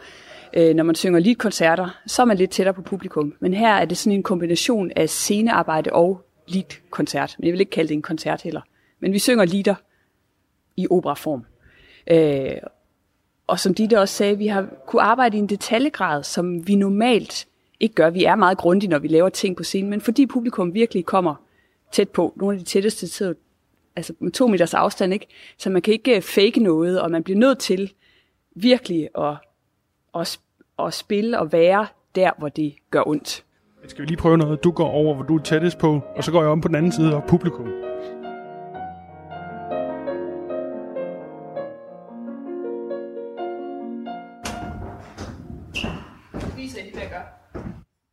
Øh, 0.53 0.75
når 0.75 0.83
man 0.83 0.95
synger 0.95 1.19
leadkoncerter, 1.19 1.99
så 2.07 2.21
er 2.21 2.25
man 2.25 2.37
lidt 2.37 2.51
tættere 2.51 2.73
på 2.73 2.81
publikum. 2.81 3.33
Men 3.39 3.53
her 3.53 3.73
er 3.73 3.85
det 3.85 3.97
sådan 3.97 4.17
en 4.17 4.23
kombination 4.23 4.91
af 4.95 5.09
scenearbejde 5.09 5.89
og 5.93 6.21
leadkoncert. 6.47 7.35
Men 7.39 7.45
jeg 7.45 7.53
vil 7.53 7.59
ikke 7.59 7.69
kalde 7.69 7.87
det 7.87 7.95
en 7.95 8.01
koncert 8.01 8.41
heller. 8.41 8.61
Men 8.99 9.13
vi 9.13 9.19
synger 9.19 9.45
lieder 9.45 9.75
i 10.77 10.87
operaform. 10.89 11.45
Øh, 12.07 12.57
og 13.47 13.59
som 13.59 13.73
de 13.73 13.89
der 13.89 13.99
også 13.99 14.15
sagde, 14.15 14.37
vi 14.37 14.47
har 14.47 14.67
kunne 14.87 15.01
arbejde 15.01 15.37
i 15.37 15.39
en 15.39 15.49
detaljegrad, 15.49 16.23
som 16.23 16.67
vi 16.67 16.75
normalt 16.75 17.47
ikke 17.79 17.95
gør. 17.95 18.09
Vi 18.09 18.23
er 18.23 18.35
meget 18.35 18.57
grundige, 18.57 18.89
når 18.89 18.99
vi 18.99 19.07
laver 19.07 19.29
ting 19.29 19.57
på 19.57 19.63
scenen, 19.63 19.89
men 19.89 20.01
fordi 20.01 20.25
publikum 20.25 20.73
virkelig 20.73 21.05
kommer 21.05 21.35
tæt 21.91 22.09
på, 22.09 22.33
nogle 22.35 22.55
af 22.55 22.59
de 22.59 22.65
tætteste 22.65 23.07
til, 23.07 23.35
altså 23.95 24.13
med 24.19 24.31
to 24.31 24.47
meters 24.47 24.73
afstand, 24.73 25.13
ikke? 25.13 25.27
så 25.57 25.69
man 25.69 25.81
kan 25.81 25.93
ikke 25.93 26.15
øh, 26.15 26.21
fake 26.21 26.59
noget, 26.59 27.01
og 27.01 27.11
man 27.11 27.23
bliver 27.23 27.39
nødt 27.39 27.59
til 27.59 27.93
virkelig 28.55 29.09
at, 29.17 29.35
at, 30.15 30.39
at 30.79 30.93
spille 30.93 31.39
og 31.39 31.51
være 31.51 31.87
der, 32.15 32.31
hvor 32.37 32.49
det 32.49 32.75
gør 32.91 33.07
ondt. 33.07 33.43
Skal 33.87 34.01
vi 34.01 34.07
lige 34.07 34.17
prøve 34.17 34.37
noget? 34.37 34.63
Du 34.63 34.71
går 34.71 34.89
over, 34.89 35.15
hvor 35.15 35.23
du 35.23 35.37
er 35.37 35.43
tættest 35.43 35.77
på, 35.77 36.01
og 36.15 36.23
så 36.23 36.31
går 36.31 36.41
jeg 36.41 36.49
om 36.49 36.61
på 36.61 36.67
den 36.67 36.75
anden 36.75 36.91
side 36.91 37.15
og 37.15 37.23
publikum. 37.27 37.67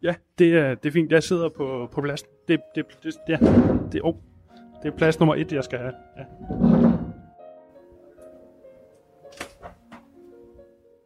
Ja, 0.03 0.15
det 0.39 0.55
er, 0.55 0.75
det 0.75 0.89
er 0.89 0.93
fint. 0.93 1.13
Jeg 1.13 1.23
sidder 1.23 1.49
på, 1.49 1.89
på 1.93 2.01
plads. 2.01 2.23
Det, 2.49 2.61
det, 2.75 2.85
det, 3.03 3.15
ja, 3.29 3.39
det, 3.93 4.01
oh, 4.05 4.15
det 4.83 4.93
er 4.93 4.97
plads 4.97 5.21
nummer 5.21 5.35
et, 5.35 5.53
jeg 5.53 5.65
skal 5.65 5.79
have. 5.79 5.93
Ja. 6.17 6.25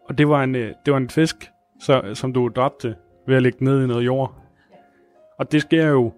Og 0.08 0.18
det 0.18 0.28
var 0.28 0.42
en, 0.42 0.54
øh, 0.54 0.74
det 0.86 0.92
var 0.92 0.96
en 0.98 1.10
fisk, 1.10 1.50
så, 1.80 2.14
som 2.14 2.32
du 2.32 2.48
dræbte 2.48 2.96
ved 3.26 3.36
at 3.36 3.42
lægge 3.42 3.64
ned 3.64 3.84
i 3.84 3.86
noget 3.86 4.06
jord. 4.06 4.34
Og 5.38 5.52
det 5.52 5.60
sker 5.62 5.86
jo... 5.86 6.12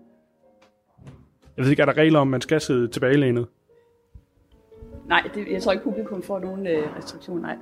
Jeg 1.56 1.64
ved 1.64 1.70
ikke, 1.70 1.82
er 1.82 1.86
der 1.86 1.96
regler 1.96 2.20
om, 2.20 2.28
man 2.28 2.40
skal 2.40 2.60
sidde 2.60 2.88
tilbagelænet? 2.88 3.46
Nej, 5.06 5.30
det, 5.34 5.48
jeg 5.50 5.62
tror 5.62 5.72
ikke, 5.72 5.84
publikum 5.84 6.22
får 6.22 6.38
nogen 6.38 6.66
øh, 6.66 6.96
restriktioner, 6.96 7.42
nej. 7.42 7.56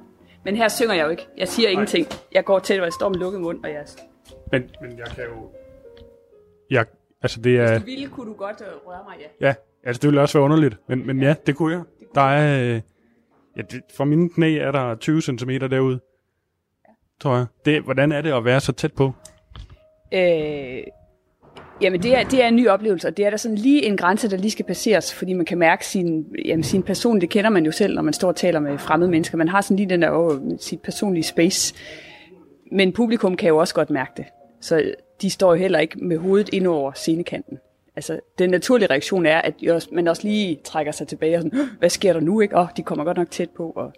Men 0.45 0.57
her 0.57 0.69
synger 0.69 0.95
jeg 0.95 1.05
jo 1.05 1.09
ikke. 1.09 1.29
Jeg 1.37 1.49
siger 1.49 1.69
ingenting. 1.69 2.07
Jeg 2.33 2.45
går 2.45 2.59
til, 2.59 2.77
hvor 2.77 2.85
jeg 2.85 2.93
står 2.93 3.09
med 3.09 3.19
lukket 3.19 3.41
mund, 3.41 3.65
og 3.65 3.71
jeg... 3.71 3.87
Men, 4.61 4.71
men 4.81 4.99
jeg 4.99 5.07
kan 5.07 5.25
jo... 5.25 5.51
Jeg, 6.71 6.87
altså 7.23 7.41
det 7.41 7.61
er... 7.61 7.71
Hvis 7.71 7.81
du 7.81 7.87
ville, 7.87 8.09
kunne 8.09 8.31
du 8.31 8.37
godt 8.37 8.61
øh, 8.61 8.87
røre 8.87 9.05
mig, 9.09 9.17
ja. 9.41 9.47
Ja, 9.47 9.55
altså 9.85 10.01
det 10.01 10.09
ville 10.09 10.21
også 10.21 10.39
være 10.39 10.45
underligt. 10.45 10.77
Men, 10.89 11.07
men 11.07 11.23
ja, 11.23 11.35
det 11.47 11.57
kunne 11.57 11.73
jeg. 11.73 11.83
Der 12.15 12.21
er... 12.21 12.75
Øh, 12.75 12.81
ja, 13.57 13.63
det, 13.63 13.83
for 13.97 14.05
mine 14.05 14.31
knæ 14.31 14.59
er 14.59 14.73
der 14.73 14.95
20 14.95 15.23
cm 15.23 15.51
derude. 15.51 16.01
Tror 17.21 17.37
jeg. 17.37 17.47
Det, 17.65 17.83
hvordan 17.83 18.13
er 18.13 18.21
det 18.21 18.33
at 18.33 18.45
være 18.45 18.61
så 18.61 18.73
tæt 18.73 18.93
på? 18.93 19.13
Øh, 20.15 20.83
jamen, 21.81 22.03
det 22.03 22.17
er, 22.17 22.23
det 22.23 22.43
er 22.43 22.49
en 22.49 22.57
ny 22.57 22.69
oplevelse, 22.69 23.09
og 23.09 23.17
det 23.17 23.27
er 23.27 23.31
der 23.31 23.37
sådan 23.37 23.59
lige 23.59 23.85
en 23.85 23.97
grænse, 23.97 24.31
der 24.31 24.37
lige 24.37 24.51
skal 24.51 24.65
passeres, 24.65 25.15
fordi 25.15 25.33
man 25.33 25.47
kan 25.47 25.59
mærke 25.59 25.87
sin, 25.87 26.27
jamen, 26.45 26.63
sin 26.63 26.83
person, 26.83 27.21
det 27.21 27.31
kender 27.31 27.51
man 27.51 27.65
jo 27.65 27.73
selv, 27.73 27.95
når 27.95 28.03
man 28.03 28.13
står 28.13 28.29
og 28.29 28.37
taler 28.37 28.61
med 28.61 28.79
fremmede 28.79 29.11
mennesker. 29.11 29.39
Man 29.39 29.49
har 29.49 29.61
sådan 29.61 29.77
lige 29.77 29.89
den 29.89 30.03
der, 30.03 30.11
åh, 30.11 30.41
sit 30.61 30.83
personlige 30.83 31.25
space. 31.25 31.75
Men 32.73 32.93
publikum 32.93 33.37
kan 33.37 33.49
jo 33.49 33.57
også 33.57 33.75
godt 33.75 33.91
mærke 33.91 34.13
det. 34.17 34.25
Så 34.65 34.93
de 35.23 35.31
står 35.31 35.55
jo 35.55 35.61
heller 35.61 35.79
ikke 35.79 36.05
med 36.05 36.19
hovedet 36.19 36.49
ind 36.53 36.67
over 36.67 36.93
scenekanten. 36.93 37.59
Altså, 37.97 38.21
den 38.39 38.51
naturlige 38.51 38.91
reaktion 38.91 39.27
er, 39.27 39.41
at 39.41 39.55
man 39.93 40.09
også 40.09 40.23
lige 40.23 40.61
trækker 40.65 40.93
sig 40.93 41.09
tilbage 41.09 41.37
og 41.37 41.43
sådan, 41.43 41.61
hvad 41.79 41.91
sker 41.91 42.13
der 42.13 42.21
nu, 42.21 42.41
ikke? 42.41 42.57
Åh, 42.57 42.63
oh, 42.63 42.69
de 42.77 42.83
kommer 42.83 43.05
godt 43.05 43.17
nok 43.17 43.31
tæt 43.31 43.51
på, 43.51 43.71
og 43.71 43.93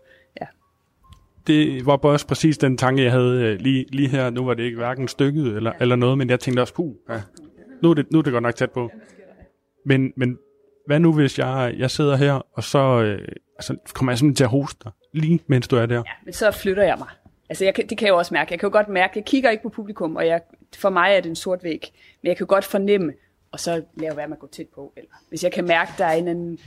det 1.46 1.87
var 1.87 1.96
også 1.96 2.26
præcis 2.26 2.59
den 2.59 2.79
tanke, 2.79 3.02
jeg 3.02 3.12
havde 3.12 3.42
øh, 3.42 3.61
lige, 3.61 3.87
lige 3.88 4.09
her. 4.09 4.31
Nu 4.31 4.44
var 4.44 4.55
det 4.55 4.62
ikke 4.62 4.76
hverken 4.76 5.09
stykket 5.09 5.57
eller, 5.57 5.72
eller 5.81 5.96
noget, 5.96 6.18
men 6.18 6.31
jeg 6.31 6.40
tænkte 6.40 6.61
også, 6.61 6.74
puh, 6.74 6.94
ja. 7.09 7.20
nu, 7.83 7.90
er 7.90 7.94
det, 7.94 8.12
nu 8.12 8.18
er 8.18 8.22
det 8.22 8.33
godt 8.33 8.42
nok 8.42 8.55
tæt 8.55 8.70
på. 8.70 8.90
Men, 9.85 10.12
men 10.16 10.38
hvad 10.87 11.00
nu, 11.00 11.12
hvis 11.12 11.38
jeg, 11.38 11.74
jeg 11.79 11.90
sidder 11.90 12.16
her, 12.16 12.46
og 12.52 12.64
så 12.64 13.02
øh, 13.02 13.29
altså, 13.59 13.76
kommer 13.94 14.12
jeg 14.12 14.18
simpelthen 14.18 14.37
til 14.37 14.44
at 14.44 14.50
hoste 14.50 14.85
dig, 14.85 14.92
lige 15.12 15.40
mens 15.46 15.68
du 15.68 15.76
er 15.76 15.87
der? 15.87 15.96
Ja, 15.96 16.02
men 16.24 16.33
så 16.33 16.50
flytter 16.50 16.83
jeg 16.83 16.96
mig. 16.98 17.09
Altså, 17.48 17.64
jeg, 17.64 17.76
det 17.76 17.98
kan 17.98 18.07
jeg 18.07 18.09
jo 18.09 18.16
også 18.16 18.35
mærke. 18.35 18.52
Jeg 18.52 18.61
kan 18.61 18.66
jo 18.66 18.72
godt 18.72 18.88
mærke, 18.88 19.12
jeg 19.16 19.24
kigger 19.24 19.50
ikke 19.50 19.62
på 19.62 19.68
publikum, 19.68 20.16
og 20.16 20.26
jeg, 20.26 20.40
for 20.76 20.90
mig 20.90 21.16
er 21.16 21.20
det 21.20 21.29
en 21.29 21.37
sort 21.37 21.64
væg. 21.64 21.92
Men 22.22 22.29
jeg 22.29 22.37
kan 22.37 22.46
godt 22.46 22.64
fornemme, 22.64 23.12
og 23.52 23.61
så 23.61 23.83
lave 23.94 24.16
være 24.16 24.29
med 24.29 24.37
at 24.37 24.40
gå 24.40 24.46
tæt 24.46 24.66
på. 24.74 24.92
Eller, 24.96 25.11
hvis 25.29 25.44
jeg 25.44 25.52
kan 25.52 25.64
mærke, 25.64 25.92
der 25.98 26.05
er 26.05 26.12
en, 26.12 26.29
en, 26.29 26.59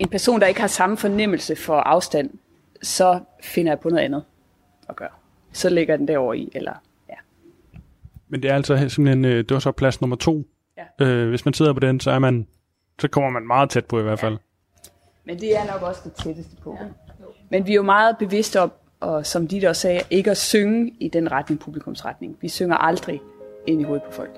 en 0.00 0.08
person, 0.08 0.40
der 0.40 0.46
ikke 0.46 0.60
har 0.60 0.68
samme 0.68 0.96
fornemmelse 0.96 1.56
for 1.56 1.76
afstand, 1.76 2.30
så 2.82 3.20
finder 3.42 3.72
jeg 3.72 3.80
på 3.80 3.88
noget 3.88 4.02
andet 4.02 4.24
at 4.88 4.96
gøre. 4.96 5.08
Så 5.52 5.68
ligger 5.68 5.96
den 5.96 6.08
derovre 6.08 6.38
i, 6.38 6.50
eller 6.54 6.72
ja. 7.08 7.14
Men 8.28 8.42
det 8.42 8.50
er 8.50 8.54
altså 8.54 8.88
simpelthen, 8.88 9.24
øh, 9.24 9.36
det 9.36 9.50
var 9.50 9.58
så 9.58 9.72
plads 9.72 10.00
nummer 10.00 10.16
to. 10.16 10.44
Ja. 10.76 11.06
Øh, 11.06 11.28
hvis 11.28 11.44
man 11.44 11.54
sidder 11.54 11.72
på 11.72 11.80
den, 11.80 12.00
så 12.00 12.10
er 12.10 12.18
man, 12.18 12.46
så 12.98 13.08
kommer 13.08 13.30
man 13.30 13.46
meget 13.46 13.70
tæt 13.70 13.84
på 13.84 14.00
i 14.00 14.02
hvert 14.02 14.18
fald. 14.18 14.32
Ja. 14.32 14.38
Men 15.24 15.40
det 15.40 15.56
er 15.56 15.72
nok 15.72 15.82
også 15.82 16.00
det 16.04 16.12
tætteste 16.12 16.56
på. 16.62 16.78
Ja. 16.80 16.86
Men 17.50 17.66
vi 17.66 17.70
er 17.70 17.76
jo 17.76 17.82
meget 17.82 18.18
bevidste 18.18 18.60
om, 18.60 18.72
og 19.04 19.26
som 19.26 19.48
de 19.48 19.68
også 19.68 19.82
sagde, 19.82 20.00
ikke 20.10 20.30
at 20.30 20.36
synge 20.36 20.92
i 21.00 21.08
den 21.08 21.32
retning, 21.32 21.60
publikumsretning. 21.60 22.36
Vi 22.40 22.48
synger 22.48 22.76
aldrig 22.76 23.20
ind 23.66 23.80
i 23.80 23.84
hovedet 23.84 24.02
på 24.02 24.12
folk. 24.12 24.30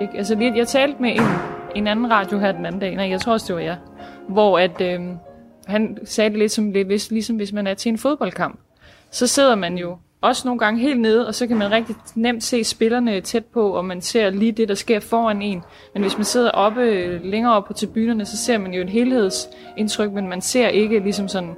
Ikke? 0.00 0.18
Altså, 0.18 0.36
jeg, 0.40 0.52
jeg 0.56 0.68
talte 0.68 1.02
med 1.02 1.10
en, 1.10 1.22
en 1.74 1.86
anden 1.86 2.10
radio 2.10 2.38
her 2.38 2.52
den 2.52 2.66
anden 2.66 2.80
dag, 2.80 2.96
nej, 2.96 3.08
jeg 3.08 3.20
tror 3.20 3.32
også, 3.32 3.46
det 3.46 3.54
var 3.54 3.60
jeg, 3.60 3.76
hvor 4.28 4.58
at, 4.58 4.80
øh, 4.80 5.00
han 5.66 5.98
sagde 6.04 6.30
det 6.30 6.38
lidt 6.38 6.52
som, 6.52 6.70
lidt, 6.70 6.86
hvis, 6.86 7.10
ligesom 7.10 7.36
hvis 7.36 7.52
man 7.52 7.66
er 7.66 7.74
til 7.74 7.90
en 7.90 7.98
fodboldkamp. 7.98 8.60
Så 9.10 9.26
sidder 9.26 9.54
man 9.54 9.78
jo 9.78 9.98
også 10.22 10.48
nogle 10.48 10.58
gange 10.58 10.80
helt 10.80 11.00
nede, 11.00 11.26
og 11.26 11.34
så 11.34 11.46
kan 11.46 11.56
man 11.56 11.70
rigtig 11.70 11.96
nemt 12.14 12.42
se 12.42 12.64
spillerne 12.64 13.20
tæt 13.20 13.44
på, 13.44 13.70
og 13.70 13.84
man 13.84 14.00
ser 14.00 14.30
lige 14.30 14.52
det, 14.52 14.68
der 14.68 14.74
sker 14.74 15.00
foran 15.00 15.42
en. 15.42 15.62
Men 15.94 16.02
hvis 16.02 16.16
man 16.16 16.24
sidder 16.24 16.50
oppe 16.50 16.82
øh, 16.82 17.24
længere 17.24 17.54
oppe 17.54 17.66
på 17.66 17.72
tribunerne, 17.72 18.24
så 18.24 18.36
ser 18.36 18.58
man 18.58 18.74
jo 18.74 18.82
et 18.82 18.90
helhedsindtryk, 18.90 20.12
men 20.12 20.28
man 20.28 20.40
ser 20.40 20.68
ikke 20.68 20.98
ligesom 20.98 21.28
sådan, 21.28 21.54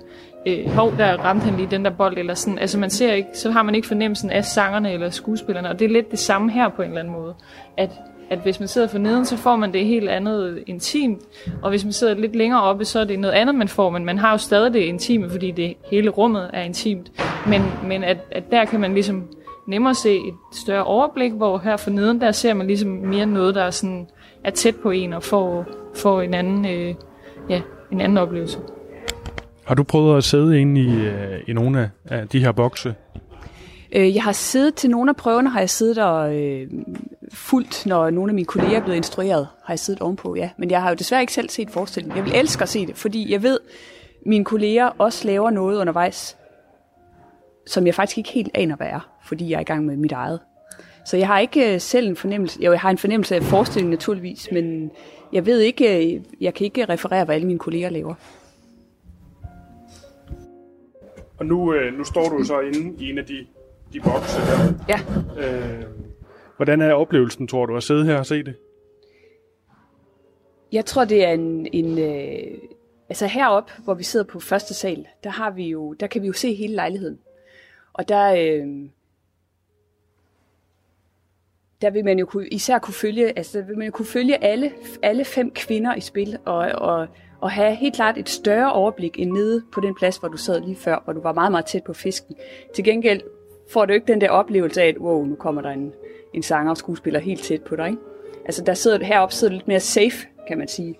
øh, 0.46 0.70
hov, 0.70 0.92
der 0.98 1.16
ramte 1.16 1.44
han 1.44 1.56
lige 1.56 1.70
den 1.70 1.84
der 1.84 1.90
bold, 1.90 2.18
eller 2.18 2.34
sådan. 2.34 2.58
Altså 2.58 2.78
man 2.78 2.90
ser 2.90 3.12
ikke, 3.12 3.28
så 3.34 3.50
har 3.50 3.62
man 3.62 3.74
ikke 3.74 3.88
fornemmelsen 3.88 4.30
af 4.30 4.44
sangerne 4.44 4.92
eller 4.92 5.10
skuespillerne, 5.10 5.68
og 5.68 5.78
det 5.78 5.84
er 5.84 5.88
lidt 5.88 6.10
det 6.10 6.18
samme 6.18 6.50
her 6.50 6.68
på 6.68 6.82
en 6.82 6.88
eller 6.88 7.00
anden 7.00 7.14
måde. 7.14 7.34
At 7.76 7.90
at 8.32 8.38
hvis 8.38 8.60
man 8.60 8.68
sidder 8.68 8.88
for 8.88 8.98
neden, 8.98 9.24
så 9.24 9.36
får 9.36 9.56
man 9.56 9.72
det 9.72 9.86
helt 9.86 10.08
andet 10.08 10.62
intimt, 10.66 11.20
og 11.62 11.70
hvis 11.70 11.84
man 11.84 11.92
sidder 11.92 12.14
lidt 12.14 12.36
længere 12.36 12.62
oppe, 12.62 12.84
så 12.84 13.00
er 13.00 13.04
det 13.04 13.18
noget 13.18 13.34
andet, 13.34 13.54
man 13.54 13.68
får, 13.68 13.90
men 13.90 14.04
man 14.04 14.18
har 14.18 14.30
jo 14.30 14.38
stadig 14.38 14.72
det 14.72 14.80
intime, 14.80 15.30
fordi 15.30 15.50
det 15.50 15.74
hele 15.90 16.10
rummet 16.10 16.50
er 16.52 16.62
intimt. 16.62 17.12
Men, 17.46 17.62
men 17.88 18.04
at, 18.04 18.18
at 18.30 18.50
der 18.50 18.64
kan 18.64 18.80
man 18.80 18.94
ligesom 18.94 19.28
nemmere 19.66 19.94
se 19.94 20.14
et 20.14 20.34
større 20.52 20.84
overblik, 20.84 21.32
hvor 21.32 21.58
her 21.58 21.76
for 21.76 21.90
neden, 21.90 22.20
der 22.20 22.32
ser 22.32 22.54
man 22.54 22.66
ligesom 22.66 22.90
mere 22.90 23.26
noget, 23.26 23.54
der 23.54 23.62
er, 23.62 23.70
sådan, 23.70 24.06
er 24.44 24.50
tæt 24.50 24.76
på 24.76 24.90
en 24.90 25.12
og 25.12 25.22
får, 25.22 25.66
får 25.94 26.22
en 26.22 26.34
anden, 26.34 26.66
øh, 26.66 26.94
ja, 27.48 27.60
en 27.92 28.00
anden 28.00 28.18
oplevelse. 28.18 28.58
Har 29.64 29.74
du 29.74 29.82
prøvet 29.82 30.16
at 30.16 30.24
sidde 30.24 30.60
inde 30.60 30.80
i, 30.80 31.06
øh, 31.06 31.40
i 31.46 31.52
nogle 31.52 31.90
af 32.04 32.28
de 32.28 32.40
her 32.40 32.52
bokse? 32.52 32.94
Øh, 33.94 34.14
jeg 34.14 34.22
har 34.22 34.32
siddet 34.32 34.74
til 34.74 34.90
nogle 34.90 35.10
af 35.10 35.16
prøverne, 35.16 35.50
har 35.50 35.60
jeg 35.60 35.70
siddet 35.70 35.98
og 35.98 36.36
øh, 36.36 36.70
fuldt, 37.32 37.86
når 37.86 38.10
nogle 38.10 38.30
af 38.30 38.34
mine 38.34 38.46
kolleger 38.46 38.76
er 38.76 38.82
blevet 38.82 38.96
instrueret, 38.96 39.48
har 39.64 39.72
jeg 39.74 39.78
siddet 39.78 40.02
ovenpå, 40.02 40.34
ja. 40.34 40.50
Men 40.56 40.70
jeg 40.70 40.82
har 40.82 40.88
jo 40.88 40.94
desværre 40.94 41.20
ikke 41.20 41.32
selv 41.32 41.48
set 41.48 41.70
forestillingen. 41.70 42.16
Jeg 42.16 42.24
vil 42.24 42.36
elske 42.36 42.62
at 42.62 42.68
se 42.68 42.86
det, 42.86 42.96
fordi 42.96 43.32
jeg 43.32 43.42
ved, 43.42 43.58
mine 44.26 44.44
kolleger 44.44 44.86
også 44.86 45.26
laver 45.26 45.50
noget 45.50 45.78
undervejs, 45.78 46.36
som 47.66 47.86
jeg 47.86 47.94
faktisk 47.94 48.18
ikke 48.18 48.30
helt 48.30 48.50
aner, 48.54 48.76
hvad 48.76 48.86
er, 48.86 49.10
fordi 49.24 49.50
jeg 49.50 49.56
er 49.56 49.60
i 49.60 49.64
gang 49.64 49.84
med 49.84 49.96
mit 49.96 50.12
eget. 50.12 50.40
Så 51.06 51.16
jeg 51.16 51.26
har 51.26 51.38
ikke 51.38 51.74
øh, 51.74 51.80
selv 51.80 52.08
en 52.08 52.16
fornemmelse, 52.16 52.62
jo, 52.62 52.70
jeg 52.70 52.80
har 52.80 52.90
en 52.90 52.98
fornemmelse 52.98 53.36
af 53.36 53.42
forestillingen 53.42 53.90
naturligvis, 53.90 54.48
men 54.52 54.90
jeg 55.32 55.46
ved 55.46 55.60
ikke, 55.60 56.14
øh, 56.14 56.20
jeg 56.40 56.54
kan 56.54 56.64
ikke 56.64 56.84
referere, 56.84 57.24
hvad 57.24 57.34
alle 57.34 57.46
mine 57.46 57.58
kolleger 57.58 57.90
laver. 57.90 58.14
Og 61.38 61.46
nu, 61.46 61.74
øh, 61.74 61.98
nu 61.98 62.04
står 62.04 62.28
du 62.28 62.44
så 62.44 62.60
inde 62.60 63.04
i 63.04 63.10
en 63.10 63.18
af 63.18 63.24
de, 63.24 63.46
de 63.92 64.00
bokse 64.00 64.40
der. 64.40 64.74
Ja. 64.88 65.00
Øh, 65.42 65.82
Hvordan 66.56 66.80
er 66.80 66.92
oplevelsen, 66.92 67.48
tror 67.48 67.66
du, 67.66 67.76
at 67.76 67.82
sidde 67.82 68.04
her 68.04 68.18
og 68.18 68.26
se 68.26 68.42
det? 68.42 68.56
Jeg 70.72 70.84
tror, 70.84 71.04
det 71.04 71.24
er 71.24 71.32
en... 71.32 71.68
en 71.72 71.98
øh, 71.98 72.58
altså 73.08 73.26
heroppe, 73.26 73.72
hvor 73.84 73.94
vi 73.94 74.04
sidder 74.04 74.26
på 74.26 74.40
første 74.40 74.74
sal, 74.74 75.06
der, 75.24 75.30
har 75.30 75.50
vi 75.50 75.68
jo, 75.68 75.92
der 75.92 76.06
kan 76.06 76.22
vi 76.22 76.26
jo 76.26 76.32
se 76.32 76.54
hele 76.54 76.74
lejligheden. 76.74 77.18
Og 77.92 78.08
der, 78.08 78.32
øh, 78.32 78.88
der 81.82 81.90
vil 81.90 82.04
man 82.04 82.18
jo 82.18 82.26
kunne, 82.26 82.48
især 82.48 82.78
kunne 82.78 82.94
følge, 82.94 83.38
altså 83.38 83.58
der 83.58 83.64
vil 83.64 83.78
man 83.78 83.86
jo 83.86 83.92
kunne 83.92 84.06
følge 84.06 84.44
alle, 84.44 84.72
alle 85.02 85.24
fem 85.24 85.50
kvinder 85.50 85.94
i 85.94 86.00
spil, 86.00 86.38
og, 86.44 86.58
og, 86.58 87.06
og 87.40 87.50
have 87.50 87.74
helt 87.74 87.94
klart 87.94 88.18
et 88.18 88.28
større 88.28 88.72
overblik 88.72 89.18
end 89.18 89.32
nede 89.32 89.62
på 89.72 89.80
den 89.80 89.94
plads, 89.94 90.16
hvor 90.16 90.28
du 90.28 90.36
sad 90.36 90.60
lige 90.60 90.76
før, 90.76 91.00
hvor 91.04 91.12
du 91.12 91.20
var 91.20 91.32
meget, 91.32 91.50
meget 91.50 91.66
tæt 91.66 91.84
på 91.84 91.92
fisken. 91.92 92.36
Til 92.74 92.84
gengæld 92.84 93.20
får 93.70 93.84
du 93.84 93.92
ikke 93.92 94.06
den 94.06 94.20
der 94.20 94.30
oplevelse 94.30 94.82
af, 94.82 94.88
at 94.88 94.98
wow, 94.98 95.24
nu 95.24 95.34
kommer 95.34 95.62
der 95.62 95.70
en, 95.70 95.92
en 96.34 96.42
sanger 96.42 96.70
og 96.70 96.76
skuespiller 96.76 97.20
helt 97.20 97.42
tæt 97.42 97.62
på 97.62 97.76
dig. 97.76 97.86
Ikke? 97.86 97.98
Altså 98.44 98.64
der 98.64 98.74
sidder 98.74 99.04
heroppe 99.04 99.34
sidder 99.34 99.54
lidt 99.54 99.68
mere 99.68 99.80
safe, 99.80 100.26
kan 100.48 100.58
man 100.58 100.68
sige. 100.68 100.94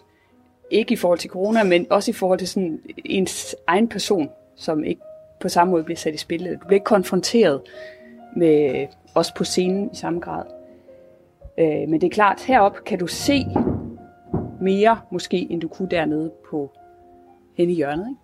Ikke 0.70 0.92
i 0.92 0.96
forhold 0.96 1.18
til 1.18 1.31
corona, 1.31 1.62
men 1.64 1.87
også 1.90 2.11
i 2.11 2.14
forhold 2.14 2.38
til 2.38 2.48
sådan 2.48 2.81
ens 3.05 3.57
egen 3.66 3.88
person, 3.88 4.31
som 4.57 4.85
ikke 4.85 5.01
på 5.40 5.48
samme 5.48 5.70
måde 5.70 5.85
bliver 5.85 5.96
sat 5.96 6.14
i 6.14 6.16
spil. 6.16 6.53
Du 6.53 6.66
bliver 6.66 6.75
ikke 6.75 6.85
konfronteret 6.85 7.61
med 8.37 8.87
os 9.14 9.33
på 9.33 9.44
scenen 9.44 9.90
i 9.92 9.96
samme 9.96 10.20
grad. 10.20 10.44
Øh, 11.59 11.88
men 11.88 12.01
det 12.01 12.05
er 12.05 12.11
klart, 12.11 12.40
heroppe 12.40 12.79
kan 12.87 12.98
du 12.98 13.07
se 13.07 13.46
mere 14.61 15.01
måske, 15.11 15.46
end 15.51 15.61
du 15.61 15.68
kunne 15.68 15.88
dernede 15.88 16.33
på 16.51 16.72
hen 17.57 17.70
i 17.70 17.75
hjørnet. 17.75 18.09
Ikke? 18.09 18.20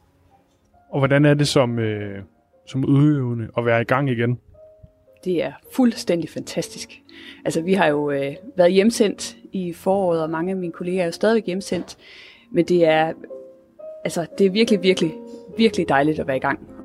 Og 0.90 0.98
hvordan 0.98 1.24
er 1.24 1.34
det 1.34 1.48
som, 1.48 1.78
øh, 1.78 2.22
som 2.68 2.84
udøvende 2.84 3.48
og 3.54 3.66
være 3.66 3.80
i 3.80 3.84
gang 3.84 4.10
igen? 4.10 4.38
Det 5.24 5.42
er 5.42 5.52
fuldstændig 5.72 6.30
fantastisk. 6.30 6.88
Altså, 7.44 7.60
vi 7.62 7.72
har 7.72 7.86
jo 7.86 8.10
øh, 8.10 8.34
været 8.56 8.72
hjemsendt 8.72 9.36
i 9.52 9.72
foråret, 9.72 10.22
og 10.22 10.30
mange 10.30 10.50
af 10.50 10.56
mine 10.56 10.72
kolleger 10.72 11.02
er 11.02 11.06
jo 11.06 11.12
stadigvæk 11.12 11.46
hjemsendt. 11.46 11.96
Men 12.52 12.64
det 12.64 12.84
er, 12.84 13.12
altså, 14.04 14.26
det 14.38 14.46
er 14.46 14.50
virkelig, 14.50 14.82
virkelig, 14.82 15.14
virkelig 15.56 15.88
dejligt 15.88 16.20
at 16.20 16.26
være 16.26 16.36
i 16.36 16.40
gang. 16.40 16.77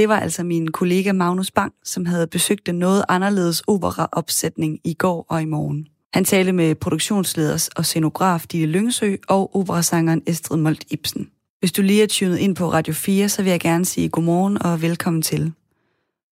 Det 0.00 0.08
var 0.08 0.20
altså 0.20 0.44
min 0.44 0.70
kollega 0.70 1.12
Magnus 1.12 1.50
Bang, 1.50 1.72
som 1.84 2.06
havde 2.06 2.26
besøgt 2.26 2.66
den 2.66 2.74
noget 2.74 3.04
anderledes 3.08 3.62
operaopsætning 3.66 4.78
i 4.84 4.94
går 4.94 5.26
og 5.28 5.42
i 5.42 5.44
morgen. 5.44 5.86
Han 6.14 6.24
talte 6.24 6.52
med 6.52 6.74
produktionsleders 6.74 7.68
og 7.68 7.84
scenograf 7.84 8.44
Dille 8.52 8.66
Lyngsø 8.66 9.16
og 9.28 9.56
operasangeren 9.56 10.22
Estrid 10.26 10.58
Molt 10.58 10.84
Ibsen. 10.90 11.30
Hvis 11.58 11.72
du 11.72 11.82
lige 11.82 12.02
er 12.02 12.06
tunet 12.06 12.38
ind 12.38 12.56
på 12.56 12.72
Radio 12.72 12.94
4, 12.94 13.28
så 13.28 13.42
vil 13.42 13.50
jeg 13.50 13.60
gerne 13.60 13.84
sige 13.84 14.08
godmorgen 14.08 14.62
og 14.62 14.82
velkommen 14.82 15.22
til. 15.22 15.52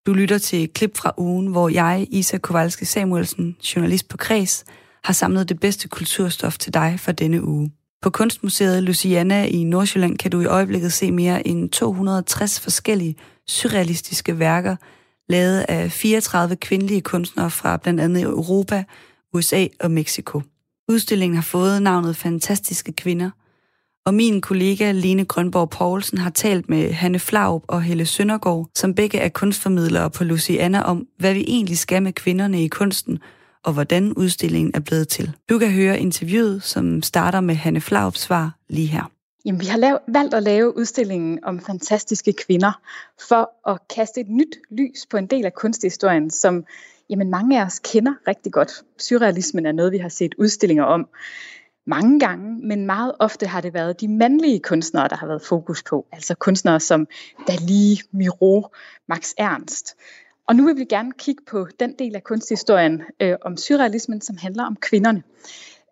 Du 0.06 0.12
lytter 0.12 0.38
til 0.38 0.68
klip 0.68 0.96
fra 0.96 1.12
ugen, 1.16 1.46
hvor 1.46 1.68
jeg, 1.68 2.06
Isa 2.10 2.38
Kowalski 2.38 2.84
Samuelsen, 2.84 3.56
journalist 3.76 4.08
på 4.08 4.16
Kreds, 4.16 4.64
har 5.04 5.12
samlet 5.12 5.48
det 5.48 5.60
bedste 5.60 5.88
kulturstof 5.88 6.58
til 6.58 6.74
dig 6.74 7.00
for 7.00 7.12
denne 7.12 7.44
uge. 7.44 7.72
På 8.02 8.10
Kunstmuseet 8.10 8.82
Luciana 8.82 9.46
i 9.46 9.64
Nordsjælland 9.64 10.18
kan 10.18 10.30
du 10.30 10.40
i 10.40 10.46
øjeblikket 10.46 10.92
se 10.92 11.12
mere 11.12 11.46
end 11.46 11.70
260 11.70 12.60
forskellige 12.60 13.16
surrealistiske 13.48 14.38
værker, 14.38 14.76
lavet 15.28 15.64
af 15.68 15.92
34 15.92 16.56
kvindelige 16.56 17.00
kunstnere 17.00 17.50
fra 17.50 17.76
blandt 17.76 18.00
andet 18.00 18.22
Europa, 18.22 18.84
USA 19.34 19.66
og 19.80 19.90
Mexico. 19.90 20.42
Udstillingen 20.88 21.34
har 21.34 21.42
fået 21.42 21.82
navnet 21.82 22.16
Fantastiske 22.16 22.92
Kvinder, 22.92 23.30
og 24.06 24.14
min 24.14 24.40
kollega 24.40 24.92
Lene 24.92 25.24
Grønborg 25.24 25.70
Poulsen 25.70 26.18
har 26.18 26.30
talt 26.30 26.68
med 26.68 26.92
Hanne 26.92 27.18
Flaup 27.18 27.64
og 27.66 27.82
Helle 27.82 28.06
Søndergaard, 28.06 28.68
som 28.74 28.94
begge 28.94 29.18
er 29.18 29.28
kunstformidlere 29.28 30.10
på 30.10 30.24
Luciana, 30.24 30.82
om 30.82 31.06
hvad 31.18 31.34
vi 31.34 31.44
egentlig 31.46 31.78
skal 31.78 32.02
med 32.02 32.12
kvinderne 32.12 32.64
i 32.64 32.68
kunsten, 32.68 33.18
og 33.64 33.72
hvordan 33.72 34.12
udstillingen 34.12 34.70
er 34.74 34.80
blevet 34.80 35.08
til. 35.08 35.32
Du 35.48 35.58
kan 35.58 35.70
høre 35.70 36.00
interviewet, 36.00 36.62
som 36.62 37.02
starter 37.02 37.40
med 37.40 37.54
Hanne 37.54 37.80
Flaups 37.80 38.20
svar 38.20 38.58
lige 38.68 38.86
her. 38.86 39.10
Jamen, 39.44 39.60
vi 39.60 39.66
har 39.66 39.78
lavet, 39.78 39.98
valgt 40.08 40.34
at 40.34 40.42
lave 40.42 40.76
udstillingen 40.76 41.44
om 41.44 41.60
fantastiske 41.60 42.32
kvinder 42.32 42.80
for 43.28 43.70
at 43.70 43.78
kaste 43.94 44.20
et 44.20 44.28
nyt 44.28 44.58
lys 44.70 45.06
på 45.10 45.16
en 45.16 45.26
del 45.26 45.44
af 45.44 45.54
kunsthistorien, 45.54 46.30
som 46.30 46.64
jamen, 47.10 47.30
mange 47.30 47.60
af 47.60 47.64
os 47.64 47.78
kender 47.78 48.14
rigtig 48.28 48.52
godt. 48.52 48.72
Surrealismen 48.98 49.66
er 49.66 49.72
noget, 49.72 49.92
vi 49.92 49.98
har 49.98 50.08
set 50.08 50.34
udstillinger 50.38 50.84
om 50.84 51.08
mange 51.86 52.20
gange, 52.20 52.66
men 52.66 52.86
meget 52.86 53.12
ofte 53.18 53.46
har 53.46 53.60
det 53.60 53.74
været 53.74 54.00
de 54.00 54.08
mandlige 54.08 54.60
kunstnere, 54.60 55.08
der 55.08 55.16
har 55.16 55.26
været 55.26 55.42
fokus 55.42 55.82
på. 55.82 56.06
Altså 56.12 56.34
kunstnere 56.34 56.80
som 56.80 57.06
Dalí, 57.50 58.08
Miro, 58.12 58.66
Max 59.08 59.32
Ernst. 59.38 59.96
Og 60.46 60.56
nu 60.56 60.66
vil 60.66 60.76
vi 60.76 60.84
gerne 60.84 61.12
kigge 61.18 61.42
på 61.50 61.66
den 61.80 61.94
del 61.98 62.16
af 62.16 62.24
kunsthistorien 62.24 63.02
øh, 63.20 63.36
om 63.42 63.56
surrealismen, 63.56 64.20
som 64.20 64.36
handler 64.36 64.64
om 64.64 64.76
kvinderne. 64.76 65.22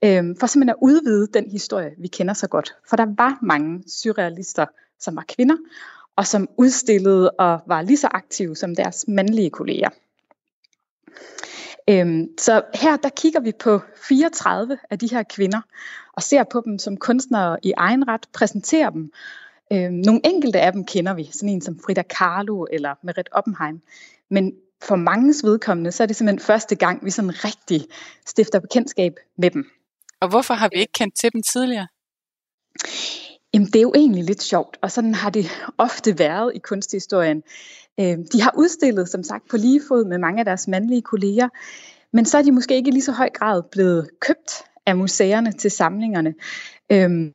Øh, 0.05 0.25
for 0.41 0.47
simpelthen 0.47 0.69
at 0.69 0.77
udvide 0.83 1.27
den 1.35 1.51
historie, 1.51 1.91
vi 1.99 2.09
kender 2.09 2.35
så 2.35 2.49
godt. 2.49 2.75
For 2.89 2.97
der 2.97 3.07
var 3.17 3.39
mange 3.43 3.83
surrealister, 3.87 4.67
som 5.01 5.17
var 5.17 5.25
kvinder, 5.29 5.57
og 6.17 6.27
som 6.27 6.49
udstillede 6.57 7.31
og 7.31 7.61
var 7.67 7.83
lige 7.83 7.97
så 7.97 8.09
aktive 8.11 8.57
som 8.57 8.75
deres 8.75 9.05
mandlige 9.09 9.51
kolleger. 9.51 9.89
Øhm, 11.91 12.29
så 12.39 12.63
her 12.75 12.97
der 12.97 13.09
kigger 13.09 13.41
vi 13.41 13.53
på 13.61 13.81
34 14.09 14.79
af 14.91 14.99
de 14.99 15.09
her 15.11 15.23
kvinder, 15.23 15.61
og 16.13 16.23
ser 16.23 16.45
på 16.45 16.63
dem 16.65 16.79
som 16.79 16.97
kunstnere 16.97 17.57
i 17.63 17.73
egen 17.77 18.09
ret, 18.09 18.27
præsenterer 18.33 18.91
dem. 18.91 19.13
Øhm, 19.73 19.95
nogle 19.95 20.21
enkelte 20.25 20.61
af 20.61 20.73
dem 20.73 20.85
kender 20.85 21.15
vi, 21.15 21.29
sådan 21.33 21.49
en 21.49 21.61
som 21.61 21.79
Frida 21.85 22.03
Kahlo 22.03 22.67
eller 22.71 22.95
Merit 23.03 23.29
Oppenheim. 23.33 23.81
Men 24.31 24.53
for 24.83 24.97
manges 24.97 25.45
vedkommende, 25.45 25.93
så 25.93 26.03
er 26.03 26.07
det 26.07 26.17
simpelthen 26.17 26.47
første 26.47 26.75
gang, 26.75 27.05
vi 27.05 27.11
sådan 27.11 27.45
rigtig 27.45 27.87
stifter 28.27 28.59
bekendtskab 28.59 29.17
med 29.39 29.51
dem. 29.51 29.65
Og 30.21 30.29
hvorfor 30.29 30.55
har 30.55 30.69
vi 30.73 30.81
ikke 30.81 30.93
kendt 30.93 31.17
til 31.19 31.33
dem 31.33 31.43
tidligere? 31.43 31.89
Jamen, 33.55 33.67
det 33.67 33.77
er 33.77 33.83
jo 33.83 33.93
egentlig 33.95 34.25
lidt 34.25 34.43
sjovt, 34.43 34.79
og 34.83 34.91
sådan 34.91 35.15
har 35.15 35.31
det 35.31 35.47
ofte 35.79 36.19
været 36.19 36.53
i 36.55 36.59
kunsthistorien. 36.59 37.43
Øh, 38.01 38.19
de 38.33 38.43
har 38.43 38.53
udstillet, 38.57 39.09
som 39.09 39.23
sagt, 39.23 39.49
på 39.51 39.57
lige 39.57 39.81
fod 39.89 40.05
med 40.05 40.19
mange 40.19 40.39
af 40.39 40.45
deres 40.45 40.69
mandlige 40.69 41.03
kolleger, 41.03 41.49
men 42.13 42.25
så 42.25 42.39
er 42.39 42.43
de 42.43 42.53
måske 42.53 42.75
ikke 42.75 42.89
i 42.89 42.93
lige 42.93 43.03
så 43.03 43.13
høj 43.13 43.31
grad 43.31 43.63
blevet 43.73 44.11
købt 44.21 44.53
af 44.87 44.97
museerne 44.97 45.53
til 45.53 45.71
samlingerne. 45.71 46.35
Øhm, 46.93 47.33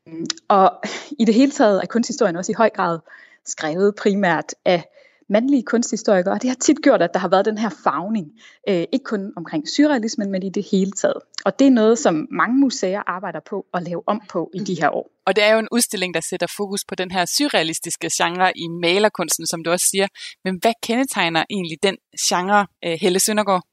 og 0.47 0.71
i 1.19 1.25
det 1.25 1.35
hele 1.35 1.51
taget 1.51 1.81
er 1.81 1.85
kunsthistorien 1.85 2.35
også 2.35 2.51
i 2.51 2.55
høj 2.57 2.69
grad 2.69 2.99
skrevet 3.45 3.95
primært 3.95 4.53
af 4.65 4.83
mandlige 5.31 5.63
kunsthistorikere, 5.63 6.33
og 6.33 6.41
det 6.41 6.49
har 6.49 6.55
tit 6.55 6.77
gjort, 6.83 7.01
at 7.01 7.09
der 7.13 7.19
har 7.19 7.27
været 7.27 7.45
den 7.45 7.57
her 7.57 7.69
fagning, 7.83 8.27
øh, 8.69 8.83
ikke 8.93 9.03
kun 9.03 9.33
omkring 9.37 9.69
surrealismen, 9.69 10.31
men 10.31 10.43
i 10.43 10.49
det 10.49 10.65
hele 10.71 10.91
taget. 10.91 11.19
Og 11.45 11.59
det 11.59 11.67
er 11.67 11.71
noget, 11.71 11.99
som 11.99 12.27
mange 12.31 12.57
museer 12.57 13.01
arbejder 13.07 13.39
på 13.49 13.65
at 13.73 13.83
lave 13.83 14.03
om 14.07 14.21
på 14.29 14.49
i 14.53 14.59
de 14.59 14.75
her 14.81 14.89
år. 14.89 15.07
Og 15.25 15.35
det 15.35 15.43
er 15.43 15.53
jo 15.53 15.59
en 15.59 15.67
udstilling, 15.71 16.13
der 16.13 16.21
sætter 16.29 16.47
fokus 16.57 16.79
på 16.87 16.95
den 16.95 17.11
her 17.11 17.25
surrealistiske 17.37 18.09
genre 18.17 18.51
i 18.55 18.67
malerkunsten, 18.67 19.47
som 19.47 19.63
du 19.63 19.71
også 19.71 19.87
siger. 19.91 20.07
Men 20.43 20.57
hvad 20.61 20.73
kendetegner 20.83 21.43
egentlig 21.49 21.77
den 21.83 21.97
genre, 22.29 22.67
øh, 22.85 22.97
Helle 23.01 23.19
Søndergaard? 23.19 23.63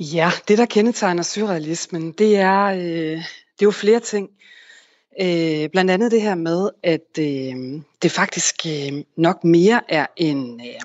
Ja, 0.00 0.30
det 0.48 0.58
der 0.58 0.66
kendetegner 0.66 1.22
surrealismen, 1.22 2.12
det 2.12 2.36
er, 2.36 2.64
øh, 2.64 3.16
det 3.54 3.62
er 3.62 3.70
jo 3.70 3.70
flere 3.70 4.00
ting. 4.00 4.28
Øh, 5.20 5.68
blandt 5.70 5.90
andet 5.90 6.10
det 6.10 6.22
her 6.22 6.34
med, 6.34 6.70
at 6.82 7.18
øh, 7.18 7.82
det 8.02 8.12
faktisk 8.12 8.66
øh, 8.66 8.92
nok 9.16 9.44
mere 9.44 9.80
er 9.88 10.06
en 10.16 10.60
øh, 10.60 10.80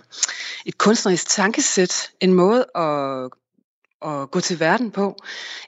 et 0.65 0.77
kunstnerisk 0.77 1.29
tankesæt, 1.29 2.11
en 2.19 2.33
måde 2.33 2.65
at, 2.75 3.29
at 4.11 4.31
gå 4.31 4.39
til 4.39 4.59
verden 4.59 4.91
på, 4.91 5.15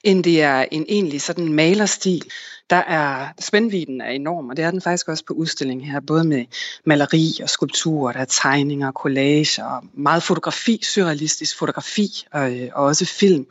end 0.04 0.24
det 0.24 0.42
er 0.42 0.66
en 0.72 0.86
egentlig 0.90 1.22
sådan 1.22 1.54
malerstil. 1.54 2.24
Der 2.70 2.76
er 2.76 3.28
spændviden 3.40 4.02
er 4.02 4.10
enorm, 4.10 4.50
og 4.50 4.58
det 4.58 4.66
er 4.66 4.72
den 4.72 4.82
faktisk 4.82 5.08
også 5.08 5.26
på 5.26 5.34
udstillingen 5.34 5.88
her, 5.88 6.00
både 6.00 6.24
med 6.24 6.46
maleri 6.86 7.40
og 7.44 7.50
skulpturer, 7.50 8.14
der 8.14 8.20
er 8.20 8.26
tegninger, 8.26 8.92
collage 8.92 9.66
og 9.66 9.84
meget 9.94 10.24
fotografi, 10.24 10.80
surrealistisk 10.84 11.58
fotografi 11.58 12.26
og, 12.32 12.60
øh, 12.60 12.70
og 12.74 12.84
også 12.84 13.06
film. 13.06 13.46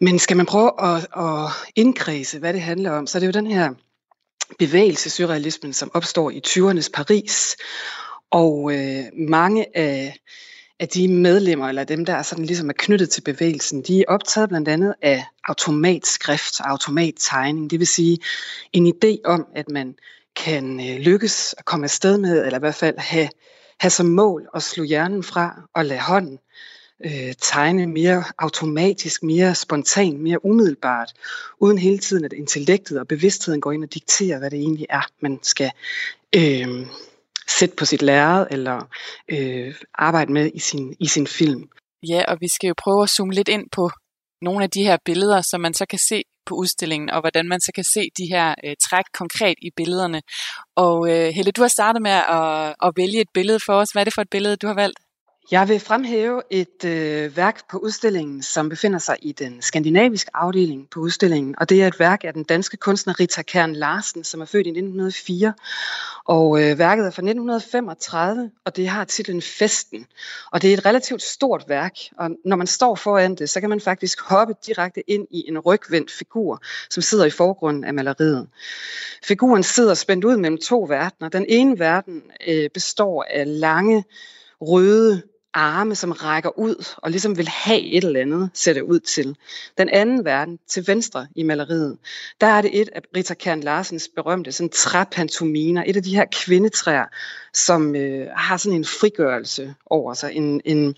Men 0.00 0.18
skal 0.18 0.36
man 0.36 0.46
prøve 0.46 0.72
at, 0.82 1.06
at 1.16 1.50
indkredse, 1.76 2.38
hvad 2.38 2.52
det 2.52 2.62
handler 2.62 2.90
om, 2.90 3.06
så 3.06 3.18
er 3.18 3.20
det 3.20 3.26
jo 3.26 3.40
den 3.40 3.46
her 3.46 3.74
bevægelsesurrealismen, 4.58 5.72
som 5.72 5.90
opstår 5.94 6.30
i 6.30 6.40
20'ernes 6.46 6.90
Paris. 6.94 7.56
Og 8.30 8.72
øh, 8.74 9.04
mange 9.28 9.76
af, 9.76 10.18
af 10.80 10.88
de 10.88 11.08
medlemmer, 11.08 11.68
eller 11.68 11.84
dem, 11.84 12.04
der 12.04 12.14
er 12.14 12.22
sådan 12.22 12.44
ligesom 12.44 12.68
er 12.68 12.74
knyttet 12.78 13.10
til 13.10 13.20
bevægelsen, 13.20 13.82
de 13.82 14.00
er 14.00 14.04
optaget 14.08 14.48
blandt 14.48 14.68
andet 14.68 14.94
af 15.02 15.24
automatskrift 15.44 16.60
og 16.60 16.70
automattegning. 16.70 17.70
Det 17.70 17.78
vil 17.78 17.86
sige 17.86 18.18
en 18.72 18.86
idé 18.94 19.16
om, 19.24 19.46
at 19.54 19.68
man 19.68 19.94
kan 20.36 20.80
øh, 20.80 20.96
lykkes 21.00 21.54
at 21.58 21.64
komme 21.64 21.84
afsted 21.84 22.18
med, 22.18 22.44
eller 22.44 22.58
i 22.58 22.60
hvert 22.60 22.74
fald 22.74 22.98
have, 22.98 23.28
have 23.80 23.90
som 23.90 24.06
mål 24.06 24.48
at 24.54 24.62
slå 24.62 24.84
hjernen 24.84 25.22
fra 25.22 25.62
og 25.74 25.84
lade 25.84 26.00
hånden 26.00 26.38
øh, 27.04 27.34
tegne 27.40 27.86
mere 27.86 28.24
automatisk, 28.38 29.22
mere 29.22 29.54
spontant, 29.54 30.20
mere 30.20 30.44
umiddelbart, 30.44 31.12
uden 31.60 31.78
hele 31.78 31.98
tiden 31.98 32.24
at 32.24 32.32
intellektet 32.32 33.00
og 33.00 33.08
bevidstheden 33.08 33.60
går 33.60 33.72
ind 33.72 33.84
og 33.84 33.94
dikterer, 33.94 34.38
hvad 34.38 34.50
det 34.50 34.58
egentlig 34.58 34.86
er, 34.90 35.02
man 35.20 35.38
skal 35.42 35.70
øh, 36.36 36.86
sætte 37.48 37.76
på 37.76 37.84
sit 37.84 38.02
lærred 38.02 38.46
eller 38.50 38.88
øh, 39.28 39.74
arbejde 39.94 40.32
med 40.32 40.50
i 40.54 40.58
sin, 40.58 40.96
i 41.00 41.06
sin 41.06 41.26
film. 41.26 41.68
Ja, 42.08 42.24
og 42.28 42.36
vi 42.40 42.48
skal 42.48 42.68
jo 42.68 42.74
prøve 42.78 43.02
at 43.02 43.10
zoome 43.10 43.32
lidt 43.32 43.48
ind 43.48 43.66
på 43.72 43.90
nogle 44.42 44.64
af 44.64 44.70
de 44.70 44.82
her 44.82 44.96
billeder, 45.04 45.40
som 45.40 45.60
man 45.60 45.74
så 45.74 45.86
kan 45.86 45.98
se 46.08 46.22
på 46.46 46.54
udstillingen, 46.54 47.10
og 47.10 47.20
hvordan 47.20 47.48
man 47.48 47.60
så 47.60 47.72
kan 47.74 47.84
se 47.94 48.00
de 48.18 48.26
her 48.34 48.54
øh, 48.64 48.74
træk 48.82 49.04
konkret 49.14 49.54
i 49.62 49.70
billederne. 49.76 50.22
Og 50.76 51.10
øh, 51.10 51.28
Helle, 51.28 51.52
du 51.52 51.60
har 51.60 51.68
startet 51.68 52.02
med 52.02 52.10
at, 52.10 52.74
at 52.86 52.92
vælge 52.96 53.20
et 53.20 53.32
billede 53.34 53.58
for 53.66 53.72
os. 53.72 53.90
Hvad 53.92 54.02
er 54.02 54.04
det 54.04 54.14
for 54.14 54.22
et 54.22 54.30
billede, 54.30 54.56
du 54.56 54.66
har 54.66 54.74
valgt? 54.74 54.98
Jeg 55.50 55.68
vil 55.68 55.80
fremhæve 55.80 56.42
et 56.50 56.84
øh, 56.84 57.36
værk 57.36 57.68
på 57.70 57.78
udstillingen, 57.78 58.42
som 58.42 58.68
befinder 58.68 58.98
sig 58.98 59.16
i 59.22 59.32
den 59.32 59.62
skandinaviske 59.62 60.30
afdeling 60.34 60.90
på 60.90 61.00
udstillingen, 61.00 61.54
og 61.58 61.68
det 61.68 61.82
er 61.82 61.86
et 61.86 62.00
værk 62.00 62.24
af 62.24 62.32
den 62.32 62.44
danske 62.44 62.76
kunstner 62.76 63.20
Rita 63.20 63.42
Kern 63.42 63.72
Larsen, 63.72 64.24
som 64.24 64.40
er 64.40 64.44
født 64.44 64.66
i 64.66 64.70
1904. 64.70 65.52
Og 66.24 66.62
øh, 66.62 66.78
værket 66.78 67.06
er 67.06 67.10
fra 67.10 67.22
1935, 67.22 68.50
og 68.64 68.76
det 68.76 68.88
har 68.88 69.04
titlen 69.04 69.42
Festen. 69.42 70.06
Og 70.52 70.62
det 70.62 70.70
er 70.70 70.76
et 70.76 70.86
relativt 70.86 71.22
stort 71.22 71.64
værk, 71.68 71.94
og 72.18 72.30
når 72.44 72.56
man 72.56 72.66
står 72.66 72.94
foran 72.94 73.34
det, 73.34 73.50
så 73.50 73.60
kan 73.60 73.70
man 73.70 73.80
faktisk 73.80 74.20
hoppe 74.20 74.54
direkte 74.66 75.10
ind 75.10 75.26
i 75.30 75.44
en 75.48 75.58
rygvendt 75.58 76.10
figur, 76.10 76.62
som 76.90 77.02
sidder 77.02 77.24
i 77.24 77.30
forgrunden 77.30 77.84
af 77.84 77.94
maleriet. 77.94 78.48
Figuren 79.24 79.62
sidder 79.62 79.94
spændt 79.94 80.24
ud 80.24 80.36
mellem 80.36 80.58
to 80.58 80.86
verdener. 80.88 81.28
Den 81.28 81.46
ene 81.48 81.78
verden 81.78 82.22
øh, 82.48 82.70
består 82.74 83.26
af 83.30 83.60
lange, 83.60 84.04
røde 84.60 85.22
arme, 85.54 85.94
som 85.94 86.12
rækker 86.12 86.58
ud 86.58 86.88
og 86.96 87.10
ligesom 87.10 87.36
vil 87.36 87.48
have 87.48 87.80
et 87.80 88.04
eller 88.04 88.20
andet, 88.20 88.50
ser 88.54 88.72
det 88.72 88.82
ud 88.82 89.00
til. 89.00 89.36
Den 89.78 89.88
anden 89.88 90.24
verden, 90.24 90.58
til 90.68 90.86
venstre 90.86 91.26
i 91.36 91.42
maleriet, 91.42 91.98
der 92.40 92.46
er 92.46 92.62
det 92.62 92.80
et 92.80 92.88
af 92.92 93.02
Rita 93.16 93.34
Kern 93.34 93.60
Larsens 93.60 94.08
berømte 94.14 94.52
sådan 94.52 94.70
træpantominer, 94.70 95.84
et 95.86 95.96
af 95.96 96.02
de 96.02 96.16
her 96.16 96.24
kvindetræer, 96.32 97.04
som 97.54 97.96
øh, 97.96 98.26
har 98.36 98.56
sådan 98.56 98.76
en 98.76 98.84
frigørelse 98.84 99.74
over 99.86 100.14
sig. 100.14 100.32
En, 100.32 100.60
en, 100.64 100.94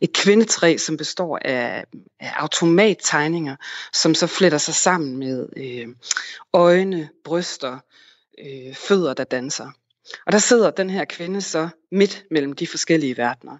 et 0.00 0.12
kvindetræ, 0.12 0.76
som 0.76 0.96
består 0.96 1.38
af, 1.44 1.84
af 2.20 2.32
automattegninger, 2.36 3.56
som 3.92 4.14
så 4.14 4.26
fletter 4.26 4.58
sig 4.58 4.74
sammen 4.74 5.16
med 5.16 5.48
øh, 5.56 5.88
øjne, 6.52 7.08
bryster, 7.24 7.78
øh, 8.38 8.74
fødder, 8.74 9.14
der 9.14 9.24
danser. 9.24 9.70
Og 10.26 10.32
der 10.32 10.38
sidder 10.38 10.70
den 10.70 10.90
her 10.90 11.04
kvinde 11.04 11.40
så 11.40 11.68
midt 11.92 12.24
mellem 12.30 12.52
de 12.52 12.66
forskellige 12.66 13.16
verdener. 13.16 13.58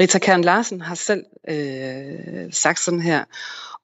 Rita 0.00 0.18
Kern 0.18 0.42
Larsen 0.42 0.80
har 0.80 0.94
selv 0.94 1.24
øh, 1.48 2.52
sagt 2.52 2.80
sådan 2.80 3.00
her, 3.00 3.24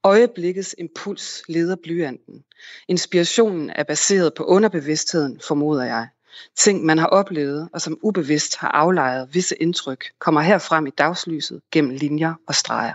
øjeblikkets 0.05 0.75
impuls 0.79 1.43
leder 1.49 1.77
blyanten. 1.83 2.45
Inspirationen 2.89 3.71
er 3.71 3.83
baseret 3.83 4.35
på 4.35 4.45
underbevidstheden, 4.45 5.41
formoder 5.49 5.85
jeg. 5.85 6.09
Ting, 6.57 6.85
man 6.85 6.99
har 6.99 7.07
oplevet 7.07 7.69
og 7.73 7.81
som 7.81 7.99
ubevidst 8.03 8.57
har 8.57 8.69
aflejret 8.69 9.35
visse 9.35 9.57
indtryk, 9.57 10.05
kommer 10.19 10.41
her 10.41 10.59
frem 10.59 10.87
i 10.87 10.91
dagslyset 10.91 11.61
gennem 11.73 11.91
linjer 11.91 12.35
og 12.47 12.55
streger. 12.55 12.95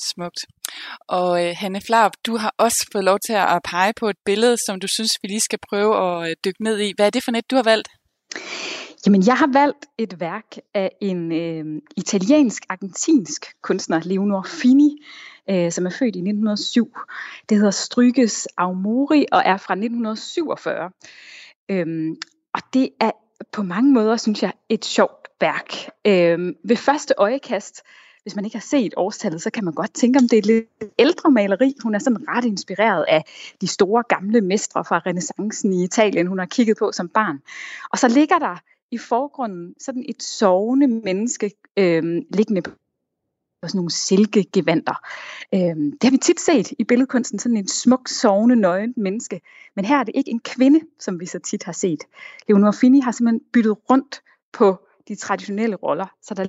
Smukt. 0.00 0.40
Og 1.08 1.46
øh, 1.46 1.54
Hanne 1.56 1.80
Flarup, 1.80 2.12
du 2.26 2.36
har 2.36 2.54
også 2.58 2.88
fået 2.92 3.04
lov 3.04 3.18
til 3.26 3.32
at 3.32 3.60
pege 3.64 3.92
på 4.00 4.08
et 4.08 4.16
billede, 4.24 4.56
som 4.66 4.80
du 4.80 4.86
synes, 4.86 5.12
vi 5.22 5.28
lige 5.28 5.40
skal 5.40 5.58
prøve 5.68 5.92
at 6.06 6.30
øh, 6.30 6.36
dykke 6.44 6.64
ned 6.64 6.78
i. 6.78 6.92
Hvad 6.96 7.06
er 7.06 7.10
det 7.10 7.24
for 7.24 7.30
net, 7.30 7.50
du 7.50 7.56
har 7.56 7.62
valgt? 7.62 7.88
Jamen, 9.06 9.26
jeg 9.26 9.36
har 9.36 9.50
valgt 9.52 9.86
et 9.98 10.20
værk 10.20 10.56
af 10.74 10.90
en 11.00 11.32
øh, 11.32 11.82
italiensk-argentinsk 11.96 13.46
kunstner, 13.62 14.00
Leonor 14.04 14.42
Fini, 14.42 15.02
øh, 15.50 15.72
som 15.72 15.86
er 15.86 15.90
født 15.90 16.16
i 16.16 16.18
1907. 16.18 16.96
Det 17.48 17.56
hedder 17.56 17.70
Stryges 17.70 18.48
Aumori 18.56 19.26
og 19.32 19.42
er 19.44 19.56
fra 19.56 19.74
1947. 19.74 20.90
Øhm, 21.68 22.16
og 22.54 22.60
det 22.72 22.88
er 23.00 23.10
på 23.52 23.62
mange 23.62 23.92
måder, 23.92 24.16
synes 24.16 24.42
jeg, 24.42 24.52
et 24.68 24.84
sjovt 24.84 25.28
værk. 25.40 25.74
Øhm, 26.06 26.54
ved 26.64 26.76
første 26.76 27.14
øjekast, 27.18 27.82
hvis 28.28 28.36
man 28.36 28.44
ikke 28.44 28.56
har 28.56 28.68
set 28.70 28.94
årstallet, 28.96 29.42
så 29.42 29.50
kan 29.50 29.64
man 29.64 29.74
godt 29.74 29.94
tænke, 29.94 30.18
om 30.18 30.28
det 30.28 30.32
er 30.32 30.38
et 30.38 30.46
lidt 30.46 30.66
ældre 30.98 31.30
maleri. 31.30 31.74
Hun 31.82 31.94
er 31.94 31.98
sådan 31.98 32.28
ret 32.28 32.44
inspireret 32.44 33.04
af 33.08 33.24
de 33.60 33.66
store 33.66 34.02
gamle 34.08 34.40
mestre 34.40 34.84
fra 34.84 34.98
renaissancen 34.98 35.72
i 35.72 35.84
Italien, 35.84 36.26
hun 36.26 36.38
har 36.38 36.46
kigget 36.46 36.76
på 36.78 36.92
som 36.92 37.08
barn. 37.08 37.38
Og 37.92 37.98
så 37.98 38.08
ligger 38.08 38.38
der 38.38 38.62
i 38.90 38.98
forgrunden 38.98 39.74
sådan 39.80 40.04
et 40.08 40.22
sovende 40.22 40.86
menneske 40.86 41.50
øh, 41.76 42.22
liggende 42.34 42.62
på 42.62 42.70
sådan 43.62 43.78
nogle 43.78 43.90
silkegevanter. 43.90 44.94
Øhm, 45.54 45.92
det 45.92 46.04
har 46.04 46.10
vi 46.10 46.18
tit 46.18 46.40
set 46.40 46.72
i 46.78 46.84
billedkunsten, 46.84 47.38
sådan 47.38 47.56
en 47.56 47.68
smuk, 47.68 48.08
sovende, 48.08 48.56
nøgen 48.56 48.94
menneske. 48.96 49.40
Men 49.76 49.84
her 49.84 49.98
er 49.98 50.04
det 50.04 50.12
ikke 50.16 50.30
en 50.30 50.40
kvinde, 50.40 50.80
som 50.98 51.20
vi 51.20 51.26
så 51.26 51.38
tit 51.38 51.62
har 51.62 51.72
set. 51.72 52.04
Leonor 52.48 52.72
Fini 52.72 53.00
har 53.00 53.12
simpelthen 53.12 53.40
byttet 53.52 53.76
rundt 53.90 54.22
på 54.52 54.76
de 55.08 55.14
traditionelle 55.14 55.76
roller, 55.76 56.06
så 56.22 56.34
der 56.34 56.46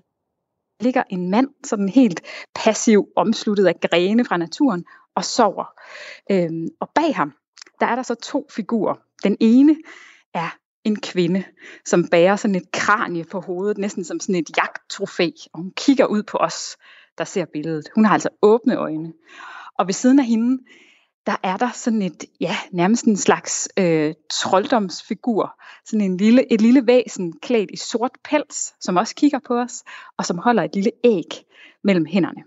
ligger 0.80 1.04
en 1.10 1.32
mand, 1.32 1.48
sådan 1.64 1.90
helt 1.90 2.22
passiv, 2.56 3.08
omsluttet 3.16 3.66
af 3.66 3.80
grene 3.90 4.26
fra 4.26 4.38
naturen, 4.38 4.86
og 5.16 5.26
sover. 5.26 5.66
Øhm, 6.32 6.68
og 6.82 6.90
bag 6.96 7.16
ham, 7.16 7.34
der 7.80 7.86
er 7.86 7.96
der 7.96 8.04
så 8.04 8.16
to 8.16 8.48
figurer. 8.52 8.96
Den 9.24 9.38
ene 9.40 9.76
er 10.34 10.56
en 10.84 11.02
kvinde, 11.02 11.44
som 11.86 12.08
bærer 12.08 12.36
sådan 12.36 12.56
et 12.56 12.72
kranie 12.72 13.24
på 13.24 13.40
hovedet, 13.40 13.78
næsten 13.78 14.04
som 14.04 14.20
sådan 14.20 14.36
et 14.36 14.58
jagttrofæ, 14.58 15.30
og 15.54 15.60
hun 15.60 15.72
kigger 15.78 16.06
ud 16.06 16.24
på 16.24 16.38
os, 16.38 16.78
der 17.18 17.24
ser 17.24 17.46
billedet. 17.46 17.90
Hun 17.96 18.06
har 18.06 18.14
altså 18.14 18.30
åbne 18.42 18.76
øjne. 18.76 19.14
Og 19.80 19.88
ved 19.88 19.94
siden 19.94 20.20
af 20.20 20.26
hende, 20.26 20.64
der 21.30 21.36
er 21.44 21.58
der 21.58 21.70
sådan 21.74 22.02
et, 22.02 22.26
ja, 22.40 22.56
nærmest 22.72 23.06
en 23.06 23.18
slags 23.18 23.70
øh, 23.80 24.14
trolddomsfigur. 24.32 25.62
Sådan 25.86 26.02
en 26.02 26.18
lille, 26.18 26.54
et 26.54 26.62
lille 26.62 26.88
væsen 26.88 27.34
klædt 27.42 27.72
i 27.72 27.78
sort 27.78 28.12
pels, 28.24 28.74
som 28.80 28.98
også 28.98 29.16
kigger 29.16 29.40
på 29.48 29.60
os, 29.60 29.84
og 30.18 30.26
som 30.26 30.38
holder 30.38 30.64
et 30.64 30.76
lille 30.76 30.92
æg 31.04 31.46
mellem 31.84 32.06
hænderne. 32.06 32.44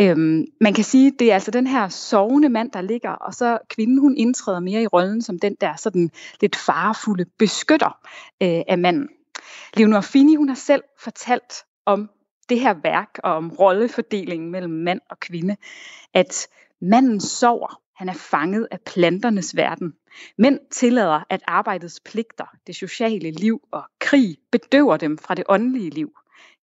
Øhm, 0.00 0.44
man 0.60 0.74
kan 0.74 0.84
sige, 0.84 1.12
det 1.18 1.30
er 1.30 1.34
altså 1.34 1.50
den 1.50 1.66
her 1.66 1.88
sovende 1.88 2.48
mand, 2.48 2.70
der 2.70 2.80
ligger, 2.80 3.10
og 3.10 3.34
så 3.34 3.58
kvinden, 3.68 3.98
hun 3.98 4.16
indtræder 4.16 4.60
mere 4.60 4.82
i 4.82 4.86
rollen 4.86 5.22
som 5.22 5.38
den 5.38 5.56
der 5.60 5.76
sådan 5.76 6.10
lidt 6.40 6.56
farefulde 6.56 7.24
beskytter 7.38 7.98
øh, 8.42 8.62
af 8.68 8.78
manden. 8.78 9.08
Leonor 9.74 10.00
Fini, 10.00 10.34
hun 10.34 10.48
har 10.48 10.56
selv 10.56 10.82
fortalt 10.98 11.52
om 11.86 12.10
det 12.48 12.60
her 12.60 12.74
værk 12.82 13.18
og 13.24 13.34
om 13.34 13.50
rollefordelingen 13.50 14.50
mellem 14.50 14.72
mand 14.72 15.00
og 15.10 15.20
kvinde, 15.20 15.56
at 16.14 16.48
manden 16.80 17.20
sover, 17.20 17.81
han 17.94 18.08
er 18.08 18.14
fanget 18.14 18.68
af 18.70 18.80
planternes 18.80 19.56
verden. 19.56 19.94
Mænd 20.38 20.58
tillader, 20.70 21.20
at 21.30 21.42
arbejdets 21.46 22.00
pligter, 22.00 22.44
det 22.66 22.76
sociale 22.76 23.30
liv 23.30 23.60
og 23.72 23.84
krig 24.00 24.36
bedøver 24.52 24.96
dem 24.96 25.18
fra 25.18 25.34
det 25.34 25.44
åndelige 25.48 25.90
liv. 25.90 26.12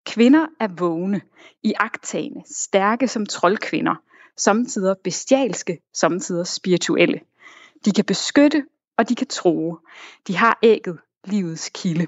Kvinder 0.05 0.47
er 0.59 0.67
vågne, 0.67 1.21
i 1.63 1.73
agtagende, 1.80 2.43
stærke 2.51 3.07
som 3.07 3.25
troldkvinder, 3.25 3.95
samtidig 4.38 4.95
bestialske, 5.03 5.80
samtidig 5.93 6.47
spirituelle. 6.47 7.19
De 7.86 7.91
kan 7.91 8.05
beskytte, 8.05 8.65
og 8.97 9.09
de 9.09 9.15
kan 9.15 9.27
tro. 9.27 9.77
De 10.27 10.38
har 10.38 10.59
ægget, 10.63 10.99
livets 11.25 11.69
kilde. 11.73 12.07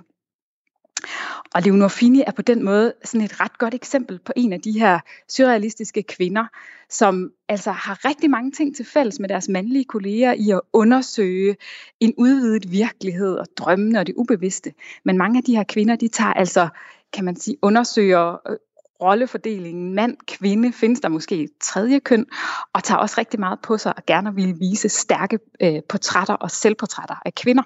Og 1.56 1.62
Leonor 1.62 1.88
Fini 1.88 2.24
er 2.28 2.32
på 2.32 2.42
den 2.42 2.64
måde 2.64 2.94
sådan 3.04 3.26
et 3.26 3.40
ret 3.40 3.58
godt 3.58 3.74
eksempel 3.74 4.20
på 4.26 4.34
en 4.36 4.54
af 4.54 4.62
de 4.62 4.80
her 4.80 5.00
surrealistiske 5.30 6.04
kvinder, 6.04 6.46
som 6.90 7.32
altså 7.50 7.72
har 7.72 8.06
rigtig 8.06 8.30
mange 8.30 8.52
ting 8.52 8.76
til 8.76 8.86
fælles 8.86 9.20
med 9.20 9.30
deres 9.30 9.50
mandlige 9.50 9.86
kolleger 9.86 10.34
i 10.34 10.50
at 10.50 10.62
undersøge 10.74 11.56
en 12.00 12.14
udvidet 12.18 12.72
virkelighed 12.72 13.36
og 13.36 13.46
drømmene 13.58 14.00
og 14.00 14.08
det 14.08 14.16
ubevidste. 14.18 14.74
Men 15.06 15.18
mange 15.18 15.38
af 15.38 15.44
de 15.44 15.56
her 15.56 15.64
kvinder, 15.64 15.96
de 15.96 16.08
tager 16.08 16.34
altså, 16.34 16.70
kan 17.14 17.26
man 17.26 17.36
sige, 17.36 17.58
undersøger 17.62 18.50
øh, 18.50 18.58
rollefordelingen 19.02 19.94
mand-kvinde, 19.94 20.74
findes 20.74 21.00
der 21.00 21.10
måske 21.10 21.44
et 21.44 21.50
tredje 21.62 22.00
køn, 22.00 22.26
og 22.74 22.84
tager 22.84 23.00
også 23.00 23.16
rigtig 23.18 23.40
meget 23.40 23.60
på 23.64 23.78
sig 23.78 23.98
og 23.98 24.06
gerne 24.06 24.36
vil 24.36 24.60
vise 24.60 24.90
stærke 24.90 25.40
øh, 25.62 25.82
portrætter 25.90 26.34
og 26.34 26.52
selvportrætter 26.52 27.16
af 27.26 27.36
kvinder. 27.36 27.64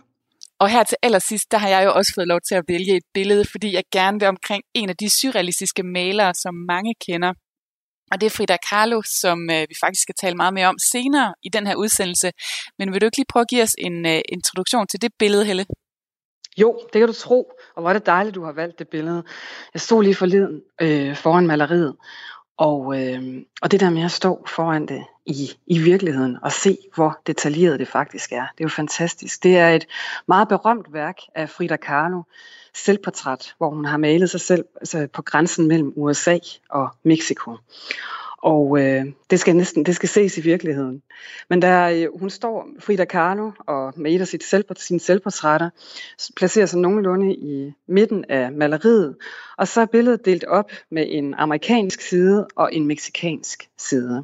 Og 0.60 0.70
her 0.70 0.84
til 0.84 0.98
allersidst, 1.02 1.52
der 1.52 1.58
har 1.58 1.70
jeg 1.70 1.86
jo 1.86 1.92
også 1.94 2.12
fået 2.16 2.28
lov 2.28 2.40
til 2.48 2.56
at 2.56 2.64
vælge 2.68 2.96
et 2.98 3.04
billede, 3.14 3.46
fordi 3.52 3.74
jeg 3.74 3.84
gerne 3.92 4.20
vil 4.20 4.28
omkring 4.28 4.64
en 4.74 4.90
af 4.90 4.98
de 4.98 5.10
surrealistiske 5.10 5.84
malere, 5.84 6.34
som 6.34 6.54
mange 6.54 6.94
kender. 7.08 7.34
Og 8.12 8.22
det 8.22 8.26
er 8.26 8.30
Frida 8.30 8.58
Kahlo, 8.70 9.02
som 9.22 9.50
øh, 9.50 9.62
vi 9.70 9.76
faktisk 9.84 10.02
skal 10.02 10.16
tale 10.22 10.36
meget 10.36 10.54
mere 10.54 10.68
om 10.68 10.78
senere 10.92 11.34
i 11.44 11.50
den 11.50 11.68
her 11.68 11.76
udsendelse. 11.76 12.32
Men 12.80 12.94
vil 12.94 13.02
du 13.02 13.06
ikke 13.06 13.18
lige 13.18 13.32
prøve 13.34 13.42
at 13.42 13.48
give 13.48 13.64
os 13.64 13.76
en 13.78 14.06
øh, 14.06 14.22
introduktion 14.30 14.88
til 14.88 15.02
det 15.02 15.12
billede, 15.20 15.46
Helle? 15.46 15.66
Jo, 16.58 16.80
det 16.94 17.00
kan 17.00 17.08
du 17.08 17.14
tro, 17.14 17.52
og 17.76 17.82
hvor 17.82 17.90
er 17.90 17.94
det 17.94 18.06
dejligt, 18.06 18.36
du 18.36 18.44
har 18.44 18.52
valgt 18.52 18.80
det 18.80 18.88
billede. 18.88 19.24
Jeg 19.74 19.82
stod 19.82 20.04
lige 20.04 20.16
forleden 20.16 20.62
øh, 20.82 21.16
foran 21.16 21.48
maleriet, 21.48 21.96
og, 22.58 23.02
øh, 23.02 23.42
og 23.62 23.72
det 23.72 23.80
der 23.80 23.90
med 23.90 24.04
at 24.04 24.12
stå 24.12 24.46
foran 24.48 24.86
det 24.86 25.04
i, 25.26 25.52
i 25.68 25.80
virkeligheden 25.80 26.38
og 26.42 26.52
se, 26.52 26.78
hvor 26.96 27.20
detaljeret 27.28 27.80
det 27.80 27.88
faktisk 27.88 28.32
er, 28.32 28.46
det 28.58 28.60
er 28.60 28.66
jo 28.66 28.70
fantastisk. 28.70 29.44
Det 29.44 29.58
er 29.58 29.70
et 29.70 29.88
meget 30.28 30.48
berømt 30.48 30.94
værk 30.94 31.18
af 31.36 31.50
Frida 31.50 31.76
Kahlo, 31.76 32.22
selvportræt, 32.74 33.56
hvor 33.58 33.70
hun 33.70 33.86
har 33.86 33.98
malet 33.98 34.30
sig 34.30 34.42
selv 34.42 34.66
altså 34.76 35.08
på 35.14 35.22
grænsen 35.22 35.68
mellem 35.68 35.94
USA 35.96 36.38
og 36.70 36.90
Mexico. 37.04 37.58
Og 38.38 38.80
øh, 38.80 39.06
det 39.30 39.40
skal 39.40 39.56
næsten 39.56 39.86
det 39.86 39.96
skal 39.96 40.10
ses 40.10 40.38
i 40.38 40.42
virkeligheden. 40.42 41.02
Men 41.50 41.62
der 41.62 41.90
øh, 41.90 42.20
hun 42.20 42.30
står 42.30 42.68
Frida 42.80 43.06
Kahlo 43.06 43.52
og 43.60 43.94
med 43.96 44.16
et 44.16 44.22
af 44.22 44.28
sit 44.28 44.44
selv, 44.44 44.66
sine 44.76 45.00
selvportrætter 45.00 45.70
placerer 46.36 46.66
sig 46.66 46.80
nogenlunde 46.80 47.34
i 47.34 47.74
midten 47.88 48.26
af 48.30 48.52
maleriet, 48.52 49.16
og 49.58 49.68
så 49.68 49.82
er 49.82 49.86
billedet 49.86 50.26
delt 50.26 50.44
op 50.44 50.72
med 50.92 51.06
en 51.10 51.34
amerikansk 51.34 52.02
side 52.02 52.48
og 52.56 52.74
en 52.74 52.88
meksikansk 52.88 53.70
side. 53.78 54.24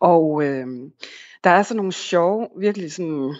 Og 0.00 0.44
øh, 0.44 0.66
der 1.44 1.50
er 1.50 1.62
sådan 1.62 1.76
nogle 1.76 1.92
sjove, 1.92 2.48
virkelig 2.56 2.92
sådan 2.92 3.34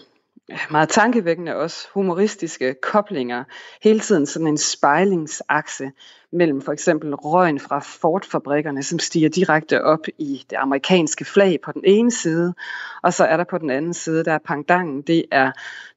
meget 0.71 0.89
tankevækkende 0.89 1.55
også 1.55 1.87
humoristiske 1.93 2.75
koblinger. 2.81 3.43
Hele 3.83 3.99
tiden 3.99 4.25
sådan 4.25 4.47
en 4.47 4.57
spejlingsakse 4.57 5.91
mellem 6.31 6.61
for 6.61 6.71
eksempel 6.71 7.15
røgen 7.15 7.59
fra 7.59 7.79
Ford-fabrikkerne, 7.79 8.83
som 8.83 8.99
stiger 8.99 9.29
direkte 9.29 9.83
op 9.83 10.05
i 10.17 10.45
det 10.49 10.55
amerikanske 10.55 11.25
flag 11.25 11.59
på 11.63 11.71
den 11.71 11.81
ene 11.85 12.11
side, 12.11 12.53
og 13.03 13.13
så 13.13 13.25
er 13.25 13.37
der 13.37 13.43
på 13.43 13.57
den 13.57 13.69
anden 13.69 13.93
side, 13.93 14.23
der 14.23 14.33
er 14.33 14.37
pangdangen, 14.45 15.01
det 15.01 15.25
er 15.31 15.51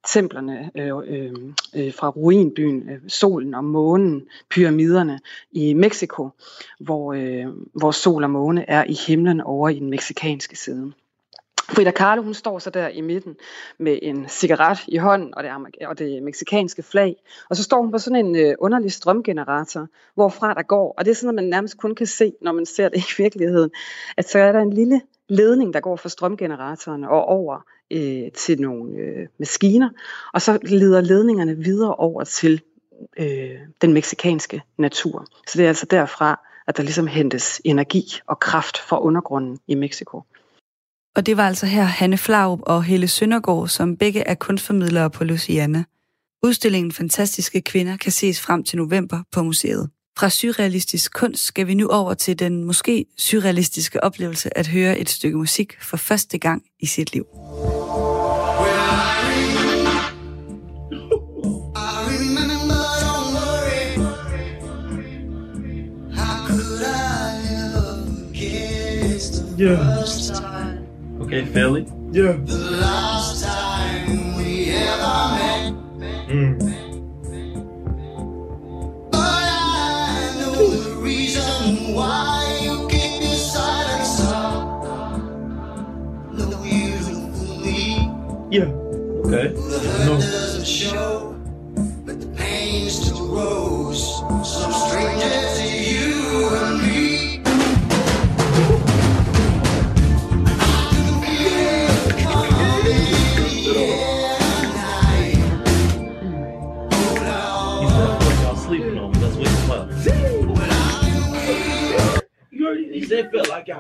templerne 0.07 0.71
øh, 0.77 0.93
øh, 1.07 1.33
øh 1.75 1.95
fra 1.95 2.09
ruinbyen, 2.09 2.91
øh, 2.91 2.99
solen 3.09 3.55
og 3.55 3.65
månen, 3.65 4.27
pyramiderne 4.51 5.21
i 5.53 5.75
Mexico, 5.75 6.29
hvor, 6.81 7.13
øh, 7.13 7.47
hvor 7.75 7.91
sol 7.91 8.25
og 8.25 8.31
måne 8.31 8.71
er 8.71 8.85
i 8.85 8.97
himlen 9.07 9.41
over 9.41 9.69
i 9.69 9.79
den 9.79 9.91
meksikanske 9.91 10.57
side. 10.57 10.93
Frida 11.71 11.91
Kahlo, 11.91 12.23
hun 12.23 12.35
står 12.35 12.59
så 12.59 12.71
der 12.71 12.89
i 12.89 13.01
midten 13.01 13.37
med 13.79 13.99
en 14.03 14.29
cigaret 14.29 14.79
i 14.89 14.97
hånden 14.97 15.35
og 15.35 15.43
det, 15.43 15.51
og 15.87 15.99
det 15.99 16.23
meksikanske 16.23 16.83
flag. 16.83 17.17
Og 17.51 17.57
så 17.57 17.63
står 17.63 17.83
hun 17.83 17.93
på 17.93 17.99
sådan 17.99 18.27
en 18.27 18.37
øh, 18.37 18.55
underlig 18.59 18.93
strømgenerator, 18.93 19.87
hvorfra 20.15 20.55
der 20.55 20.63
går, 20.63 20.95
og 20.99 21.05
det 21.05 21.11
er 21.11 21.15
sådan, 21.15 21.29
at 21.29 21.35
man 21.35 21.45
nærmest 21.45 21.79
kun 21.79 21.95
kan 21.95 22.07
se, 22.07 22.33
når 22.43 22.53
man 22.53 22.67
ser 22.67 22.89
det 22.89 22.99
i 22.99 23.23
virkeligheden, 23.23 23.71
at 24.17 24.29
så 24.29 24.39
er 24.39 24.53
der 24.53 24.61
en 24.61 24.73
lille 24.73 25.01
ledning, 25.29 25.75
der 25.75 25.81
går 25.81 25.97
fra 25.97 26.09
strømgeneratoren 26.09 27.05
og 27.05 27.25
over 27.25 27.65
øh, 27.91 28.33
til 28.33 28.61
nogle 28.61 28.93
øh, 28.93 29.27
maskiner, 29.39 29.89
og 30.33 30.43
så 30.43 30.59
leder 30.63 31.01
ledningerne 31.01 31.57
videre 31.57 31.95
over 31.95 32.25
til 32.25 32.63
øh, 33.19 33.59
den 33.83 33.93
meksikanske 33.93 34.63
natur. 34.79 35.27
Så 35.47 35.59
det 35.59 35.65
er 35.65 35.69
altså 35.69 35.87
derfra, 35.87 36.41
at 36.67 36.77
der 36.77 36.83
ligesom 36.83 37.07
hentes 37.07 37.61
energi 37.65 38.05
og 38.27 38.41
kraft 38.41 38.79
fra 38.79 39.03
undergrunden 39.03 39.59
i 39.67 39.75
Mexico. 39.75 40.23
Og 41.17 41.27
det 41.27 41.37
var 41.37 41.47
altså 41.47 41.67
her 41.67 41.83
Hanne 41.83 42.19
Flaup 42.19 42.61
og 42.63 42.85
Helle 42.85 43.09
Søndergaard, 43.09 43.69
som 43.69 43.97
begge 43.97 44.21
er 44.21 44.35
kunstformidlere 44.35 45.11
på 45.11 45.25
Luciana. 45.25 45.85
Udstillingen 46.43 46.93
Fantastiske 46.93 47.61
Kvinder 47.61 47.97
kan 47.97 48.13
ses 48.13 48.41
frem 48.41 48.65
til 48.65 48.79
november 48.79 49.23
på 49.33 49.43
museet. 49.43 49.91
Fra 50.19 50.31
surrealistisk 50.31 51.13
kunst 51.15 51.45
skal 51.45 51.67
vi 51.67 51.75
nu 51.75 51.89
over 51.89 52.15
til 52.15 52.39
den 52.39 52.65
måske 52.65 53.07
surrealistiske 53.19 54.05
oplevelse 54.05 54.59
at 54.59 54.67
høre 54.67 54.99
et 54.99 55.11
stykke 55.11 55.39
musik 55.39 55.77
for 55.83 55.97
første 55.97 56.39
gang 56.39 56.63
i 56.81 56.87
sit 56.87 57.13
liv. 57.13 57.25
Yeah. 69.61 70.30
Okay, 71.33 71.45
Philly. 71.45 71.87
Yeah. 72.11 72.33
The 72.43 72.59
last 72.83 73.45
time 73.45 74.37
we 74.37 74.71
ever 74.71 75.39
met. 75.97 76.27
Mm. 76.27 76.59
But 79.13 79.21
I 79.23 80.35
know 80.41 80.57
the 80.57 80.97
reason 80.97 81.95
why 81.95 82.59
you 82.61 82.89
keep 82.89 83.23
your 83.23 83.39
silence 83.39 84.19
No, 86.33 86.65
you 86.65 86.99
Yeah. 88.51 88.65
Okay. 89.23 89.55
No. 90.05 90.19
doesn't 90.19 90.67
show, 90.67 91.37
but 92.05 92.21
the 92.21 92.27
pain 92.37 92.91
still 92.91 93.29
grows. 93.29 94.03
Some 94.43 94.73
strangers 94.73 95.60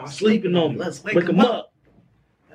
Like 0.00 0.08
y'all 0.08 0.16
sleeping 0.16 0.56
on 0.56 0.72
me. 0.72 0.78
Let's 0.78 1.04
wake, 1.04 1.16
wake 1.16 1.26
them 1.26 1.40
up. 1.40 1.50
up. 1.50 1.72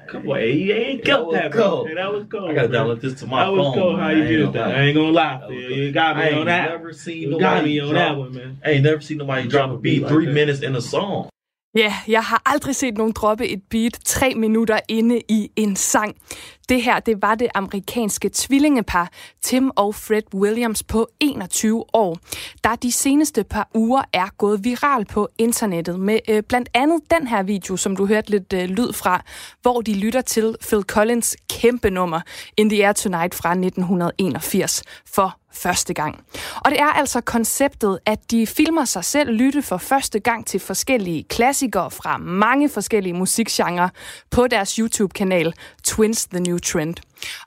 Come 0.08 0.30
on, 0.30 0.38
hey, 0.38 0.72
ain't 0.72 1.04
killed 1.04 1.34
that, 1.34 1.52
cold. 1.52 1.88
Hey, 1.88 1.96
that 1.96 2.12
was 2.12 2.28
cold. 2.30 2.52
I 2.52 2.54
gotta 2.54 2.68
download 2.68 3.02
this 3.02 3.20
to 3.22 3.28
my 3.28 3.44
phone. 3.44 3.58
That 3.58 3.64
was 3.64 3.76
cold. 3.76 4.00
How 4.00 4.10
you 4.10 4.24
did 4.24 4.54
that? 4.54 4.76
I 4.76 4.82
ain't 4.82 4.96
gonna 4.96 5.12
lie, 5.12 5.40
Phil. 5.48 5.52
You 5.52 5.92
got 5.92 6.18
me 6.18 6.32
on 6.32 6.46
that. 6.46 6.70
Never 6.70 6.94
seen 6.94 7.22
you 7.24 7.40
got 7.40 7.64
me 7.64 7.80
on 7.80 7.90
drop, 7.90 8.00
that 8.00 8.18
one, 8.18 8.34
man. 8.34 8.60
I 8.64 8.70
ain't 8.72 8.84
never 8.84 9.02
seen 9.02 9.18
nobody 9.18 9.48
drop 9.48 9.72
a 9.72 9.78
beat 9.78 10.08
three 10.08 10.28
minutes 10.28 10.62
in 10.62 10.76
a 10.76 10.82
song. 10.82 11.30
Ja, 11.76 11.94
jeg 12.08 12.24
har 12.24 12.42
aldrig 12.46 12.76
set 12.76 12.98
nogen 12.98 13.14
droppe 13.14 13.48
et 13.48 13.62
beat 13.70 14.00
tre 14.06 14.34
minutter 14.36 14.80
inde 14.90 15.22
i 15.30 15.52
en 15.56 15.76
sang. 15.76 16.16
Det 16.70 16.82
her, 16.82 17.00
det 17.00 17.22
var 17.22 17.36
det 17.36 17.48
amerikanske 17.56 18.30
tvillingepar 18.34 19.12
Tim 19.44 19.72
og 19.76 19.96
Fred 19.96 20.36
Williams 20.36 20.84
på 20.84 21.08
21 21.20 21.84
år, 21.94 22.18
der 22.64 22.76
de 22.76 22.92
seneste 22.92 23.44
par 23.44 23.70
uger 23.74 24.02
er 24.14 24.28
gået 24.38 24.64
viral 24.64 25.06
på 25.06 25.30
internettet 25.38 26.00
med 26.00 26.20
øh, 26.30 26.44
blandt 26.44 26.70
andet 26.74 27.02
den 27.12 27.28
her 27.28 27.44
video, 27.44 27.78
som 27.78 27.96
du 27.96 28.06
hørte 28.06 28.32
lidt 28.32 28.54
øh, 28.54 28.64
lyd 28.64 28.94
fra, 28.94 29.24
hvor 29.62 29.82
de 29.82 29.94
lytter 29.94 30.22
til 30.22 30.56
Phil 30.62 30.84
Collins 30.84 31.38
kæmpe 31.50 31.90
nummer 31.90 32.22
In 32.58 32.70
the 32.70 32.86
Air 32.86 32.94
Tonight 32.94 33.36
fra 33.36 33.52
1981 33.52 34.84
for 35.16 35.40
første 35.56 35.94
gang. 35.94 36.24
Og 36.56 36.72
det 36.72 36.80
er 36.80 36.86
altså 36.86 37.22
konceptet, 37.22 38.00
at 38.06 38.32
de 38.32 38.48
filmer 38.48 38.86
sig 38.86 39.06
selv 39.06 39.32
lytte 39.32 39.62
for 39.62 39.78
første 39.78 40.20
gang 40.20 40.48
til 40.48 40.60
forskellige 40.60 41.24
klassikere 41.24 41.92
fra 41.92 42.18
mange 42.18 42.70
forskellige 42.70 43.14
musikgenrer 43.14 43.90
på 44.32 44.48
deres 44.48 44.76
YouTube-kanal 44.76 45.54
Twins 45.84 46.26
The 46.26 46.40
New 46.40 46.58
Trend. 46.58 46.96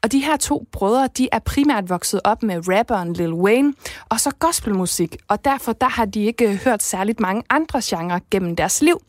Og 0.02 0.12
de 0.12 0.20
her 0.20 0.36
to 0.36 0.66
brødre, 0.72 1.08
de 1.18 1.28
er 1.32 1.38
primært 1.38 1.88
vokset 1.88 2.20
op 2.24 2.42
med 2.42 2.68
rapperen 2.68 3.12
Lil 3.12 3.32
Wayne 3.32 3.74
og 4.08 4.20
så 4.20 4.30
gospelmusik, 4.38 5.16
og 5.28 5.44
derfor 5.44 5.72
der 5.72 5.88
har 5.88 6.04
de 6.04 6.24
ikke 6.24 6.56
hørt 6.64 6.82
særligt 6.82 7.20
mange 7.20 7.42
andre 7.50 7.80
genrer 7.84 8.18
gennem 8.30 8.56
deres 8.56 8.82
liv. 8.82 9.00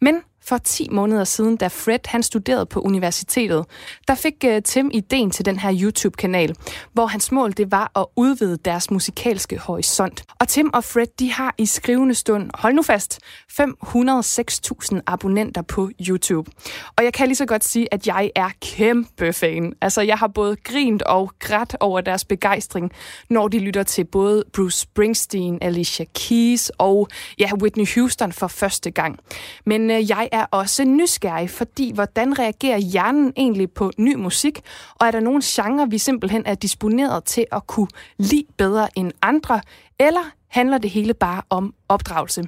Men 0.00 0.20
for 0.46 0.58
10 0.58 0.88
måneder 0.90 1.24
siden, 1.24 1.56
da 1.56 1.66
Fred 1.68 1.98
han 2.04 2.22
studerede 2.22 2.66
på 2.66 2.80
universitetet, 2.80 3.64
der 4.08 4.14
fik 4.14 4.34
uh, 4.46 4.62
Tim 4.64 4.90
ideen 4.94 5.30
til 5.30 5.44
den 5.44 5.58
her 5.58 5.78
YouTube-kanal, 5.82 6.56
hvor 6.92 7.06
hans 7.06 7.32
mål 7.32 7.52
det 7.52 7.72
var 7.72 7.98
at 7.98 8.06
udvide 8.16 8.56
deres 8.64 8.90
musikalske 8.90 9.58
horisont. 9.58 10.22
Og 10.40 10.48
Tim 10.48 10.70
og 10.74 10.84
Fred, 10.84 11.06
de 11.18 11.32
har 11.32 11.54
i 11.58 11.66
skrivende 11.66 12.14
stund, 12.14 12.50
hold 12.54 12.74
nu 12.74 12.82
fast, 12.82 13.18
506.000 13.60 15.00
abonnenter 15.06 15.62
på 15.62 15.90
YouTube. 16.08 16.50
Og 16.96 17.04
jeg 17.04 17.12
kan 17.12 17.26
lige 17.26 17.36
så 17.36 17.46
godt 17.46 17.64
sige, 17.64 17.94
at 17.94 18.06
jeg 18.06 18.30
er 18.34 18.50
kæmpe 18.62 19.32
fan. 19.32 19.72
Altså, 19.80 20.00
jeg 20.00 20.18
har 20.18 20.26
både 20.26 20.56
grint 20.56 21.02
og 21.02 21.32
grædt 21.38 21.76
over 21.80 22.00
deres 22.00 22.24
begejstring, 22.24 22.90
når 23.30 23.48
de 23.48 23.58
lytter 23.58 23.82
til 23.82 24.04
både 24.04 24.44
Bruce 24.52 24.78
Springsteen, 24.78 25.58
Alicia 25.62 26.04
Keys 26.14 26.70
og 26.78 27.08
ja, 27.38 27.50
Whitney 27.62 27.86
Houston 27.94 28.32
for 28.32 28.46
første 28.46 28.90
gang. 28.90 29.18
Men 29.66 29.90
øh, 29.90 30.10
jeg 30.10 30.28
er 30.34 30.46
også 30.50 30.84
nysgerrig, 30.84 31.50
fordi 31.50 31.92
hvordan 31.94 32.38
reagerer 32.38 32.78
hjernen 32.78 33.32
egentlig 33.36 33.70
på 33.70 33.90
ny 33.98 34.14
musik? 34.14 34.60
Og 34.94 35.06
er 35.06 35.10
der 35.10 35.20
nogle 35.20 35.42
genrer, 35.44 35.86
vi 35.86 35.98
simpelthen 35.98 36.42
er 36.46 36.54
disponeret 36.54 37.24
til 37.24 37.46
at 37.52 37.66
kunne 37.66 37.88
lide 38.18 38.44
bedre 38.58 38.88
end 38.98 39.12
andre? 39.22 39.60
Eller 39.98 40.30
handler 40.48 40.78
det 40.78 40.90
hele 40.90 41.14
bare 41.14 41.42
om 41.50 41.74
opdragelse? 41.88 42.42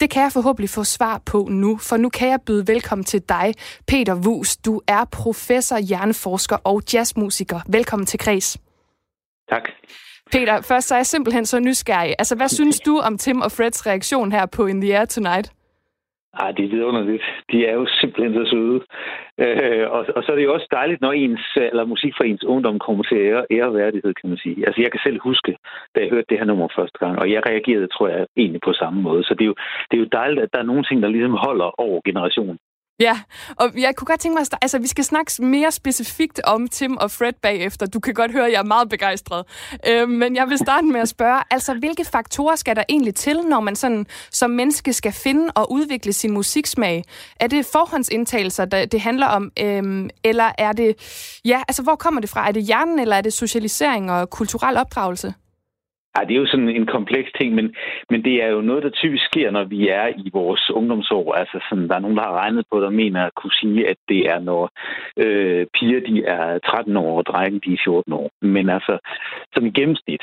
Det 0.00 0.10
kan 0.10 0.22
jeg 0.22 0.32
forhåbentlig 0.32 0.70
få 0.70 0.84
svar 0.84 1.18
på 1.26 1.48
nu, 1.50 1.78
for 1.78 1.96
nu 1.96 2.08
kan 2.08 2.28
jeg 2.28 2.40
byde 2.46 2.68
velkommen 2.68 3.04
til 3.04 3.22
dig, 3.28 3.54
Peter 3.86 4.14
Wus. 4.14 4.56
Du 4.56 4.80
er 4.86 5.04
professor, 5.04 5.78
hjerneforsker 5.78 6.56
og 6.56 6.82
jazzmusiker. 6.92 7.60
Velkommen 7.68 8.06
til 8.06 8.18
Kreds. 8.18 8.58
Tak. 9.48 9.62
Peter, 10.32 10.60
først 10.60 10.88
så 10.88 10.94
er 10.94 10.98
jeg 10.98 11.06
simpelthen 11.06 11.46
så 11.46 11.60
nysgerrig. 11.60 12.14
Altså, 12.18 12.34
hvad 12.34 12.48
synes 12.48 12.80
du 12.86 12.98
om 12.98 13.18
Tim 13.18 13.40
og 13.40 13.52
Freds 13.52 13.86
reaktion 13.86 14.32
her 14.32 14.46
på 14.46 14.66
In 14.66 14.80
the 14.80 14.98
Air 14.98 15.04
Tonight? 15.04 15.52
Ej, 16.40 16.52
det 16.52 16.64
er 16.64 16.68
vidunderligt. 16.68 17.22
De 17.52 17.66
er 17.66 17.74
jo 17.74 17.86
simpelthen 18.00 18.34
så 18.34 18.50
søde. 18.50 18.80
Øh, 19.44 19.90
og, 19.90 20.06
og 20.16 20.22
så 20.22 20.32
er 20.32 20.36
det 20.36 20.44
jo 20.44 20.54
også 20.54 20.68
dejligt, 20.70 21.00
når 21.00 21.12
ens, 21.12 21.44
eller 21.56 21.84
musik 21.84 22.12
fra 22.16 22.24
ens 22.24 22.44
ungdom 22.44 22.78
kommer 22.78 23.04
til 23.04 23.18
ære, 23.18 23.44
æreværdighed, 23.50 24.14
kan 24.14 24.28
man 24.28 24.38
sige. 24.38 24.66
Altså, 24.66 24.80
jeg 24.82 24.90
kan 24.90 25.00
selv 25.02 25.20
huske, 25.20 25.56
da 25.94 26.00
jeg 26.00 26.10
hørte 26.10 26.26
det 26.28 26.38
her 26.38 26.44
nummer 26.44 26.68
første 26.76 26.98
gang, 26.98 27.18
og 27.18 27.30
jeg 27.30 27.46
reagerede, 27.46 27.86
tror 27.86 28.08
jeg, 28.08 28.26
egentlig 28.36 28.60
på 28.64 28.72
samme 28.72 29.02
måde. 29.02 29.24
Så 29.24 29.34
det 29.34 29.44
er 29.44 29.50
jo, 29.52 29.54
det 29.90 29.96
er 29.96 30.02
jo 30.04 30.08
dejligt, 30.12 30.42
at 30.42 30.52
der 30.52 30.58
er 30.58 30.70
nogle 30.70 30.84
ting, 30.84 31.02
der 31.02 31.08
ligesom 31.08 31.36
holder 31.46 31.80
over 31.80 32.00
generationen. 32.04 32.58
Ja, 33.02 33.20
og 33.56 33.70
jeg 33.76 33.96
kunne 33.96 34.06
godt 34.06 34.20
tænke 34.20 34.34
mig, 34.34 34.40
at 34.40 34.58
altså, 34.62 34.78
vi 34.78 34.86
skal 34.86 35.04
snakke 35.04 35.42
mere 35.42 35.72
specifikt 35.72 36.40
om 36.44 36.68
Tim 36.68 36.96
og 36.96 37.10
Fred 37.10 37.32
bagefter. 37.42 37.86
Du 37.86 38.00
kan 38.00 38.14
godt 38.14 38.32
høre, 38.32 38.46
at 38.46 38.52
jeg 38.52 38.58
er 38.58 38.64
meget 38.64 38.88
begejstret. 38.88 39.44
Øh, 39.88 40.08
men 40.08 40.36
jeg 40.36 40.48
vil 40.48 40.58
starte 40.58 40.86
med 40.86 41.00
at 41.00 41.08
spørge, 41.08 41.42
altså 41.50 41.74
hvilke 41.74 42.04
faktorer 42.04 42.56
skal 42.56 42.76
der 42.76 42.84
egentlig 42.88 43.14
til, 43.14 43.36
når 43.36 43.60
man 43.60 43.76
sådan 43.76 44.06
som 44.30 44.50
menneske 44.50 44.92
skal 44.92 45.12
finde 45.12 45.52
og 45.54 45.72
udvikle 45.72 46.12
sin 46.12 46.32
musiksmag? 46.32 47.04
Er 47.40 47.46
det 47.46 47.66
forhåndsindtagelser, 47.66 48.64
der 48.64 48.86
det 48.86 49.00
handler 49.00 49.26
om, 49.26 49.50
øh, 49.60 50.08
eller 50.24 50.52
er 50.58 50.72
det, 50.72 50.96
ja, 51.44 51.62
altså 51.68 51.82
hvor 51.82 51.94
kommer 51.94 52.20
det 52.20 52.30
fra? 52.30 52.48
Er 52.48 52.52
det 52.52 52.62
hjernen, 52.62 52.98
eller 52.98 53.16
er 53.16 53.20
det 53.20 53.32
socialisering 53.32 54.10
og 54.10 54.30
kulturel 54.30 54.76
opdragelse? 54.76 55.34
Ej, 56.14 56.24
det 56.24 56.34
er 56.34 56.40
jo 56.40 56.46
sådan 56.46 56.68
en 56.68 56.86
kompleks 56.86 57.30
ting, 57.40 57.54
men, 57.54 57.74
men 58.10 58.24
det 58.24 58.34
er 58.44 58.48
jo 58.48 58.60
noget, 58.60 58.82
der 58.82 58.90
typisk 58.90 59.24
sker, 59.24 59.50
når 59.50 59.64
vi 59.64 59.88
er 59.88 60.06
i 60.06 60.30
vores 60.32 60.70
ungdomsår. 60.70 61.32
Altså 61.34 61.66
sådan, 61.68 61.88
der 61.88 61.94
er 61.94 62.04
nogen, 62.04 62.16
der 62.16 62.22
har 62.22 62.40
regnet 62.42 62.64
på, 62.70 62.80
der 62.80 62.90
mener 62.90 63.20
at 63.24 63.34
kunne 63.34 63.56
sige, 63.60 63.88
at 63.88 63.96
det 64.08 64.20
er, 64.32 64.38
når 64.40 64.70
øh, 65.24 65.66
piger 65.74 66.00
de 66.00 66.24
er 66.24 66.58
13 66.58 66.96
år, 66.96 67.18
og 67.18 67.26
drenge 67.26 67.60
de 67.64 67.72
er 67.72 67.82
14 67.84 68.12
år. 68.12 68.30
Men 68.42 68.68
altså, 68.70 68.98
som 69.54 69.66
i 69.66 69.70
gennemsnit. 69.70 70.22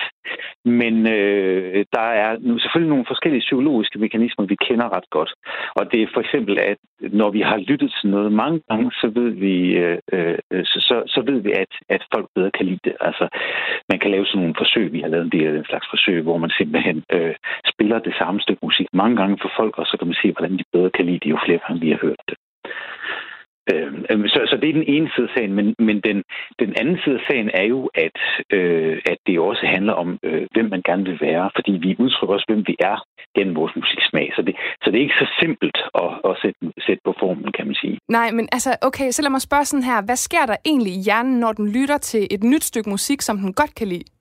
Men 0.66 1.08
øh, 1.08 1.86
der 1.94 2.08
er 2.24 2.38
nu 2.40 2.60
selvfølgelig 2.60 2.90
nogle 2.90 3.12
forskellige 3.12 3.46
psykologiske 3.48 4.00
mekanismer, 4.00 4.46
vi 4.46 4.56
kender 4.68 4.96
ret 4.96 5.10
godt. 5.10 5.32
Og 5.76 5.92
det 5.92 6.02
er 6.02 6.08
for 6.14 6.22
eksempel, 6.22 6.60
at 6.60 6.78
når 7.02 7.30
vi 7.30 7.42
har 7.42 7.58
lyttet 7.58 7.94
til 8.02 8.10
noget 8.10 8.32
mange 8.32 8.62
gange, 8.70 8.92
så 8.92 9.08
ved 9.16 9.30
vi, 9.30 9.56
øh, 9.84 9.98
øh, 10.14 10.66
så, 10.66 11.04
så 11.08 11.22
ved 11.26 11.40
vi 11.40 11.52
at, 11.52 11.74
at 11.90 12.02
folk 12.14 12.28
bedre 12.36 12.52
kan 12.52 12.66
lide 12.66 12.80
det. 12.84 12.96
Altså, 13.02 13.28
man 13.90 14.00
kan 14.00 14.12
lave 14.12 14.26
sådan 14.26 14.42
nogle 14.42 14.56
forsøg. 14.58 14.94
Vi 14.94 15.02
har 15.02 15.08
lavet 15.08 15.26
en 15.26 15.32
del 15.32 15.48
af 15.48 15.54
den 15.54 15.66
slags 15.66 15.79
forsøg, 15.90 16.22
hvor 16.22 16.38
man 16.38 16.52
simpelthen 16.60 17.04
øh, 17.16 17.36
spiller 17.72 18.00
det 18.00 18.14
samme 18.22 18.42
stykke 18.42 18.66
musik 18.66 18.88
mange 18.94 19.16
gange 19.22 19.38
for 19.42 19.52
folk, 19.60 19.78
og 19.78 19.86
så 19.86 19.98
kan 19.98 20.08
man 20.08 20.22
se, 20.22 20.32
hvordan 20.32 20.58
de 20.58 20.72
bedre 20.74 20.90
kan 20.90 21.06
lide 21.06 21.20
det, 21.24 21.30
jo 21.30 21.40
flere 21.46 21.60
gange 21.68 21.82
vi 21.82 21.90
har 21.90 22.00
hørt 22.08 22.24
det. 22.30 22.38
Øh, 23.74 23.94
øhm, 24.12 24.28
så, 24.34 24.40
så 24.50 24.56
det 24.62 24.70
er 24.70 24.80
den 24.80 24.92
ene 24.96 25.10
side 25.16 25.28
af 25.30 25.34
sagen, 25.38 25.54
men, 25.54 25.68
men 25.88 25.98
den, 26.08 26.18
den 26.60 26.72
anden 26.82 26.98
side 27.04 27.16
af 27.20 27.26
sagen 27.30 27.50
er 27.54 27.66
jo, 27.74 27.80
at, 28.06 28.18
øh, 28.58 28.98
at 29.12 29.18
det 29.28 29.40
også 29.40 29.66
handler 29.76 29.94
om, 29.94 30.10
øh, 30.24 30.48
hvem 30.54 30.68
man 30.74 30.82
gerne 30.90 31.06
vil 31.10 31.20
være, 31.22 31.46
fordi 31.58 31.72
vi 31.72 31.96
udtrykker 32.04 32.34
også, 32.34 32.48
hvem 32.50 32.64
vi 32.68 32.76
er 32.92 32.98
gennem 33.38 33.56
vores 33.56 33.74
musiksmag. 33.76 34.28
Så 34.36 34.42
det, 34.42 34.56
så 34.82 34.86
det 34.92 34.98
er 34.98 35.06
ikke 35.08 35.24
så 35.24 35.28
simpelt 35.42 35.78
at, 36.04 36.12
at 36.30 36.34
sætte, 36.42 36.60
sætte 36.86 37.02
på 37.06 37.14
formen, 37.20 37.52
kan 37.58 37.66
man 37.66 37.76
sige. 37.84 37.98
Nej, 38.18 38.32
men 38.32 38.46
altså, 38.52 38.72
okay, 38.82 39.12
så 39.12 39.22
lad 39.22 39.32
mig 39.32 39.42
spørge 39.42 39.66
sådan 39.66 39.90
her. 39.92 40.06
Hvad 40.08 40.20
sker 40.28 40.46
der 40.46 40.58
egentlig 40.66 40.94
i 40.94 41.04
hjernen, 41.06 41.40
når 41.40 41.52
den 41.60 41.68
lytter 41.78 41.98
til 41.98 42.28
et 42.32 42.44
nyt 42.44 42.64
stykke 42.64 42.90
musik, 42.90 43.22
som 43.22 43.38
den 43.38 43.54
godt 43.54 43.76
kan 43.76 43.88
lide? 43.88 44.19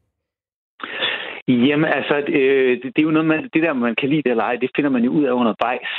Jamen 1.48 1.90
altså, 1.98 2.16
øh, 2.28 2.82
det, 2.82 2.84
det 2.84 2.98
er 2.98 3.08
jo 3.08 3.10
noget, 3.10 3.28
man, 3.28 3.48
det 3.54 3.62
der, 3.62 3.72
man 3.72 3.94
kan 3.94 4.08
lide 4.08 4.22
det 4.22 4.30
eller 4.30 4.44
ej, 4.44 4.56
det 4.56 4.70
finder 4.76 4.90
man 4.90 5.04
jo 5.04 5.10
ud 5.10 5.24
af 5.24 5.32
undervejs. 5.32 5.92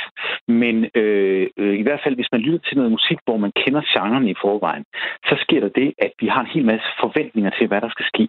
Men 0.48 0.86
øh, 0.94 1.46
øh, 1.56 1.74
i 1.78 1.82
hvert 1.82 2.00
fald, 2.04 2.14
hvis 2.14 2.32
man 2.32 2.40
lytter 2.40 2.58
til 2.58 2.76
noget 2.76 2.92
musik, 2.92 3.18
hvor 3.24 3.36
man 3.36 3.52
kender 3.56 3.82
genren 3.92 4.28
i 4.28 4.34
forvejen, 4.42 4.84
så 5.28 5.34
sker 5.40 5.60
der 5.60 5.68
det, 5.68 5.92
at 5.98 6.12
vi 6.20 6.26
har 6.26 6.40
en 6.40 6.54
hel 6.54 6.64
masse 6.64 6.86
forventninger 7.00 7.50
til, 7.50 7.66
hvad 7.66 7.80
der 7.80 7.90
skal 7.90 8.06
ske. 8.14 8.28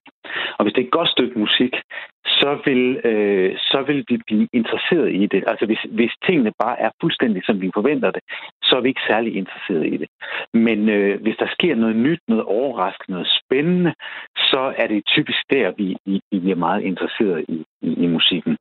Og 0.58 0.64
hvis 0.64 0.74
det 0.74 0.82
er 0.82 0.86
et 0.86 0.98
godt 1.00 1.10
stykke 1.10 1.40
musik, 1.40 1.74
så 2.26 2.60
vil, 2.66 2.84
øh, 3.10 3.58
så 3.58 3.84
vil 3.88 4.06
vi 4.10 4.18
blive 4.28 4.48
interesseret 4.54 5.14
i 5.14 5.26
det. 5.26 5.44
Altså 5.48 5.66
hvis, 5.66 5.84
hvis 5.92 6.14
tingene 6.26 6.52
bare 6.64 6.80
er 6.80 6.90
fuldstændig, 7.02 7.42
som 7.46 7.62
vi 7.62 7.72
forventer 7.74 8.12
det, 8.12 8.24
så 8.64 8.78
er 8.78 8.82
vi 8.82 8.90
ikke 8.90 9.08
særlig 9.10 9.36
interesseret 9.36 9.86
i 9.94 9.98
det. 9.98 10.10
Men 10.54 10.90
øh, 10.90 11.22
hvis 11.22 11.38
der 11.38 11.48
sker 11.52 11.76
noget 11.76 11.96
nyt, 11.96 12.22
noget 12.28 12.44
overraskende, 12.44 13.12
noget 13.12 13.40
spændende, 13.42 13.94
så 14.38 14.74
er 14.78 14.88
det 14.88 15.06
typisk 15.06 15.42
der, 15.50 15.72
vi, 15.78 15.96
vi, 16.06 16.22
vi 16.32 16.52
er 16.52 16.56
meget 16.68 16.82
interesseret 16.82 17.11
i, 17.20 17.66
i, 17.82 17.94
i 18.04 18.08
musikken. 18.08 18.58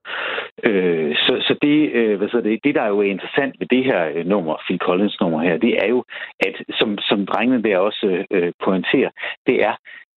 Øh, 0.64 1.16
så 1.16 1.32
så 1.46 1.54
det, 1.62 1.90
øh, 1.92 2.18
hvad 2.18 2.28
så 2.28 2.40
det, 2.40 2.60
det, 2.64 2.74
der 2.74 2.82
er 2.82 2.88
jo 2.88 3.00
interessant 3.00 3.54
ved 3.60 3.66
det 3.66 3.84
her 3.84 4.10
øh, 4.14 4.26
nummer, 4.26 4.56
Phil 4.64 4.78
Collins 4.78 5.20
nummer 5.20 5.40
her, 5.42 5.56
det 5.56 5.72
er 5.84 5.88
jo, 5.88 6.04
at 6.40 6.54
som, 6.78 6.98
som 6.98 7.26
drengene 7.26 7.62
der 7.62 7.78
også 7.78 8.24
øh, 8.30 8.52
pointerer, 8.64 9.10
det 9.46 9.64
er, 9.64 9.74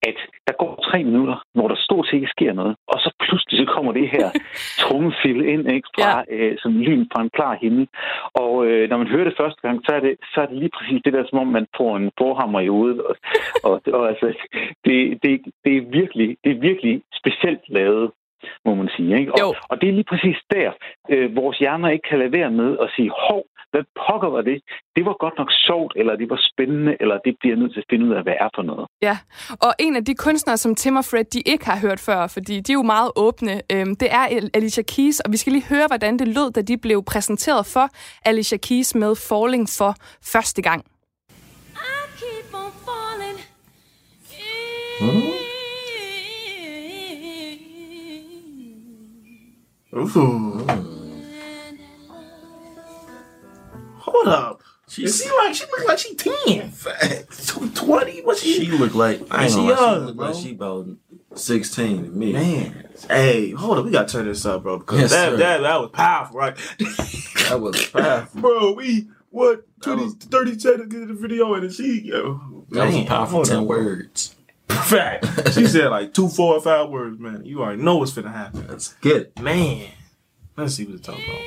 at 0.09 0.17
der 0.47 0.53
går 0.61 0.71
tre 0.89 1.03
minutter, 1.03 1.37
hvor 1.53 1.67
der 1.67 1.75
stort 1.75 2.07
set 2.07 2.13
ikke 2.13 2.35
sker 2.37 2.53
noget, 2.53 2.75
og 2.87 2.97
så 2.99 3.09
pludselig 3.25 3.57
så 3.59 3.65
kommer 3.75 3.91
det 3.91 4.09
her 4.15 4.27
trummefil 4.81 5.39
ind, 5.53 5.71
ikke, 5.71 5.89
fra, 5.95 6.23
ja. 6.27 6.35
øh, 6.35 6.57
som 6.61 6.71
lyn 6.77 7.05
fra 7.11 7.21
en 7.21 7.29
klar 7.37 7.57
himmel. 7.61 7.87
Og 8.33 8.65
øh, 8.65 8.89
når 8.89 8.97
man 8.97 9.07
hører 9.07 9.23
det 9.29 9.39
første 9.41 9.61
gang, 9.61 9.77
så 9.85 9.91
er 9.95 9.99
det, 9.99 10.13
så 10.33 10.41
er 10.41 10.45
det 10.45 10.57
lige 10.57 10.75
præcis 10.77 11.01
det 11.05 11.13
der, 11.13 11.25
som 11.29 11.39
om 11.39 11.47
man 11.47 11.67
får 11.77 11.97
en 11.97 12.11
forhammer 12.17 12.59
i 12.59 12.67
hovedet. 12.67 13.01
Og, 13.01 13.15
og, 13.63 13.81
og 13.93 14.09
altså, 14.09 14.27
det, 14.85 14.97
det, 15.23 15.31
det, 15.65 15.77
er 15.77 15.81
virkelig, 15.99 16.37
det 16.43 16.51
er 16.51 16.59
virkelig 16.69 17.01
specielt 17.21 17.63
lavet 17.69 18.11
må 18.65 18.75
man 18.75 18.89
sige. 18.95 19.19
Ikke? 19.19 19.31
Og, 19.33 19.55
og 19.69 19.81
det 19.81 19.89
er 19.89 19.93
lige 19.93 20.11
præcis 20.11 20.37
der, 20.55 20.71
øh, 21.09 21.35
vores 21.35 21.57
hjerner 21.57 21.89
ikke 21.89 22.07
kan 22.09 22.19
lade 22.19 22.31
være 22.31 22.51
med 22.51 22.77
at 22.83 22.89
sige, 22.95 23.11
hov, 23.27 23.43
hvad 23.73 23.83
pokker 24.07 24.29
var 24.37 24.43
det? 24.49 24.57
Det 24.95 25.03
var 25.05 25.15
godt 25.23 25.35
nok 25.37 25.51
sjovt, 25.67 25.93
eller 25.99 26.13
det 26.15 26.29
var 26.29 26.39
spændende, 26.51 26.93
eller 27.01 27.17
det 27.25 27.33
bliver 27.39 27.55
nødt 27.55 27.73
til 27.73 27.79
at 27.79 27.89
finde 27.89 28.05
ud 28.07 28.13
af, 28.17 28.23
hvad 28.23 28.37
er 28.45 28.49
for 28.55 28.63
noget. 28.71 28.85
Ja, 29.01 29.15
og 29.65 29.71
en 29.79 29.95
af 29.95 30.05
de 30.05 30.15
kunstnere, 30.15 30.57
som 30.57 30.75
Tim 30.75 30.95
og 30.95 31.05
Fred, 31.05 31.25
de 31.35 31.41
ikke 31.53 31.65
har 31.65 31.79
hørt 31.85 31.99
før, 31.99 32.27
fordi 32.27 32.55
de 32.59 32.71
er 32.71 32.79
jo 32.81 32.87
meget 32.95 33.11
åbne, 33.15 33.53
øhm, 33.73 33.95
det 34.01 34.09
er 34.19 34.23
Alicia 34.57 34.83
Keys, 34.93 35.19
og 35.19 35.31
vi 35.31 35.37
skal 35.37 35.53
lige 35.53 35.69
høre, 35.73 35.87
hvordan 35.87 36.19
det 36.19 36.27
lød, 36.27 36.51
da 36.51 36.61
de 36.61 36.77
blev 36.77 37.03
præsenteret 37.11 37.65
for 37.73 37.85
Alicia 38.29 38.57
Keys 38.67 38.95
med 38.95 39.11
Falling 39.29 39.65
for 39.79 39.91
første 40.33 40.61
gang. 40.61 40.81
I 40.85 41.99
keep 42.19 42.53
on 42.61 42.71
falling. 42.85 43.37
Hmm? 45.01 45.42
Ooh. 49.95 50.65
Hold 53.99 54.27
up. 54.27 54.61
She 54.89 55.07
see 55.07 55.29
like 55.37 55.55
she 55.55 55.63
look 55.65 55.87
like 55.87 55.97
she 55.97 56.13
ten. 56.15 56.71
Twenty? 57.73 58.21
What 58.21 58.37
she? 58.37 58.53
She 58.65 58.71
look 58.71 58.93
like 58.93 59.21
I 59.31 59.43
ain't 59.45 59.51
she 59.53 59.57
know 59.65 59.75
she 59.75 59.81
young, 59.81 60.05
look 60.05 60.15
bro. 60.17 60.25
like 60.27 60.35
she 60.35 60.51
about 60.51 60.87
sixteen 61.35 62.03
to 62.03 62.09
me. 62.11 62.33
Man, 62.33 62.87
hey, 63.09 63.51
hold 63.51 63.79
up, 63.79 63.85
we 63.85 63.91
gotta 63.91 64.07
turn 64.11 64.25
this 64.25 64.45
up, 64.45 64.63
bro. 64.63 64.79
Because 64.79 64.99
Yes, 64.99 65.11
that, 65.11 65.29
sir. 65.31 65.37
that 65.37 65.61
that 65.61 65.79
was 65.81 65.89
powerful, 65.91 66.37
right? 66.39 66.57
That 67.49 67.59
was 67.59 67.87
powerful. 67.89 68.41
bro. 68.41 68.71
We 68.73 69.09
what 69.29 69.65
20, 69.81 70.09
30 70.11 70.59
seconds 70.59 70.93
into 70.93 71.07
the 71.07 71.13
video 71.13 71.53
and 71.55 71.71
she 71.73 72.01
yo. 72.01 72.65
That 72.69 72.85
was 72.87 72.95
a 72.95 73.05
powerful 73.05 73.43
ten 73.43 73.59
up, 73.59 73.65
words. 73.65 74.35
Fact. 74.83 75.25
She 75.53 75.67
said 75.67 75.89
like 75.89 76.13
two, 76.13 76.29
four, 76.29 76.55
or 76.55 76.61
five 76.61 76.89
words, 76.89 77.19
man. 77.19 77.45
You 77.45 77.61
already 77.61 77.81
know 77.81 77.97
what's 77.97 78.11
finna 78.11 78.33
happen. 78.33 78.65
That's 78.67 78.93
good. 78.95 79.31
Man, 79.39 79.89
let's 80.57 80.75
see 80.75 80.85
what 80.85 80.95
it's 80.95 81.05
talking 81.05 81.23
about. 81.23 81.41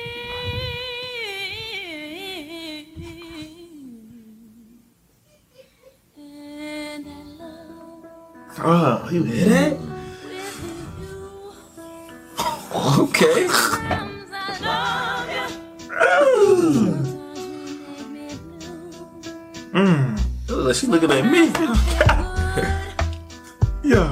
Oh, 8.59 9.09
you 9.11 9.23
hear 9.23 9.45
that? 9.45 9.73
Okay. 12.99 13.47
Mm. 19.73 20.19
It 20.49 20.51
look 20.51 20.75
she 20.75 20.87
looking 20.87 21.11
at 21.11 21.25
me. 21.25 22.23
Yeah. 23.95 24.09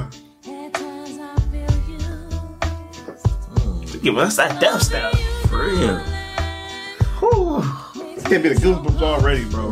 Give 4.04 4.18
us 4.18 4.36
that 4.38 4.62
death 4.62 4.82
step. 4.82 5.12
For 5.50 5.58
real. 5.66 6.00
Whew. 7.20 7.62
Can't 8.30 8.44
be 8.44 8.50
the 8.50 8.56
goosebumps 8.56 9.02
already, 9.02 9.44
bro. 9.52 9.66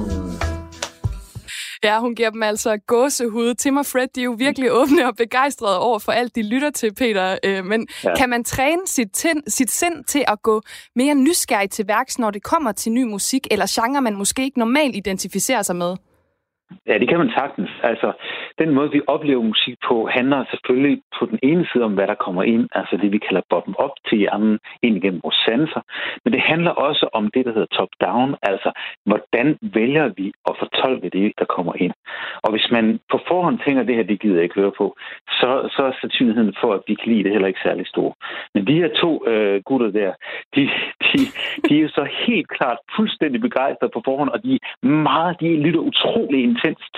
Ja, 1.84 2.00
hun 2.00 2.16
giver 2.16 2.30
dem 2.30 2.44
altså 2.44 2.78
gåsehud. 2.88 3.56
Tim 3.56 3.78
og 3.78 3.86
Fred, 3.86 4.08
de 4.16 4.20
er 4.20 4.24
jo 4.24 4.36
virkelig 4.38 4.72
åbne 4.72 5.08
og 5.08 5.16
begejstrede 5.16 5.80
over 5.80 6.00
for 6.00 6.12
alt, 6.12 6.36
de 6.36 6.42
lytter 6.44 6.70
til, 6.70 6.94
Peter. 6.96 7.38
Øh, 7.44 7.66
Men 7.66 7.88
ja. 8.04 8.10
Ja. 8.10 8.16
kan 8.16 8.30
man 8.30 8.44
træne 8.44 8.82
sit, 8.88 9.08
tin, 9.14 9.42
sit 9.48 9.72
sind 9.72 10.04
til 10.04 10.26
at 10.28 10.42
gå 10.42 10.62
mere 10.96 11.16
nysgerrig 11.16 11.70
til 11.70 11.88
værks, 11.88 12.20
når 12.20 12.32
det 12.32 12.44
kommer 12.44 12.72
til 12.72 12.92
ny 12.92 13.04
musik, 13.04 13.48
eller 13.52 13.66
genre, 13.70 14.02
man 14.02 14.16
måske 14.16 14.44
ikke 14.44 14.60
normalt 14.60 14.96
identificerer 14.96 15.62
sig 15.62 15.76
med? 15.76 15.96
Ja, 16.88 16.98
det 16.98 17.08
kan 17.10 17.18
man 17.18 17.32
sagtens. 17.38 17.70
Altså, 17.84 18.12
den 18.60 18.70
måde, 18.74 18.92
vi 18.92 19.02
oplever 19.08 19.42
musik 19.42 19.78
på, 19.88 20.08
handler 20.08 20.46
selvfølgelig 20.52 21.02
på 21.24 21.30
den 21.32 21.40
ene 21.50 21.66
side 21.72 21.84
om, 21.84 21.94
hvad 21.94 22.08
der 22.08 22.24
kommer 22.26 22.44
ind, 22.54 22.66
altså 22.80 22.94
det, 23.02 23.12
vi 23.12 23.18
kalder 23.28 23.42
bottom-up 23.50 23.96
til 24.08 24.18
hjernen, 24.18 24.60
ind 24.86 24.96
igennem 24.98 25.22
vores 25.24 25.40
sanser. 25.46 25.82
Men 26.24 26.34
det 26.34 26.42
handler 26.52 26.72
også 26.88 27.06
om 27.20 27.24
det, 27.34 27.46
der 27.46 27.54
hedder 27.56 27.76
top-down, 27.78 28.30
altså 28.52 28.70
hvordan 29.10 29.48
vælger 29.78 30.08
vi 30.18 30.28
at 30.50 30.54
fortolke 30.62 31.10
det, 31.18 31.34
der 31.40 31.46
kommer 31.56 31.74
ind. 31.86 31.94
Og 32.44 32.50
hvis 32.52 32.68
man 32.76 32.86
på 33.12 33.18
forhånd 33.28 33.60
tænker, 33.66 33.84
det 33.84 33.96
her, 33.96 34.04
det 34.12 34.22
gider 34.22 34.36
jeg 34.36 34.44
ikke 34.44 34.62
høre 34.62 34.78
på, 34.82 34.96
så, 35.40 35.50
så 35.76 35.82
er 35.90 35.94
sandsynligheden 36.02 36.56
for, 36.62 36.74
at 36.74 36.82
vi 36.88 36.94
kan 36.96 37.12
lide 37.12 37.24
det 37.24 37.32
heller 37.32 37.48
ikke 37.52 37.66
særlig 37.68 37.88
stor. 37.88 38.10
Men 38.54 38.68
de 38.68 38.80
her 38.82 38.90
to 39.02 39.28
øh, 39.28 39.62
gutter 39.68 39.92
der, 40.00 40.12
de, 40.56 40.62
de, 41.08 41.20
de 41.66 41.72
er 41.78 41.82
jo 41.82 41.90
så 41.90 42.06
helt 42.28 42.50
klart 42.58 42.78
fuldstændig 42.96 43.42
begejstrede 43.42 43.92
på 43.94 44.02
forhånd, 44.06 44.30
og 44.30 44.44
de 44.44 44.60
meget, 45.10 45.40
de 45.40 45.48
lytter 45.66 45.80
utrolig 45.80 46.44
intenst 46.44 46.96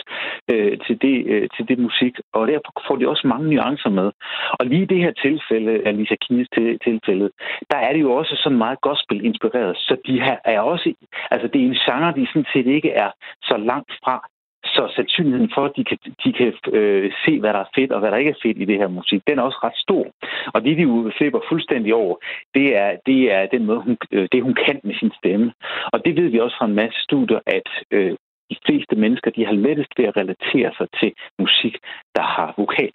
øh, 0.52 0.78
til, 0.86 0.96
det, 1.02 1.16
øh, 1.34 1.50
til 1.56 1.68
det 1.70 1.78
musik, 1.80 2.14
og 2.34 2.48
derfor 2.48 2.72
får 2.88 2.96
de 2.96 3.10
også 3.10 3.28
mange 3.28 3.50
nuancer 3.50 3.90
med. 3.90 4.12
Og 4.60 4.66
lige 4.66 4.82
i 4.82 4.92
det 4.94 4.98
her 4.98 5.12
tilfælde, 5.12 5.88
Alicia 5.88 6.16
Keys 6.16 6.48
til, 6.56 6.80
tilfælde, 6.84 7.30
der 7.72 7.78
er 7.78 7.94
det 7.94 8.02
jo 8.02 8.12
også 8.12 8.36
sådan 8.44 8.58
meget 8.58 8.82
gospel-inspireret, 8.82 9.78
så 9.78 9.98
de 10.08 10.22
her 10.22 10.38
er 10.46 10.60
også, 10.60 10.94
altså 11.32 11.48
det 11.48 11.62
er 11.62 11.66
en 11.66 11.82
genre, 11.86 12.16
de 12.20 12.28
sådan 12.28 12.52
set 12.54 12.68
ikke 12.68 12.92
er 12.92 13.10
så 13.44 13.58
langt 13.58 13.92
fra, 14.04 14.28
så 14.66 14.94
sandsynligheden 14.96 15.52
for, 15.56 15.66
at 15.66 15.74
de 15.78 15.84
kan, 15.84 15.98
de 16.24 16.34
kan 16.34 16.54
øh, 16.74 17.12
se, 17.26 17.40
hvad 17.40 17.54
der 17.54 17.60
er 17.60 17.74
fedt 17.76 17.92
og 17.92 18.00
hvad 18.00 18.12
der 18.12 18.18
ikke 18.18 18.32
er 18.32 18.44
fedt 18.44 18.58
i 18.58 18.66
det 18.66 18.78
her 18.78 18.88
musik, 18.88 19.22
den 19.28 19.40
er 19.40 19.44
også 19.44 19.60
ret 19.64 19.78
stor. 19.86 20.06
Og 20.54 20.64
det, 20.64 20.78
de 20.78 20.82
jo 20.82 21.12
flipper 21.18 21.40
fuldstændig 21.50 21.94
over, 21.94 22.16
det 22.54 22.76
er, 22.76 22.98
det 23.06 23.32
er 23.32 23.46
den 23.46 23.66
måde, 23.66 23.80
hun, 23.80 23.98
øh, 24.12 24.28
det 24.32 24.44
hun 24.44 24.56
kan 24.66 24.80
med 24.84 24.96
sin 24.96 25.12
stemme. 25.20 25.54
Og 25.94 26.06
det 26.06 26.16
ved 26.16 26.28
vi 26.30 26.40
også 26.40 26.58
fra 26.58 26.66
en 26.66 26.76
masse 26.76 27.00
studier, 27.02 27.40
at 27.46 27.70
øh, 27.92 28.16
de 28.52 28.58
fleste 28.66 28.96
mennesker, 28.96 29.32
de 29.32 29.46
har 29.46 29.54
lettest 29.54 29.92
ved 29.98 30.06
at 30.06 30.18
relatere 30.18 30.72
sig 30.78 30.88
til 31.00 31.12
musik, 31.40 31.76
der 32.16 32.22
har 32.22 32.54
vokal. 32.58 32.92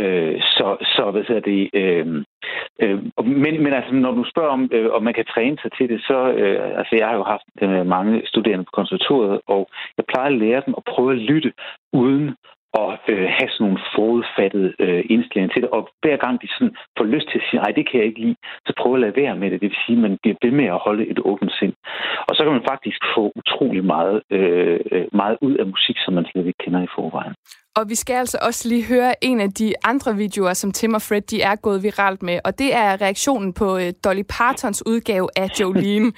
Øh, 0.00 0.40
så, 0.40 0.76
så 0.80 1.10
hvad 1.10 1.24
hedder 1.28 1.40
det... 1.52 1.70
Øh, 1.74 2.06
øh, 2.82 2.98
men, 3.24 3.62
men 3.62 3.72
altså, 3.72 3.94
når 3.94 4.12
du 4.12 4.24
spørger 4.24 4.50
om, 4.50 4.70
øh, 4.72 4.90
om 4.92 5.02
man 5.02 5.14
kan 5.14 5.24
træne 5.24 5.58
sig 5.62 5.70
til 5.78 5.88
det, 5.88 6.00
så... 6.00 6.18
Øh, 6.32 6.78
altså, 6.78 6.96
jeg 6.98 7.06
har 7.08 7.16
jo 7.16 7.24
haft 7.24 7.48
øh, 7.62 7.86
mange 7.86 8.22
studerende 8.26 8.64
på 8.64 8.70
konservatoriet, 8.74 9.40
og 9.46 9.68
jeg 9.96 10.04
plejer 10.08 10.30
at 10.30 10.38
lære 10.38 10.62
dem 10.66 10.74
at 10.76 10.84
prøve 10.92 11.12
at 11.12 11.18
lytte 11.18 11.52
uden 11.92 12.34
og 12.72 12.90
øh, 13.12 13.26
have 13.36 13.50
sådan 13.50 13.64
nogle 13.66 13.80
forudfattede 13.94 14.70
øh, 14.84 15.04
indstillinger 15.10 15.52
til 15.52 15.62
det. 15.62 15.70
Og 15.70 15.82
hver 16.02 16.16
gang 16.24 16.34
de 16.42 16.48
sådan 16.54 16.74
får 16.98 17.04
lyst 17.14 17.26
til 17.28 17.38
at 17.38 17.46
sige, 17.46 17.60
nej, 17.62 17.72
det 17.78 17.84
kan 17.88 17.98
jeg 18.00 18.06
ikke 18.06 18.20
lide, 18.24 18.36
så 18.66 18.72
prøv 18.80 18.94
at 18.94 19.00
lade 19.00 19.20
være 19.22 19.36
med 19.36 19.50
det. 19.50 19.60
Det 19.60 19.70
vil 19.70 19.84
sige, 19.86 19.98
at 19.98 20.04
man 20.06 20.18
bliver 20.22 20.36
ved 20.44 20.52
med 20.60 20.68
at 20.74 20.82
holde 20.86 21.04
et 21.12 21.20
åbent 21.30 21.52
sind. 21.58 21.74
Og 22.28 22.32
så 22.36 22.40
kan 22.44 22.52
man 22.52 22.68
faktisk 22.72 23.00
få 23.14 23.22
utrolig 23.40 23.84
meget, 23.84 24.18
øh, 24.30 24.80
meget 25.12 25.36
ud 25.46 25.54
af 25.62 25.66
musik, 25.66 25.96
som 26.04 26.14
man 26.14 26.26
slet 26.30 26.46
ikke 26.46 26.62
kender 26.64 26.82
i 26.82 26.94
forvejen. 26.96 27.34
Og 27.78 27.88
vi 27.88 27.94
skal 27.94 28.14
altså 28.14 28.38
også 28.42 28.68
lige 28.68 28.84
høre 28.94 29.24
en 29.24 29.40
af 29.40 29.50
de 29.50 29.72
andre 29.84 30.16
videoer, 30.16 30.52
som 30.52 30.72
Tim 30.72 30.94
og 30.94 31.02
Fred 31.02 31.20
de 31.20 31.42
er 31.42 31.56
gået 31.56 31.82
viralt 31.82 32.22
med, 32.22 32.38
og 32.44 32.58
det 32.58 32.74
er 32.74 33.00
reaktionen 33.00 33.52
på 33.52 33.74
uh, 33.74 33.88
Dolly 34.04 34.22
Partons 34.38 34.82
udgave 34.86 35.28
af 35.36 35.48
Jolene. 35.60 36.12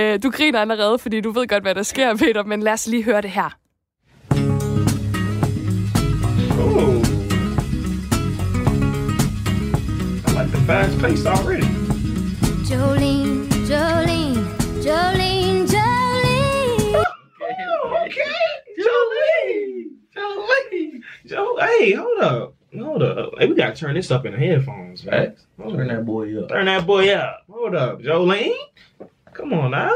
uh, 0.00 0.14
du 0.24 0.30
griner 0.30 0.60
allerede, 0.60 0.98
fordi 0.98 1.20
du 1.20 1.30
ved 1.30 1.46
godt, 1.48 1.62
hvad 1.62 1.74
der 1.74 1.82
sker, 1.82 2.16
Peter, 2.16 2.42
men 2.44 2.62
lad 2.62 2.72
os 2.72 2.86
lige 2.86 3.04
høre 3.04 3.22
det 3.22 3.30
her. 3.30 3.65
Like 11.02 11.16
the 11.16 11.28
already. 11.30 11.66
Jolene, 12.66 13.48
Jolene, 13.66 14.34
Jolene, 14.82 15.66
Jolene. 15.66 17.04
Okay, 18.04 18.22
Jolene, 18.78 19.90
Jolene, 20.14 21.02
Joe. 21.26 21.56
Hey, 21.60 21.92
hold 21.92 22.20
up, 22.20 22.54
hold 22.78 23.02
up. 23.02 23.32
Hey, 23.38 23.46
we 23.46 23.54
gotta 23.54 23.74
turn 23.76 23.94
this 23.94 24.10
up 24.10 24.26
in 24.26 24.32
the 24.32 24.38
headphones, 24.38 25.04
man. 25.04 25.36
Turn 25.58 25.88
that 25.88 26.04
boy 26.06 26.42
up. 26.42 26.48
Turn 26.48 26.66
that 26.66 26.86
boy 26.86 27.12
up. 27.12 27.44
Hold 27.50 27.74
up, 27.74 28.00
Jolene. 28.00 28.54
Come 29.32 29.52
on 29.52 29.72
now. 29.72 29.92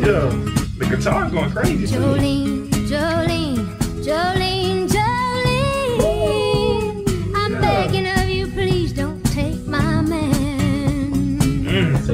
Yeah, 0.00 0.30
the 0.78 0.86
guitar's 0.88 1.32
going 1.32 1.50
crazy. 1.50 1.86
Jolene, 1.94 2.68
Jolene, 2.88 3.56
Jolene, 4.02 4.04
Jolene. 4.04 4.65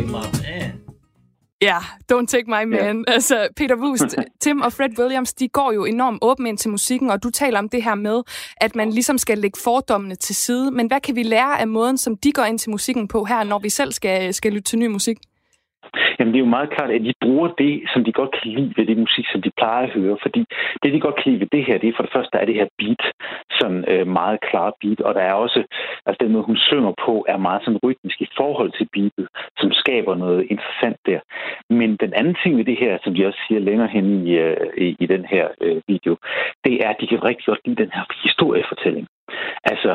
Take 0.03 0.13
my 0.13 0.43
man. 0.43 0.73
Ja, 1.61 1.67
yeah, 1.67 1.83
don't 2.13 2.27
take 2.27 2.45
my 2.47 2.65
man. 2.65 3.05
Ja. 3.09 3.13
Altså, 3.15 3.49
Peter 3.57 3.77
Wust, 3.77 4.17
Tim 4.43 4.61
og 4.61 4.73
Fred 4.73 4.99
Williams, 4.99 5.35
de 5.35 5.49
går 5.49 5.73
jo 5.73 5.85
enormt 5.85 6.19
åbent 6.23 6.49
ind 6.49 6.59
til 6.59 6.71
musikken, 6.71 7.11
og 7.11 7.23
du 7.23 7.31
taler 7.31 7.59
om 7.59 7.69
det 7.69 7.83
her 7.83 7.95
med, 7.95 8.23
at 8.57 8.77
man 8.77 8.91
ligesom 8.91 9.19
skal 9.19 9.39
lægge 9.39 9.61
fordommene 9.65 10.15
til 10.15 10.35
side. 10.35 10.71
Men 10.71 10.87
hvad 10.87 11.01
kan 11.01 11.17
vi 11.17 11.23
lære 11.23 11.61
af 11.61 11.69
måden, 11.69 11.99
som 11.99 12.17
de 12.17 12.33
går 12.33 12.45
ind 12.45 12.59
til 12.59 12.71
musikken 12.71 13.09
på 13.09 13.25
her, 13.25 13.45
når 13.45 13.59
vi 13.59 13.71
selv 13.71 13.93
skal, 13.93 14.35
skal 14.35 14.53
lytte 14.53 14.71
til 14.71 14.79
ny 14.79 14.87
musik? 14.87 15.19
Jamen, 16.19 16.33
det 16.33 16.39
er 16.39 16.47
jo 16.47 16.57
meget 16.57 16.71
klart, 16.71 16.91
at 16.91 17.01
de 17.01 17.15
bruger 17.21 17.49
det, 17.63 17.75
som 17.93 18.05
de 18.05 18.13
godt 18.13 18.33
kan 18.37 18.51
lide 18.57 18.75
ved 18.77 18.87
det 18.87 18.99
musik, 18.99 19.27
som 19.33 19.43
de 19.43 19.51
plejer 19.59 19.83
at 19.87 19.95
høre. 19.99 20.17
Fordi 20.23 20.45
det, 20.83 20.93
de 20.93 21.01
godt 21.01 21.17
kan 21.17 21.27
lide 21.33 21.41
ved 21.41 21.51
det 21.57 21.65
her, 21.67 21.79
det 21.79 21.89
er 21.89 21.97
for 21.97 22.03
det 22.03 22.13
første, 22.13 22.31
der 22.33 22.39
er 22.39 22.49
det 22.51 22.55
her 22.61 22.69
beat, 22.79 23.05
sådan 23.61 23.85
øh, 23.93 24.07
meget 24.07 24.39
klar 24.49 24.69
beat. 24.81 25.01
Og 25.01 25.15
der 25.15 25.21
er 25.21 25.35
også, 25.35 25.61
altså 26.07 26.19
den 26.21 26.33
måde, 26.33 26.45
hun 26.45 26.57
synger 26.57 26.93
på, 27.07 27.25
er 27.29 27.37
meget 27.37 27.63
sådan 27.65 27.81
rytmisk 27.85 28.21
i 28.21 28.29
forhold 28.37 28.71
til 28.79 28.89
beatet, 28.93 29.29
som 29.61 29.73
skaber 29.73 30.15
noget 30.15 30.47
interessant 30.51 30.99
der. 31.07 31.21
Men 31.71 31.97
den 31.97 32.13
anden 32.15 32.37
ting 32.43 32.57
ved 32.57 32.65
det 32.65 32.79
her, 32.79 32.99
som 33.05 33.15
de 33.15 33.27
også 33.27 33.41
siger 33.49 33.61
længere 33.61 33.89
hen 33.89 34.27
i, 34.27 34.31
øh, 34.45 34.57
i, 34.87 34.97
i 35.01 35.07
den 35.07 35.25
her 35.25 35.49
øh, 35.61 35.81
video, 35.89 36.17
det 36.65 36.75
er, 36.85 36.89
at 36.89 37.01
de 37.01 37.07
kan 37.07 37.25
rigtig 37.25 37.47
godt 37.47 37.61
lide 37.65 37.83
den 37.83 37.91
her 37.95 38.05
historiefortælling. 38.25 39.07
Altså, 39.65 39.93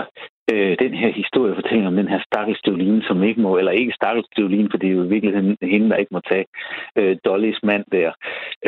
øh, 0.52 0.76
den 0.80 0.94
her 0.94 1.12
historiefortælling 1.12 1.88
om 1.88 1.96
den 1.96 2.08
her 2.08 2.22
stakkels 2.28 2.62
Jolene, 2.68 3.04
som 3.04 3.24
ikke 3.24 3.42
må, 3.42 3.58
eller 3.58 3.72
ikke 3.72 3.94
stakkels 3.94 4.28
Jolene, 4.40 4.70
for 4.72 4.78
det 4.78 4.90
er 4.90 4.94
jo 4.94 5.04
i 5.04 5.14
virkeligheden 5.14 5.58
hende, 5.62 5.90
der 5.90 5.96
ikke 5.96 6.14
må 6.14 6.20
tage 6.20 6.46
øh, 6.96 7.18
Dollys 7.26 7.60
mand 7.64 7.86
der. 7.92 8.12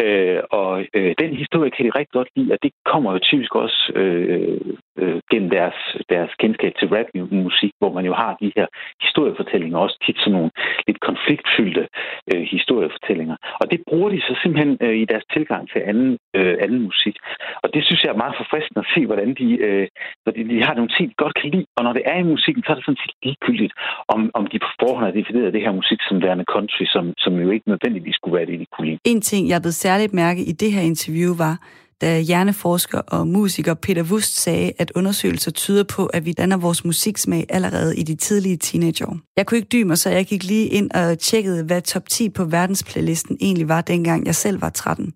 Øh, 0.03 0.39
og 0.51 0.85
øh, 0.93 1.15
den 1.19 1.35
historie 1.35 1.71
kan 1.71 1.85
de 1.85 1.97
rigtig 1.99 2.13
godt 2.19 2.29
lide, 2.35 2.51
og 2.53 2.59
det 2.63 2.71
kommer 2.85 3.11
jo 3.13 3.19
typisk 3.19 3.55
også 3.55 3.91
øh, 3.95 4.61
øh, 5.01 5.21
gennem 5.31 5.49
deres, 5.49 5.79
deres 6.09 6.31
kendskab 6.39 6.73
til 6.79 6.87
rapmusik, 6.95 7.71
hvor 7.79 7.91
man 7.93 8.05
jo 8.05 8.13
har 8.13 8.37
de 8.41 8.51
her 8.55 8.67
historiefortællinger, 9.01 9.77
også 9.77 9.97
tit 10.05 10.17
sådan 10.19 10.33
nogle 10.33 10.51
lidt 10.87 10.99
konfliktfyldte 10.99 11.87
øh, 12.33 12.41
historiefortællinger. 12.41 13.35
Og 13.61 13.71
det 13.71 13.79
bruger 13.87 14.09
de 14.09 14.21
så 14.21 14.33
simpelthen 14.41 14.77
øh, 14.81 14.95
i 15.03 15.05
deres 15.05 15.25
tilgang 15.33 15.69
til 15.69 15.81
anden, 15.91 16.17
øh, 16.35 16.55
anden 16.63 16.81
musik. 16.81 17.15
Og 17.63 17.73
det 17.73 17.85
synes 17.85 18.03
jeg 18.03 18.11
er 18.11 18.23
meget 18.23 18.39
forfriskende 18.41 18.79
at 18.79 18.91
se, 18.95 19.05
hvordan 19.05 19.33
de, 19.39 19.47
øh, 19.67 19.87
fordi 20.25 20.43
de 20.43 20.63
har 20.63 20.73
nogle 20.73 20.91
ting, 20.97 21.09
de 21.09 21.23
godt 21.23 21.35
kan 21.41 21.49
lide, 21.49 21.65
og 21.77 21.81
når 21.85 21.93
det 21.97 22.03
er 22.11 22.17
i 22.23 22.29
musikken, 22.33 22.63
så 22.63 22.69
er 22.71 22.75
det 22.75 22.85
sådan 22.85 23.03
set 23.03 23.15
ligegyldigt, 23.23 23.73
om, 24.13 24.19
om 24.33 24.43
de 24.51 24.59
på 24.65 24.69
forhånd 24.81 25.05
har 25.05 25.15
defineret 25.19 25.53
det 25.55 25.61
her 25.65 25.73
musik 25.81 25.99
som 26.07 26.21
værende 26.25 26.45
country, 26.53 26.85
som, 26.95 27.05
som 27.23 27.33
jo 27.43 27.49
ikke 27.55 27.69
nødvendigvis 27.73 28.15
skulle 28.15 28.35
være 28.37 28.47
det, 28.49 28.59
de 28.59 28.67
kunne 28.73 28.87
lide. 28.87 28.99
En 29.05 29.21
ting, 29.21 29.49
jeg 29.49 29.61
blev 29.61 29.71
særligt 29.71 30.13
mærke 30.13 30.41
i 30.51 30.53
det 30.61 30.71
her 30.71 30.81
interview, 30.81 31.31
var, 31.45 31.55
da 32.01 32.19
hjerneforsker 32.19 33.01
og 33.07 33.27
musiker 33.27 33.73
Peter 33.73 34.03
Wust 34.11 34.41
sagde, 34.43 34.71
at 34.79 34.91
undersøgelser 34.95 35.51
tyder 35.51 35.83
på, 35.95 36.05
at 36.05 36.25
vi 36.25 36.33
danner 36.33 36.57
vores 36.57 36.85
musiksmag 36.85 37.45
allerede 37.49 37.97
i 37.97 38.03
de 38.03 38.15
tidlige 38.15 38.57
teenageår. 38.57 39.17
Jeg 39.37 39.45
kunne 39.45 39.57
ikke 39.57 39.67
dybe 39.67 39.87
mig, 39.87 39.97
så 39.97 40.09
jeg 40.09 40.25
gik 40.25 40.43
lige 40.43 40.67
ind 40.67 40.91
og 40.91 41.19
tjekkede, 41.19 41.65
hvad 41.65 41.81
top 41.81 42.09
10 42.09 42.29
på 42.29 42.43
verdensplaylisten 42.45 43.37
egentlig 43.41 43.69
var, 43.69 43.81
dengang 43.81 44.25
jeg 44.25 44.35
selv 44.35 44.61
var 44.61 44.69
13. 44.69 45.13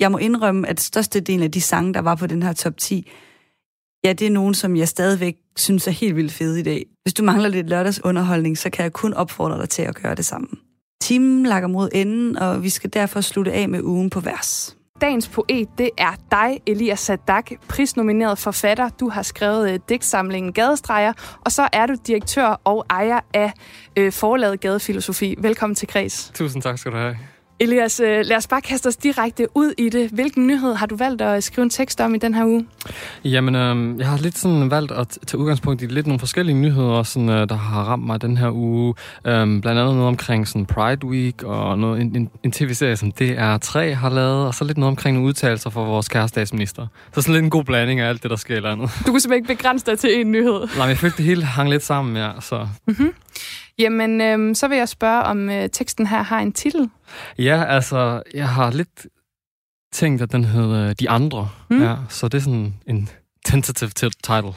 Jeg 0.00 0.12
må 0.12 0.18
indrømme, 0.18 0.68
at 0.68 0.80
størstedelen 0.80 1.42
af 1.42 1.50
de 1.50 1.60
sange, 1.60 1.94
der 1.94 2.00
var 2.02 2.14
på 2.14 2.26
den 2.26 2.42
her 2.42 2.52
top 2.52 2.76
10, 2.76 3.10
ja, 4.06 4.12
det 4.12 4.26
er 4.26 4.30
nogen, 4.30 4.54
som 4.54 4.76
jeg 4.76 4.88
stadigvæk 4.88 5.36
synes 5.56 5.86
er 5.86 5.90
helt 5.90 6.16
vildt 6.16 6.32
fede 6.32 6.60
i 6.60 6.62
dag. 6.62 6.84
Hvis 7.02 7.14
du 7.14 7.22
mangler 7.22 7.48
lidt 7.48 7.68
lørdagsunderholdning, 7.68 8.58
så 8.58 8.70
kan 8.70 8.82
jeg 8.82 8.92
kun 8.92 9.14
opfordre 9.14 9.58
dig 9.58 9.68
til 9.68 9.82
at 9.82 9.94
gøre 9.94 10.14
det 10.14 10.24
sammen. 10.24 10.58
Timen 11.00 11.46
lakker 11.46 11.68
mod 11.68 11.88
enden, 11.92 12.38
og 12.38 12.62
vi 12.62 12.68
skal 12.68 12.90
derfor 12.92 13.20
slutte 13.20 13.52
af 13.52 13.68
med 13.68 13.82
ugen 13.82 14.10
på 14.10 14.20
vers. 14.20 14.76
Dagens 15.00 15.28
poet, 15.28 15.68
det 15.78 15.90
er 15.98 16.12
dig, 16.30 16.60
Elias 16.66 17.00
Sadak, 17.00 17.50
prisnomineret 17.68 18.38
forfatter. 18.38 18.88
Du 18.88 19.08
har 19.08 19.22
skrevet 19.22 19.72
øh, 19.72 19.80
digtsamlingen 19.88 20.52
Gadestreger, 20.52 21.12
og 21.44 21.52
så 21.52 21.68
er 21.72 21.86
du 21.86 21.94
direktør 22.06 22.60
og 22.64 22.86
ejer 22.90 23.20
af 23.34 23.52
øh, 23.96 24.12
forlaget 24.12 24.60
Gadefilosofi. 24.60 25.34
Velkommen 25.38 25.74
til 25.74 25.88
Kreds. 25.88 26.30
Tusind 26.34 26.62
tak 26.62 26.78
skal 26.78 26.92
du 26.92 26.96
have. 26.96 27.16
Elias, 27.60 28.00
øh, 28.00 28.24
lad 28.24 28.36
os 28.36 28.46
bare 28.46 28.60
kaste 28.60 28.86
os 28.86 28.96
direkte 28.96 29.46
ud 29.54 29.72
i 29.78 29.88
det. 29.88 30.10
Hvilken 30.10 30.46
nyhed 30.46 30.74
har 30.74 30.86
du 30.86 30.96
valgt 30.96 31.22
at 31.22 31.44
skrive 31.44 31.62
en 31.62 31.70
tekst 31.70 32.00
om 32.00 32.14
i 32.14 32.18
den 32.18 32.34
her 32.34 32.44
uge? 32.44 32.66
Jamen, 33.24 33.54
øh, 33.54 33.98
jeg 33.98 34.08
har 34.08 34.18
lidt 34.18 34.38
sådan 34.38 34.70
valgt 34.70 34.92
at 34.92 35.18
tage 35.26 35.38
udgangspunkt 35.38 35.82
i 35.82 35.86
lidt 35.86 36.06
nogle 36.06 36.18
forskellige 36.18 36.56
nyheder, 36.56 37.02
sådan, 37.02 37.28
øh, 37.28 37.48
der 37.48 37.54
har 37.54 37.84
ramt 37.84 38.06
mig 38.06 38.22
den 38.22 38.36
her 38.36 38.50
uge. 38.50 38.94
Øh, 39.26 39.32
blandt 39.34 39.66
andet 39.66 39.76
noget 39.76 40.06
omkring 40.06 40.48
sådan 40.48 40.66
Pride 40.66 41.06
Week, 41.06 41.42
og 41.42 41.78
noget, 41.78 42.00
en, 42.00 42.16
en, 42.16 42.30
en 42.42 42.52
tv-serie, 42.52 42.96
som 42.96 43.12
DR3 43.20 43.78
har 43.94 44.10
lavet, 44.10 44.46
og 44.46 44.54
så 44.54 44.64
lidt 44.64 44.78
noget 44.78 44.90
omkring 44.90 45.14
nogle 45.14 45.28
udtalelser 45.28 45.70
fra 45.70 45.80
vores 45.80 46.08
kære 46.08 46.28
statsminister. 46.28 46.86
Så 47.14 47.22
sådan 47.22 47.34
lidt 47.34 47.44
en 47.44 47.50
god 47.50 47.64
blanding 47.64 48.00
af 48.00 48.08
alt 48.08 48.22
det, 48.22 48.30
der 48.30 48.36
sker 48.36 48.56
i 48.56 48.60
landet. 48.60 48.90
Du 49.06 49.10
kunne 49.10 49.20
simpelthen 49.20 49.50
ikke 49.50 49.62
begrænse 49.62 49.86
dig 49.86 49.98
til 49.98 50.20
en 50.20 50.32
nyhed. 50.32 50.58
Nej, 50.60 50.68
men 50.78 50.88
jeg 50.88 50.98
følte, 50.98 51.16
det 51.16 51.24
hele 51.24 51.44
hang 51.44 51.70
lidt 51.70 51.82
sammen, 51.82 52.16
ja. 52.16 52.30
Så. 52.40 52.68
Mm-hmm. 52.86 53.12
Jamen, 53.78 54.20
øhm, 54.20 54.54
så 54.54 54.68
vil 54.68 54.78
jeg 54.78 54.88
spørge, 54.88 55.22
om 55.22 55.50
øh, 55.50 55.70
teksten 55.70 56.06
her 56.06 56.22
har 56.22 56.40
en 56.40 56.52
titel. 56.52 56.90
Ja, 57.38 57.64
altså, 57.64 58.22
jeg 58.34 58.48
har 58.48 58.70
lidt 58.70 59.06
tænkt, 59.92 60.22
at 60.22 60.32
den 60.32 60.44
hedder 60.44 60.92
De 60.92 61.10
Andre. 61.10 61.48
Mm. 61.70 61.82
Ja, 61.82 61.96
så 62.08 62.28
det 62.28 62.38
er 62.38 62.42
sådan 62.42 62.74
en 62.86 63.08
tentative 63.46 63.90
title. 63.90 64.52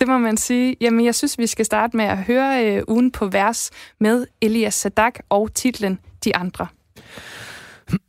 Det 0.00 0.08
må 0.08 0.18
man 0.18 0.36
sige. 0.36 0.76
Jamen, 0.80 1.04
jeg 1.04 1.14
synes, 1.14 1.38
vi 1.38 1.46
skal 1.46 1.64
starte 1.64 1.96
med 1.96 2.04
at 2.04 2.18
høre 2.18 2.66
øh, 2.66 2.82
ugen 2.88 3.10
på 3.10 3.26
vers 3.26 3.70
med 4.00 4.26
Elias 4.40 4.74
Sadak 4.74 5.18
og 5.28 5.54
titlen 5.54 5.98
De 6.24 6.36
Andre. 6.36 6.66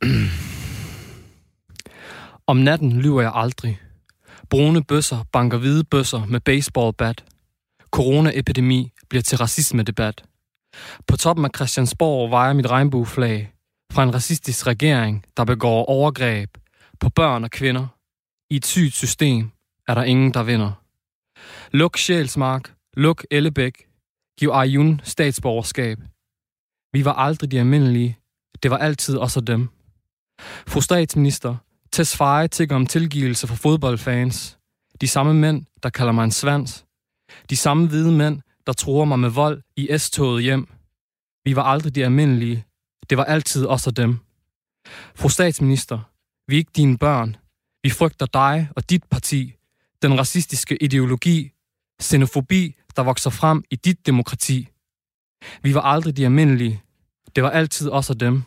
Om 2.46 2.56
natten 2.56 2.92
lyver 2.92 3.22
jeg 3.22 3.32
aldrig. 3.34 3.80
Brune 4.50 4.84
bøsser 4.84 5.24
banker 5.32 5.58
hvide 5.58 5.84
bøsser 5.84 6.26
med 6.26 6.40
baseballbat. 6.40 7.24
Corona-epidemi 7.90 8.92
bliver 9.08 9.22
til 9.22 9.38
racisme-debat. 9.38 10.24
På 11.06 11.16
toppen 11.16 11.44
af 11.44 11.50
Christiansborg 11.56 12.30
vejer 12.30 12.52
mit 12.52 12.70
regnbueflag 12.70 13.52
fra 13.92 14.02
en 14.02 14.14
racistisk 14.14 14.66
regering, 14.66 15.24
der 15.36 15.44
begår 15.44 15.84
overgreb 15.84 16.58
på 17.00 17.08
børn 17.10 17.44
og 17.44 17.50
kvinder. 17.50 17.86
I 18.50 18.56
et 18.56 18.66
sygt 18.66 18.94
system 18.94 19.50
er 19.88 19.94
der 19.94 20.02
ingen, 20.02 20.34
der 20.34 20.42
vinder. 20.42 20.72
Luk 21.70 21.96
Sjælsmark, 21.96 22.74
luk 22.96 23.24
Ellebæk, 23.30 23.86
giv 24.38 24.50
Ayun 24.52 25.00
statsborgerskab. 25.04 25.98
Vi 26.92 27.04
var 27.04 27.12
aldrig 27.12 27.50
de 27.50 27.58
almindelige, 27.58 28.18
det 28.62 28.70
var 28.70 28.78
altid 28.78 29.18
os 29.18 29.36
og 29.36 29.46
dem. 29.46 29.68
Fru 30.66 30.80
statsminister, 30.80 31.56
Tesfaye 31.92 32.48
tigger 32.48 32.76
om 32.76 32.86
tilgivelse 32.86 33.46
for 33.46 33.54
fodboldfans. 33.54 34.58
De 35.00 35.08
samme 35.08 35.34
mænd, 35.34 35.64
der 35.82 35.90
kalder 35.90 36.12
mig 36.12 36.24
en 36.24 36.30
svans. 36.30 36.84
De 37.50 37.56
samme 37.56 37.88
hvide 37.88 38.12
mænd, 38.12 38.40
der 38.66 38.72
tror 38.72 39.04
mig 39.04 39.18
med 39.18 39.30
vold 39.30 39.62
i 39.76 39.98
S-toget 39.98 40.42
hjem. 40.42 40.68
Vi 41.44 41.56
var 41.56 41.62
aldrig 41.62 41.94
de 41.94 42.04
almindelige. 42.04 42.64
Det 43.10 43.18
var 43.18 43.24
altid 43.24 43.66
os 43.66 43.86
og 43.86 43.96
dem. 43.96 44.18
Fru 45.14 45.28
statsminister, 45.28 45.98
vi 46.48 46.54
er 46.54 46.58
ikke 46.58 46.72
dine 46.76 46.98
børn. 46.98 47.36
Vi 47.82 47.90
frygter 47.90 48.26
dig 48.26 48.68
og 48.76 48.90
dit 48.90 49.04
parti. 49.04 49.54
Den 50.02 50.18
racistiske 50.18 50.82
ideologi, 50.82 51.52
xenofobi, 52.02 52.76
der 52.96 53.02
vokser 53.02 53.30
frem 53.30 53.64
i 53.70 53.76
dit 53.76 54.06
demokrati. 54.06 54.68
Vi 55.62 55.74
var 55.74 55.80
aldrig 55.80 56.16
de 56.16 56.24
almindelige. 56.24 56.82
Det 57.36 57.42
var 57.42 57.50
altid 57.50 57.90
os 57.90 58.10
og 58.10 58.20
dem. 58.20 58.42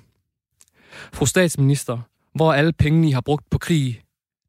Fru 1.13 1.25
statsminister, 1.25 1.99
hvor 2.35 2.51
er 2.51 2.57
alle 2.57 2.73
pengene, 2.73 3.07
I 3.07 3.11
har 3.11 3.21
brugt 3.21 3.49
på 3.49 3.57
krig? 3.57 4.01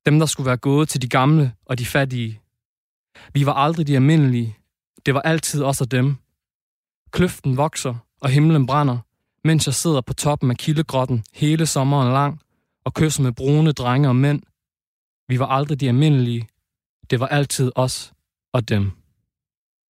Dem, 0.06 0.18
der 0.18 0.26
skulle 0.26 0.46
være 0.46 0.56
gået 0.56 0.88
til 0.88 1.02
de 1.02 1.08
gamle 1.08 1.52
og 1.64 1.78
de 1.78 1.86
fattige. 1.86 2.40
Vi 3.32 3.46
var 3.46 3.52
aldrig 3.52 3.86
de 3.86 3.94
almindelige. 3.94 4.56
Det 5.06 5.14
var 5.14 5.20
altid 5.20 5.62
os 5.62 5.80
og 5.80 5.90
dem. 5.90 6.16
Kløften 7.10 7.56
vokser, 7.56 7.94
og 8.20 8.30
himlen 8.30 8.66
brænder, 8.66 8.98
mens 9.44 9.66
jeg 9.66 9.74
sidder 9.74 10.00
på 10.00 10.14
toppen 10.14 10.50
af 10.50 10.56
kildegrotten 10.56 11.24
hele 11.34 11.66
sommeren 11.66 12.12
lang 12.12 12.40
og 12.84 12.94
kysser 12.94 13.22
med 13.22 13.32
brune 13.32 13.72
drenge 13.72 14.08
og 14.08 14.16
mænd. 14.16 14.42
Vi 15.28 15.38
var 15.38 15.46
aldrig 15.46 15.80
de 15.80 15.88
almindelige. 15.88 16.48
Det 17.10 17.20
var 17.20 17.26
altid 17.26 17.72
os 17.74 18.12
og 18.52 18.68
dem. 18.68 18.90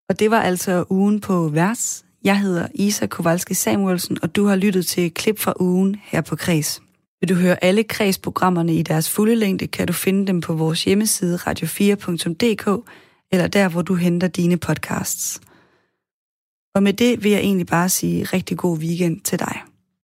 Og 0.10 0.20
det 0.20 0.32
var 0.32 0.41
altså 0.41 0.86
ugen 0.89 1.22
på 1.22 1.49
vers. 1.49 2.05
Jeg 2.24 2.39
hedder 2.39 2.68
Isa 2.74 3.05
Kowalski 3.05 3.53
Samuelsen, 3.53 4.18
og 4.24 4.36
du 4.36 4.45
har 4.45 4.55
lyttet 4.55 4.88
til 4.88 5.05
et 5.05 5.14
klip 5.14 5.39
fra 5.39 5.53
ugen 5.60 5.95
her 6.03 6.22
på 6.22 6.36
Kreds. 6.36 6.82
Vil 7.22 7.30
du 7.30 7.36
høre 7.36 7.64
alle 7.64 7.84
Kreds-programmerne 7.84 8.76
i 8.76 8.84
deres 8.84 9.10
fulde 9.10 9.36
længde, 9.36 9.68
kan 9.68 9.88
du 9.88 9.93
finde 9.93 10.28
dem 10.28 10.41
på 10.41 10.53
vores 10.53 10.84
hjemmeside 10.84 11.36
radio4.dk 11.36 12.89
eller 13.32 13.48
der, 13.48 13.70
hvor 13.70 13.82
du 13.82 13.96
henter 13.96 14.28
dine 14.28 14.58
podcasts. 14.58 15.42
Og 16.76 16.84
med 16.84 16.94
det 16.94 17.24
vil 17.24 17.32
jeg 17.32 17.40
egentlig 17.40 17.68
bare 17.68 17.90
sige 17.90 18.24
rigtig 18.24 18.58
god 18.58 18.78
weekend 18.78 19.22
til 19.22 19.40
dig. 19.40 19.62